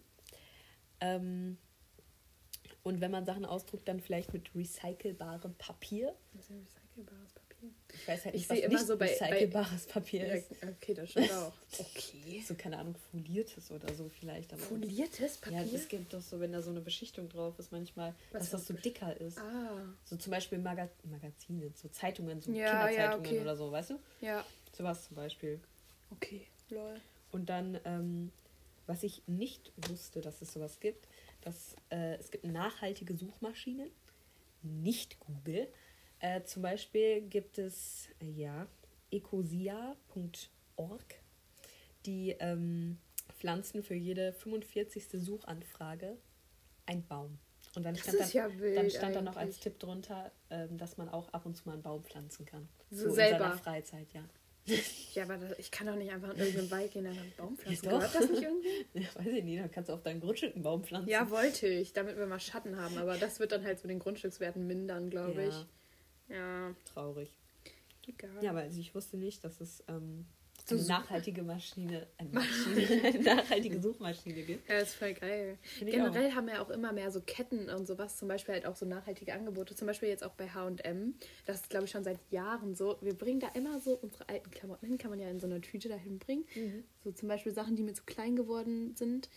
Ähm, 1.00 1.58
und 2.84 3.02
wenn 3.02 3.10
man 3.10 3.26
Sachen 3.26 3.46
ausdruckt, 3.46 3.88
dann 3.88 4.00
vielleicht 4.00 4.32
mit 4.32 4.54
recycelbarem 4.54 5.56
Papier. 5.56 6.16
Das 6.34 6.44
ist 6.44 6.50
ja 6.52 6.56
recycelbares 6.58 7.34
Papier. 7.34 7.39
Ich 7.94 8.08
weiß 8.08 8.26
halt 8.26 8.36
Ich 8.36 8.42
nicht, 8.42 8.50
was 8.50 8.60
immer 8.60 8.74
nicht 8.76 8.88
so 8.88 8.98
bei- 8.98 9.06
bei- 9.20 9.26
recycelbares 9.28 9.86
Papier 9.88 10.28
Ja, 10.28 10.34
ist. 10.36 10.52
okay, 10.64 10.94
das 10.94 11.10
stimmt 11.12 11.32
auch. 11.32 11.54
Okay. 11.80 12.44
So, 12.48 12.56
keine 12.56 12.78
Ahnung, 12.78 12.96
foliertes 13.12 13.72
oder 13.72 13.94
so 13.94 14.10
vielleicht. 14.10 14.54
Aber 14.54 14.62
Foliertes 14.62 15.38
Papier? 15.38 15.64
Ja, 15.64 15.76
es 15.76 15.88
gibt 15.88 16.14
doch 16.14 16.22
so, 16.22 16.40
wenn 16.40 16.52
da 16.52 16.62
so 16.62 16.70
eine 16.72 16.82
Beschichtung 16.82 17.28
drauf 17.30 17.58
ist, 17.60 17.72
manchmal, 17.72 18.14
Was 18.32 18.44
dass 18.44 18.52
das 18.52 18.68
so 18.68 18.74
dicker 18.74 19.20
ist. 19.20 19.38
ah, 19.40 19.84
So 20.06 20.16
zum 20.16 20.32
Beispiel 20.32 20.58
Maga 20.60 20.90
Magazine, 21.04 21.72
so 21.76 21.88
Zeitungen, 21.90 22.42
so 22.42 22.52
Ja, 22.52 22.70
Kinderzeitungen 22.88 23.26
ja, 23.26 23.32
okay. 23.32 23.42
oder 23.42 23.56
so, 23.56 23.72
weißt 23.72 23.92
du? 23.92 24.00
ja. 24.22 24.46
Sowas 24.72 25.06
zum 25.08 25.16
Beispiel. 25.16 25.60
Okay, 26.12 26.48
lol. 26.70 27.02
Und 27.32 27.50
dann, 27.50 27.80
ähm, 27.86 28.32
was 28.88 29.04
ich 29.04 29.24
nicht 29.28 29.72
wusste, 29.90 30.22
dass 30.22 30.42
es 30.42 30.54
sowas 30.54 30.80
gibt, 30.80 31.08
dass 31.42 31.76
äh, 31.90 32.16
es 32.18 32.32
gibt 32.32 32.46
nachhaltige 32.46 33.14
Suchmaschinen, 33.16 33.90
nicht 34.62 35.20
Google. 35.20 35.68
Äh, 36.20 36.44
zum 36.44 36.62
Beispiel 36.64 37.22
gibt 37.22 37.58
es, 37.58 38.10
äh, 38.22 38.30
ja, 38.30 38.68
ecosia.org, 39.12 39.96
die 42.06 42.36
ähm, 42.40 42.98
pflanzen 43.38 43.84
für 43.84 43.96
jede 43.96 44.34
45. 44.34 45.08
Suchanfrage 45.14 46.18
einen 46.86 47.06
Baum. 47.08 47.40
Und 47.76 47.84
dann 47.84 47.94
Das 47.94 48.04
stand, 48.04 48.20
dann, 48.20 48.32
ja 48.32 48.60
wild 48.60 48.78
dann 48.78 48.90
stand 48.90 49.16
da 49.16 49.22
noch 49.22 49.38
als. 49.38 49.60
Tipp 49.60 49.80
drunter, 49.80 50.32
ähm, 50.50 50.78
dass 50.78 50.98
man 50.98 51.08
auch 51.10 51.30
ab 51.34 51.46
und 51.46 51.56
zu 51.56 51.68
mal 51.68 51.74
einen 51.74 51.84
Baum 51.84 52.04
pflanzen 52.04 52.46
kann. 52.46 52.68
So 52.90 53.08
in 53.10 53.14
selber? 53.14 53.40
seiner 53.40 53.58
Freizeit, 53.58 54.08
ja. 54.14 54.24
Ja, 55.14 55.24
aber 55.24 55.38
das, 55.38 55.58
ich 55.58 55.72
kann 55.72 55.88
doch 55.88 55.96
nicht 55.96 56.12
einfach 56.12 56.32
in 56.32 56.38
irgendeinen 56.40 56.72
Wald 56.72 56.92
gehen 56.92 57.06
und 57.08 57.18
einen 57.18 57.34
Baum 57.38 57.58
pflanzen. 57.58 57.86
Ja. 57.86 57.92
Gehört 57.98 58.16
das 58.16 58.30
nicht 58.30 58.44
irgendwie? 58.44 58.86
Ja, 59.00 59.08
weiß 59.16 59.28
ich 59.28 59.44
nicht, 59.44 59.60
dann 59.62 59.72
kannst 59.72 59.90
du 59.90 59.94
auf 59.94 60.04
deinem 60.04 60.20
Grundstück 60.20 60.54
einen 60.56 60.64
Baum 60.64 60.84
pflanzen. 60.84 61.10
Ja, 61.10 61.30
wollte 61.30 61.68
ich, 61.68 61.94
damit 61.94 62.18
wir 62.18 62.26
mal 62.28 62.40
Schatten 62.40 62.76
haben. 62.78 62.98
Aber 62.98 63.18
das 63.18 63.40
wird 63.40 63.52
dann 63.52 63.64
halt 63.64 63.80
so 63.80 63.88
den 63.88 64.00
Grundstückswerten 64.00 64.66
mindern, 64.68 65.10
glaube 65.10 65.44
Ja. 65.44 65.50
ich. 65.50 65.66
Ja, 66.30 66.74
Traurig. 66.94 67.32
egal. 68.08 68.44
Ja, 68.44 68.52
aber 68.52 68.62
also 68.62 68.80
ich 68.80 68.94
wusste 68.96 69.18
nicht, 69.18 69.44
dass 69.44 69.60
es 69.62 69.84
ähm, 69.88 70.26
So 70.68 70.76
eine 70.76 70.86
nachhaltige 70.86 71.42
Maschine, 71.42 72.06
eine, 72.18 72.30
Maschine, 72.30 73.04
eine 73.04 73.20
nachhaltige 73.24 73.82
Suchmaschine 73.82 74.44
gibt. 74.44 74.70
Ja, 74.70 74.78
ist 74.78 74.94
voll 74.96 75.14
geil. 75.14 75.58
Finde 75.64 75.92
ich 75.92 75.98
Generell 75.98 76.32
haben 76.34 76.46
wir 76.48 76.62
auch 76.62 76.70
immer 76.70 76.92
mehr 76.94 77.10
so 77.12 77.22
Ketten 77.22 77.70
und 77.70 77.88
sowas, 77.88 78.18
zum 78.18 78.28
Beispiel 78.28 78.54
halt 78.54 78.66
auch 78.68 78.76
so 78.76 78.86
nachhaltige 78.86 79.34
Angebote. 79.34 79.76
Zum 79.76 79.88
Beispiel 79.88 80.10
jetzt 80.10 80.24
auch 80.24 80.34
bei 80.34 80.50
HM. 80.50 81.16
Das 81.46 81.62
ist, 81.62 81.70
glaube 81.70 81.86
ich, 81.86 81.92
schon 81.92 82.04
seit 82.04 82.20
Jahren 82.30 82.76
so. 82.76 82.98
Wir 83.02 83.16
bringen 83.16 83.40
da 83.40 83.48
immer 83.56 83.80
so 83.80 83.96
unsere 83.96 84.30
alten 84.30 84.52
Klamotten 84.52 84.86
hin, 84.86 84.98
kann 85.00 85.10
man 85.10 85.20
ja 85.20 85.30
in 85.30 85.40
so 85.40 85.48
einer 85.48 85.62
Tüte 85.62 85.90
dahin 85.90 86.20
bringen. 86.20 86.46
Mhm. 86.56 86.84
So 87.04 87.12
zum 87.12 87.28
Beispiel 87.28 87.52
Sachen, 87.54 87.76
die 87.76 87.84
mir 87.84 87.94
zu 87.94 88.04
klein 88.06 88.36
geworden 88.36 88.96
sind. 88.96 89.30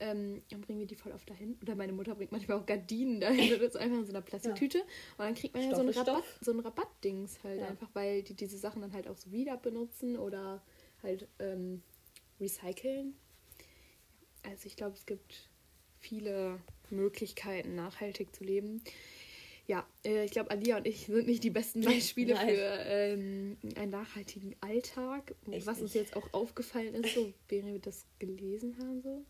Ähm, 0.00 0.42
dann 0.50 0.60
bringen 0.60 0.78
wir 0.78 0.86
die 0.86 0.94
voll 0.94 1.12
oft 1.12 1.28
dahin. 1.28 1.58
Oder 1.62 1.74
meine 1.74 1.92
Mutter 1.92 2.14
bringt 2.14 2.30
manchmal 2.32 2.58
auch 2.58 2.66
Gardinen 2.66 3.20
dahin. 3.20 3.50
Das 3.50 3.60
ist 3.60 3.76
einfach 3.76 3.98
in 3.98 4.04
so 4.06 4.12
einer 4.12 4.20
Plastiktüte. 4.22 4.78
Und 4.80 4.86
dann 5.18 5.34
kriegt 5.34 5.54
man 5.54 5.64
ja 5.64 5.70
so 5.70 5.74
Stoff 5.76 5.84
ein 5.84 5.88
ist 5.90 5.96
Rabatt, 5.96 6.24
Stoff. 6.24 6.38
so 6.40 6.52
ein 6.52 6.60
Rabattdings 6.60 7.42
halt 7.42 7.60
Ja. 7.60 7.66
einfach, 7.68 7.88
weil 7.94 8.22
die 8.22 8.34
diese 8.34 8.58
Sachen 8.58 8.80
dann 8.82 8.92
halt 8.92 9.08
auch 9.08 9.16
so 9.16 9.32
wieder 9.32 9.56
benutzen 9.56 10.16
oder 10.16 10.62
halt 11.02 11.26
ähm, 11.40 11.82
recyceln. 12.40 13.14
Also 14.44 14.66
ich 14.66 14.76
glaube, 14.76 14.94
es 14.94 15.04
gibt 15.04 15.48
viele 15.98 16.60
Möglichkeiten, 16.90 17.74
nachhaltig 17.74 18.34
zu 18.34 18.44
leben. 18.44 18.82
Ja, 19.66 19.86
äh, 20.04 20.24
ich 20.24 20.30
glaube, 20.30 20.50
Alia 20.50 20.78
und 20.78 20.86
ich 20.86 21.06
sind 21.06 21.26
nicht 21.26 21.44
die 21.44 21.50
besten 21.50 21.82
Beispiele 21.82 22.34
Nein. 22.34 22.48
für 22.48 22.62
ähm, 22.86 23.56
einen 23.76 23.90
nachhaltigen 23.90 24.54
Alltag. 24.60 25.34
Echt 25.50 25.66
was 25.66 25.82
uns 25.82 25.92
jetzt 25.92 26.16
auch 26.16 26.32
aufgefallen 26.32 26.94
ist, 26.94 27.14
so 27.14 27.32
während 27.48 27.72
wir 27.72 27.80
das 27.80 28.06
gelesen 28.18 28.78
haben. 28.78 29.02
so. 29.02 29.24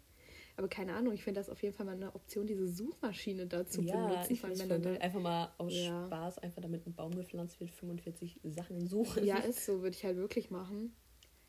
Aber 0.59 0.67
keine 0.67 0.95
Ahnung, 0.95 1.15
ich 1.15 1.23
finde 1.23 1.39
das 1.39 1.49
auf 1.51 1.63
jeden 1.63 1.73
Fall 1.73 1.87
mal 1.87 1.93
eine 1.93 2.13
Option, 2.17 2.45
diese 2.45 2.67
Suchmaschine 2.67 3.47
dazu 3.47 3.81
ja, 3.81 4.09
benutzen. 4.09 4.33
ich 4.33 4.41
finde 4.41 4.59
wenn 4.59 4.69
dann 4.69 4.83
voll 4.83 4.97
Einfach 4.99 5.21
mal 5.21 5.53
aus 5.57 5.73
Ja. 5.73 6.07
Spaß, 6.07 6.39
einfach 6.39 6.61
damit 6.61 6.85
ein 6.85 6.95
Baum 6.95 7.15
gepflanzt 7.15 7.61
wird, 7.61 7.71
45 7.71 8.41
Sachen 8.43 8.85
suchen. 8.89 9.21
da, 9.21 9.23
ja, 9.25 9.37
ist 9.39 9.65
so, 9.65 9.83
würde 9.83 9.95
ich 9.97 10.05
halt 10.05 10.17
wirklich 10.17 10.51
machen. 10.51 10.93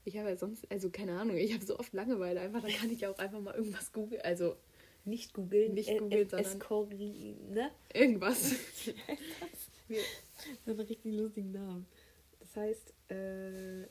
Ich 0.05 0.15
habe 0.17 0.29
ja 0.29 0.35
sonst, 0.37 0.69
also 0.71 0.91
keine 0.91 1.19
Ahnung, 1.19 1.37
ich 1.37 1.53
habe 1.55 1.65
so 1.65 1.79
oft 1.79 1.91
Langeweile 1.93 2.39
einfach, 2.39 2.61
dann 2.61 2.71
kann 2.71 2.91
ich 2.91 3.01
ja 3.01 3.09
auch 3.09 3.17
einfach 3.17 3.41
mal 3.41 3.55
irgendwas 3.55 3.91
googeln. 3.91 4.21
Also 4.21 4.55
nicht 5.05 5.33
googeln. 5.33 5.73
Nicht 5.73 5.89
Ä- 5.89 5.97
googeln, 5.97 6.27
Ä- 6.27 6.29
sondern- 6.29 6.51
Escori, 6.51 7.35
ne? 7.49 7.71
Irgendwas. 7.91 8.51
so 10.65 10.71
einen 10.71 10.79
richtig 10.81 11.13
lustigen 11.13 11.51
Namen. 11.51 11.87
Das 12.39 12.55
heißt, 12.55 12.93
äh, 13.09 13.83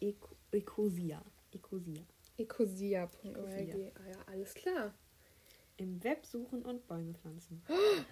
Eco- 0.00 0.36
Ecosia. 0.52 1.24
Ecosia. 1.52 2.02
Ecosia.org. 2.38 3.24
Ecosia. 3.24 3.74
Ah 3.94 4.08
ja, 4.10 4.16
alles 4.26 4.54
klar. 4.54 4.92
Im 5.76 6.02
Web 6.02 6.26
suchen 6.26 6.62
und 6.62 6.88
Bäume 6.88 7.14
pflanzen. 7.14 7.62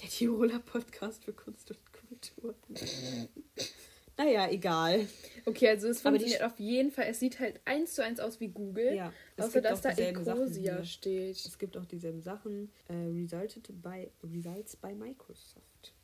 Der 0.00 0.08
Tiroler 0.08 0.60
Podcast 0.60 1.24
für 1.24 1.34
Kunst 1.34 1.70
und 1.70 1.92
Kultur. 1.92 2.54
naja, 4.18 4.48
egal. 4.50 5.06
Okay, 5.46 5.68
also 5.68 5.88
es 5.88 6.00
funktioniert 6.02 6.42
auf 6.42 6.58
jeden 6.58 6.90
Fall. 6.90 7.06
Es 7.08 7.20
sieht 7.20 7.38
halt 7.40 7.60
eins 7.64 7.94
zu 7.94 8.04
eins 8.04 8.20
aus 8.20 8.40
wie 8.40 8.48
Google. 8.48 8.94
Ja, 8.94 9.12
außer 9.38 9.60
dass 9.62 9.80
da 9.80 9.92
Sachen 9.94 10.04
Ecosia 10.04 10.76
hier. 10.76 10.84
steht. 10.84 11.36
Es 11.36 11.58
gibt 11.58 11.76
auch 11.76 11.86
dieselben 11.86 12.20
Sachen. 12.20 12.70
Äh, 12.88 12.94
resulted 12.94 13.68
by, 13.82 14.10
results 14.24 14.76
by 14.76 14.92
Microsoft. 14.94 15.94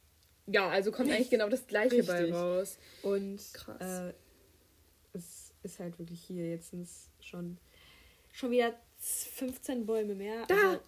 Ja, 0.46 0.68
also 0.68 0.92
kommt 0.92 1.10
eigentlich 1.10 1.30
genau 1.30 1.48
das 1.48 1.66
gleiche 1.66 2.02
bei 2.04 2.18
Richtig. 2.20 2.34
raus. 2.34 2.78
Und 3.02 3.40
Krass. 3.52 3.80
Äh, 4.10 4.14
es 5.12 5.52
ist 5.62 5.78
halt 5.80 5.98
wirklich 5.98 6.20
hier 6.22 6.48
jetzt 6.50 6.72
schon, 7.20 7.58
schon 8.32 8.50
wieder 8.50 8.74
15 8.98 9.86
Bäume 9.86 10.14
mehr. 10.14 10.44
Da! 10.46 10.54
Also, 10.54 10.80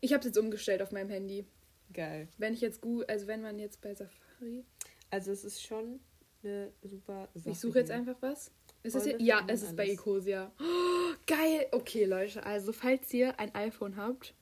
Ich 0.00 0.12
habe 0.12 0.20
es 0.20 0.26
jetzt 0.26 0.38
umgestellt 0.38 0.82
auf 0.82 0.90
meinem 0.90 1.10
Handy. 1.10 1.44
geil. 1.92 2.28
Wenn 2.38 2.54
ich 2.54 2.60
jetzt 2.60 2.80
Google, 2.80 3.06
also 3.06 3.26
wenn 3.26 3.42
man 3.42 3.58
jetzt 3.58 3.80
bei 3.80 3.94
Safari. 3.94 4.64
Also 5.10 5.30
es 5.30 5.44
ist 5.44 5.62
schon 5.62 6.00
eine 6.44 6.72
super 6.82 7.28
Sache. 7.34 7.50
Ich 7.50 7.58
suche 7.60 7.78
jetzt 7.80 7.88
hier. 7.88 7.96
einfach 7.96 8.16
was. 8.20 8.50
Ist 8.82 8.96
es 8.96 9.04
hier? 9.04 9.20
Ja, 9.20 9.44
es 9.46 9.62
ist 9.62 9.76
bei 9.76 9.84
alles. 9.84 9.94
Ecosia. 9.94 10.52
Oh, 10.60 11.14
geil. 11.26 11.66
Okay, 11.72 12.04
Leute. 12.04 12.44
Also, 12.44 12.72
falls 12.72 13.12
ihr 13.14 13.38
ein 13.38 13.54
iPhone 13.54 13.96
habt 13.96 14.34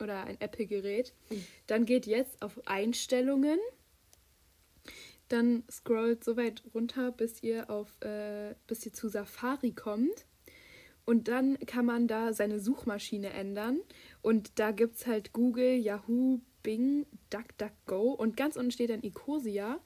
oder 0.00 0.24
ein 0.24 0.40
Apple-Gerät, 0.40 1.12
Hm. 1.28 1.44
dann 1.66 1.84
geht 1.84 2.06
jetzt 2.06 2.40
auf 2.42 2.60
Einstellungen. 2.66 3.58
Dann 5.28 5.64
scrollt 5.70 6.24
so 6.24 6.36
weit 6.36 6.62
runter, 6.74 7.12
bis 7.12 7.42
ihr 7.42 7.68
auf 7.68 8.00
äh, 8.00 8.54
bis 8.66 8.86
ihr 8.86 8.92
zu 8.92 9.08
Safari 9.08 9.72
kommt. 9.72 10.24
Und 11.04 11.28
dann 11.28 11.58
kann 11.60 11.84
man 11.86 12.06
da 12.06 12.32
seine 12.32 12.60
Suchmaschine 12.60 13.30
ändern. 13.30 13.80
Und 14.22 14.58
da 14.58 14.70
gibt 14.72 14.96
es 14.96 15.06
halt 15.06 15.32
Google, 15.32 15.74
Yahoo, 15.74 16.40
Bing, 16.62 17.06
DuckDuckGo. 17.30 18.12
Und 18.12 18.36
ganz 18.36 18.56
unten 18.56 18.70
steht 18.70 18.90
dann 18.90 19.02
Ecosia. 19.02 19.80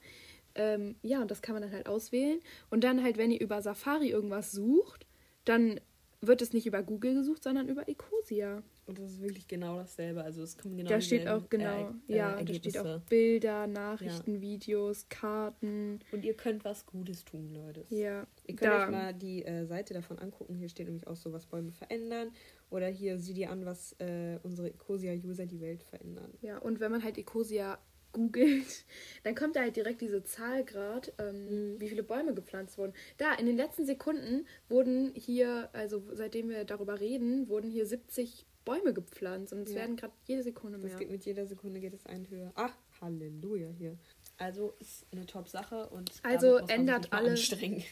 Ähm, 0.55 0.95
ja, 1.01 1.21
und 1.21 1.31
das 1.31 1.41
kann 1.41 1.53
man 1.53 1.63
dann 1.63 1.71
halt 1.71 1.87
auswählen. 1.87 2.39
Und 2.69 2.83
dann 2.83 3.03
halt, 3.03 3.17
wenn 3.17 3.31
ihr 3.31 3.41
über 3.41 3.61
Safari 3.61 4.09
irgendwas 4.09 4.51
sucht, 4.51 5.05
dann 5.45 5.79
wird 6.21 6.41
es 6.41 6.53
nicht 6.53 6.65
über 6.65 6.81
Google 6.83 7.15
gesucht, 7.15 7.43
sondern 7.43 7.67
über 7.67 7.87
Ecosia. 7.89 8.63
Und 8.85 8.99
das 8.99 9.11
ist 9.11 9.21
wirklich 9.21 9.47
genau 9.47 9.77
dasselbe. 9.77 10.23
Also 10.23 10.43
es 10.43 10.57
kommen 10.57 10.77
genau 10.77 10.89
da 10.89 10.99
steht 10.99 11.27
auch 11.27 11.49
genau, 11.49 11.93
äh, 12.07 12.13
äh, 12.13 12.17
ja, 12.17 12.41
da 12.41 12.53
steht 12.53 12.77
auch. 12.77 12.99
Bilder, 13.01 13.67
Nachrichten, 13.67 14.41
Videos, 14.41 15.07
Karten. 15.09 15.99
Und 16.11 16.25
ihr 16.25 16.33
könnt 16.33 16.65
was 16.65 16.85
Gutes 16.85 17.23
tun, 17.23 17.53
Leute. 17.53 17.85
Ja, 17.89 18.27
Ihr 18.45 18.55
könnt 18.55 18.73
da, 18.73 18.85
euch 18.85 18.91
mal 18.91 19.13
die 19.13 19.45
äh, 19.45 19.65
Seite 19.65 19.93
davon 19.93 20.19
angucken. 20.19 20.55
Hier 20.55 20.69
steht 20.69 20.87
nämlich 20.87 21.07
auch 21.07 21.15
so, 21.15 21.31
was 21.31 21.45
Bäume 21.45 21.71
verändern. 21.71 22.31
Oder 22.69 22.87
hier 22.87 23.19
sieh 23.19 23.33
dir 23.33 23.51
an, 23.51 23.65
was 23.65 23.93
äh, 23.99 24.39
unsere 24.43 24.69
Ecosia-User 24.69 25.45
die 25.45 25.61
Welt 25.61 25.83
verändern. 25.83 26.31
ja, 26.41 26.57
und 26.57 26.79
wenn 26.79 26.91
man 26.91 27.03
halt 27.03 27.17
Ecosia 27.17 27.77
googelt, 28.13 28.85
dann 29.23 29.35
kommt 29.35 29.55
da 29.55 29.61
halt 29.61 29.75
direkt 29.75 30.01
diese 30.01 30.23
Zahl 30.23 30.63
gerade, 30.63 31.11
ähm, 31.19 31.73
Mhm. 31.73 31.81
wie 31.81 31.89
viele 31.89 32.03
Bäume 32.03 32.33
gepflanzt 32.33 32.77
wurden. 32.77 32.93
Da, 33.17 33.33
in 33.33 33.45
den 33.45 33.57
letzten 33.57 33.85
Sekunden 33.85 34.47
wurden 34.69 35.13
hier, 35.15 35.69
also 35.73 36.01
seitdem 36.13 36.49
wir 36.49 36.63
darüber 36.63 36.99
reden, 36.99 37.49
wurden 37.49 37.69
hier 37.69 37.85
70 37.85 38.45
Bäume 38.65 38.93
gepflanzt 38.93 39.51
und 39.51 39.63
es 39.67 39.71
Ja. 39.73 39.81
werden 39.81 39.97
gerade 39.97 40.13
jede 40.25 40.41
Sekunde 40.43 40.77
Das 40.79 40.91
mehr. 40.91 40.99
geht 40.99 41.11
mit 41.11 41.25
jeder 41.25 41.45
Sekunde 41.45 41.79
geht 41.81 41.93
es 41.93 42.05
ein 42.05 42.29
höher. 42.29 42.51
Ach, 42.55 42.73
Halleluja 43.01 43.69
hier. 43.71 43.97
Also 44.37 44.73
ist 44.79 45.05
eine 45.11 45.25
Top-Sache 45.25 45.89
und 45.89 46.11
Also 46.23 46.57
ändert 46.67 47.11
alle, 47.13 47.35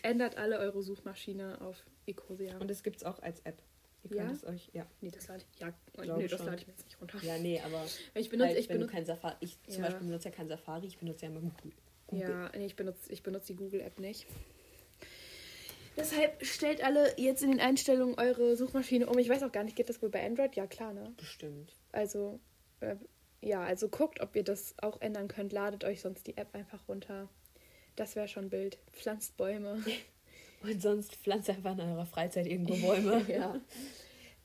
ändert 0.03 0.37
alle 0.37 0.59
eure 0.59 0.81
Suchmaschine 0.81 1.59
auf 1.61 1.85
Ecosia. 2.07 2.57
Und 2.57 2.71
es 2.71 2.83
gibt 2.83 2.97
es 2.97 3.03
auch 3.03 3.19
als 3.19 3.41
App. 3.41 3.61
Ihr 4.09 4.17
Ja? 4.17 4.23
könnt 4.25 4.37
es 4.37 4.45
euch, 4.45 4.69
ja. 4.73 4.85
nee, 5.01 5.11
das 5.11 5.27
lade 5.27 5.43
ich, 5.53 5.59
ja, 5.59 5.73
nee, 6.17 6.27
das 6.27 6.39
lade 6.43 6.55
ich 6.57 6.67
mir 6.67 6.73
jetzt 6.73 6.85
nicht 6.85 6.99
runter. 6.99 7.19
Ja, 7.23 7.37
nee, 7.37 7.59
aber 7.61 7.85
Ich 8.15 8.29
benutze, 8.29 8.49
halt, 8.49 8.57
ich 8.57 8.67
wenn 8.69 8.75
du 8.75 8.79
benutze, 8.87 8.95
kein 8.95 9.05
Safari, 9.05 9.35
ich 9.41 9.57
zum 9.67 9.83
Ja. 9.83 9.89
Beispiel 9.89 10.07
benutze 10.07 10.29
ja 10.29 10.35
kein 10.35 10.47
Safari, 10.47 10.87
ich 10.87 10.97
benutze 10.97 11.25
ja 11.25 11.31
immer 11.31 11.41
Google. 11.41 11.71
Google. 12.07 12.29
ja, 12.29 12.51
nee, 12.57 12.65
ich 12.65 12.75
benutze, 12.75 13.11
ich 13.11 13.21
benutze 13.23 13.47
die 13.47 13.55
Google-App 13.55 13.99
nicht. 13.99 14.25
Deshalb 15.97 16.43
stellt 16.45 16.83
alle 16.83 17.13
jetzt 17.19 17.43
in 17.43 17.51
den 17.51 17.59
Einstellungen 17.59 18.17
eure 18.17 18.55
Suchmaschine 18.55 19.07
um. 19.07 19.17
Ich 19.19 19.29
weiß 19.29 19.43
auch 19.43 19.51
gar 19.51 19.63
nicht, 19.63 19.75
geht 19.75 19.89
das 19.89 20.01
wohl 20.01 20.09
bei 20.09 20.25
Android? 20.25 20.55
Ja, 20.55 20.65
klar, 20.65 20.93
ne? 20.93 21.13
Bestimmt. 21.17 21.75
Also, 21.91 22.39
äh, 22.79 22.95
ja, 23.41 23.61
also 23.63 23.89
guckt, 23.89 24.21
ob 24.21 24.35
ihr 24.35 24.43
das 24.43 24.73
auch 24.81 25.01
ändern 25.01 25.27
könnt. 25.27 25.51
Ladet 25.51 25.83
euch 25.83 26.01
sonst 26.01 26.27
die 26.27 26.37
App 26.37 26.55
einfach 26.55 26.87
runter. 26.87 27.27
Das 27.97 28.15
wäre 28.15 28.27
schon 28.29 28.49
Bild. 28.49 28.77
Pflanzt 28.93 29.35
Bäume. 29.37 29.83
Und 30.63 30.81
sonst 30.81 31.15
pflanzt 31.15 31.49
einfach 31.49 31.73
in 31.73 31.81
eurer 31.81 32.05
Freizeit 32.05 32.47
irgendwo 32.47 32.75
Bäume. 32.75 33.25
ja. 33.27 33.59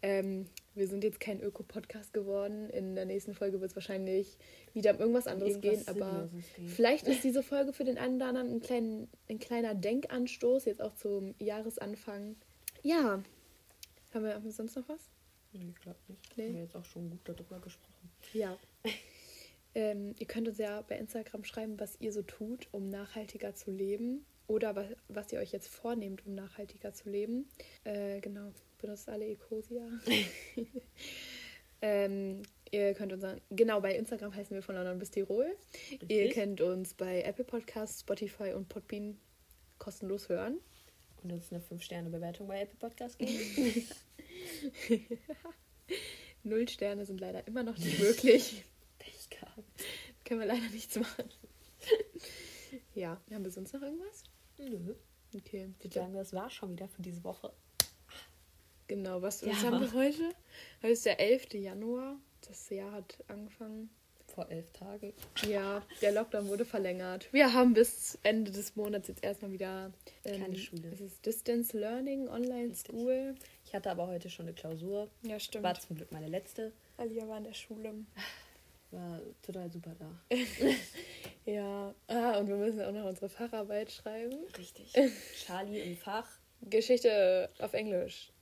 Ähm, 0.02 0.46
wir 0.74 0.86
sind 0.88 1.04
jetzt 1.04 1.20
kein 1.20 1.40
Öko-Podcast 1.40 2.12
geworden. 2.12 2.68
In 2.70 2.94
der 2.94 3.06
nächsten 3.06 3.34
Folge 3.34 3.60
wird 3.60 3.70
es 3.70 3.76
wahrscheinlich 3.76 4.36
wieder 4.72 4.94
um 4.94 5.00
irgendwas 5.00 5.26
anderes 5.26 5.54
Irgendwas 5.54 5.86
gehen. 5.86 6.02
Aber 6.02 6.28
gehen. 6.28 6.68
vielleicht 6.68 7.08
ist 7.08 7.24
diese 7.24 7.42
Folge 7.42 7.72
für 7.72 7.84
den 7.84 7.98
einen 7.98 8.16
oder 8.16 8.26
anderen 8.26 8.50
ein, 8.50 8.60
klein, 8.60 9.08
ein 9.28 9.38
kleiner 9.38 9.74
Denkanstoß, 9.74 10.66
jetzt 10.66 10.82
auch 10.82 10.94
zum 10.94 11.34
Jahresanfang. 11.38 12.36
Ja. 12.82 13.22
Haben 14.12 14.24
wir, 14.24 14.34
haben 14.34 14.44
wir 14.44 14.52
sonst 14.52 14.76
noch 14.76 14.88
was? 14.88 15.00
Nee, 15.52 15.70
ich 15.70 15.80
glaube 15.80 15.98
nicht. 16.08 16.36
Nee. 16.36 16.48
Haben 16.48 16.54
wir 16.54 16.62
jetzt 16.62 16.76
auch 16.76 16.84
schon 16.84 17.10
gut 17.10 17.20
darüber 17.24 17.58
gesprochen. 17.58 18.10
Ja. 18.32 18.58
ähm, 19.74 20.14
ihr 20.18 20.26
könnt 20.26 20.46
uns 20.46 20.58
ja 20.58 20.82
bei 20.82 20.98
Instagram 20.98 21.44
schreiben, 21.44 21.80
was 21.80 22.00
ihr 22.00 22.12
so 22.12 22.22
tut, 22.22 22.68
um 22.72 22.90
nachhaltiger 22.90 23.54
zu 23.54 23.70
leben. 23.70 24.24
Oder 24.48 24.76
was, 24.76 24.86
was 25.08 25.32
ihr 25.32 25.40
euch 25.40 25.52
jetzt 25.52 25.68
vornehmt, 25.68 26.24
um 26.26 26.34
nachhaltiger 26.34 26.92
zu 26.92 27.10
leben. 27.10 27.48
Äh, 27.84 28.20
genau, 28.20 28.52
benutzt 28.78 29.08
alle 29.08 29.26
Ecosia. 29.26 29.88
ähm, 31.82 32.42
ihr 32.70 32.94
könnt 32.94 33.12
uns, 33.12 33.24
genau, 33.50 33.80
bei 33.80 33.96
Instagram 33.96 34.34
heißen 34.34 34.54
wir 34.54 34.62
von 34.62 34.76
London 34.76 34.98
bis 34.98 35.10
Tirol. 35.10 35.56
Ihr 36.08 36.24
Richtig. 36.24 36.34
könnt 36.34 36.60
uns 36.60 36.94
bei 36.94 37.22
Apple 37.22 37.44
Podcasts, 37.44 38.00
Spotify 38.00 38.52
und 38.52 38.68
Podbean 38.68 39.18
kostenlos 39.78 40.28
hören. 40.28 40.60
Und 41.22 41.32
uns 41.32 41.52
eine 41.52 41.60
5-Sterne-Bewertung 41.60 42.46
bei 42.46 42.60
Apple 42.60 42.78
Podcast 42.78 43.18
geben. 43.18 43.88
Null 46.44 46.68
Sterne 46.68 47.04
sind 47.04 47.20
leider 47.20 47.44
immer 47.48 47.64
noch 47.64 47.76
nicht 47.76 47.98
möglich. 47.98 48.64
Pech 48.98 49.28
gehabt. 49.30 49.64
Können 50.24 50.40
wir 50.40 50.46
leider 50.46 50.68
nichts 50.70 50.96
machen. 50.96 51.24
ja, 52.94 53.20
haben 53.32 53.44
wir 53.44 53.50
sonst 53.50 53.72
noch 53.72 53.82
irgendwas? 53.82 54.22
Nö. 54.58 54.94
Okay. 55.34 55.72
Ich 55.78 55.84
würde 55.84 55.94
sagen, 55.94 56.14
das 56.14 56.32
war 56.32 56.50
schon 56.50 56.72
wieder 56.72 56.88
für 56.88 57.02
diese 57.02 57.22
Woche. 57.24 57.52
Genau, 58.88 59.20
was, 59.20 59.40
Ja. 59.40 59.48
was 59.52 59.64
haben 59.64 59.80
wir 59.80 59.92
heute? 59.92 60.22
Heute 60.82 60.92
ist 60.92 61.04
der 61.06 61.18
11. 61.20 61.54
Januar. 61.54 62.16
Das 62.46 62.70
Jahr 62.70 62.92
hat 62.92 63.18
angefangen. 63.28 63.90
Vor 64.28 64.48
elf 64.50 64.70
Tagen. 64.72 65.14
Ja, 65.48 65.82
der 66.02 66.12
Lockdown 66.12 66.48
wurde 66.48 66.64
verlängert. 66.64 67.32
Wir 67.32 67.54
haben 67.54 67.74
bis 67.74 68.18
Ende 68.22 68.50
des 68.50 68.76
Monats 68.76 69.08
jetzt 69.08 69.24
erstmal 69.24 69.50
wieder 69.52 69.92
Keine 70.24 70.56
Schule. 70.58 70.88
Es 70.92 71.00
ist 71.00 71.24
Distance 71.24 71.78
Learning, 71.78 72.28
Online 72.28 72.70
Richtig. 72.70 72.80
School. 72.88 73.34
Ich 73.64 73.74
hatte 73.74 73.90
aber 73.90 74.08
heute 74.08 74.28
schon 74.28 74.46
eine 74.46 74.54
Klausur. 74.54 75.08
Ja, 75.22 75.38
stimmt. 75.40 75.64
War 75.64 75.78
zum 75.80 75.96
Glück 75.96 76.12
meine 76.12 76.28
letzte. 76.28 76.72
Alia 76.98 77.26
war 77.28 77.38
in 77.38 77.44
der 77.44 77.54
Schule. 77.54 77.94
War 78.90 79.20
total 79.42 79.70
super 79.70 79.94
da. 79.98 80.10
Ja. 81.44 81.94
Ah, 82.08 82.38
und 82.38 82.48
wir 82.48 82.56
müssen 82.56 82.82
auch 82.82 82.90
noch 82.90 83.04
unsere 83.04 83.28
Facharbeit 83.28 83.92
schreiben. 83.92 84.34
Richtig. 84.58 84.92
Charlie 85.46 85.80
im 85.80 85.96
Fach 85.96 86.28
Geschichte 86.62 87.48
auf 87.60 87.72
Englisch. 87.72 88.32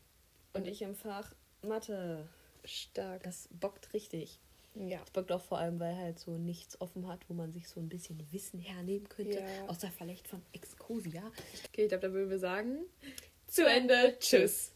und 0.55 0.67
ich 0.67 0.81
im 0.81 0.95
Fach 0.95 1.35
Mathe. 1.63 2.27
Stark. 2.65 3.23
Das 3.25 3.49
bockt 3.51 3.93
richtig. 3.93 4.41
Ja. 4.75 5.01
Das 5.01 5.11
bockt 5.11 5.31
auch 5.33 5.43
vor 5.43 5.59
allem, 5.59 5.79
weil 5.81 5.95
halt 5.97 6.19
so 6.19 6.39
nichts 6.39 6.81
offen 6.81 7.07
hat, 7.07 7.21
wo 7.29 7.35
man 7.35 7.53
sich 7.53 7.69
so 7.69 7.79
ein 7.79 7.91
bisschen 7.91 8.27
Wissen 8.33 8.59
hernehmen 8.59 9.07
könnte. 9.11 9.41
Ja. 9.41 9.67
Außer 9.69 9.91
vielleicht 9.91 10.27
von 10.27 10.41
Excosia. 10.53 11.23
Okay, 11.69 11.83
ich 11.83 11.89
glaube, 11.89 12.09
da 12.09 12.13
würden 12.13 12.31
wir 12.31 12.39
sagen. 12.39 12.79
Zu 13.47 13.67
Ende. 13.69 14.17
Tschüss. 14.19 14.73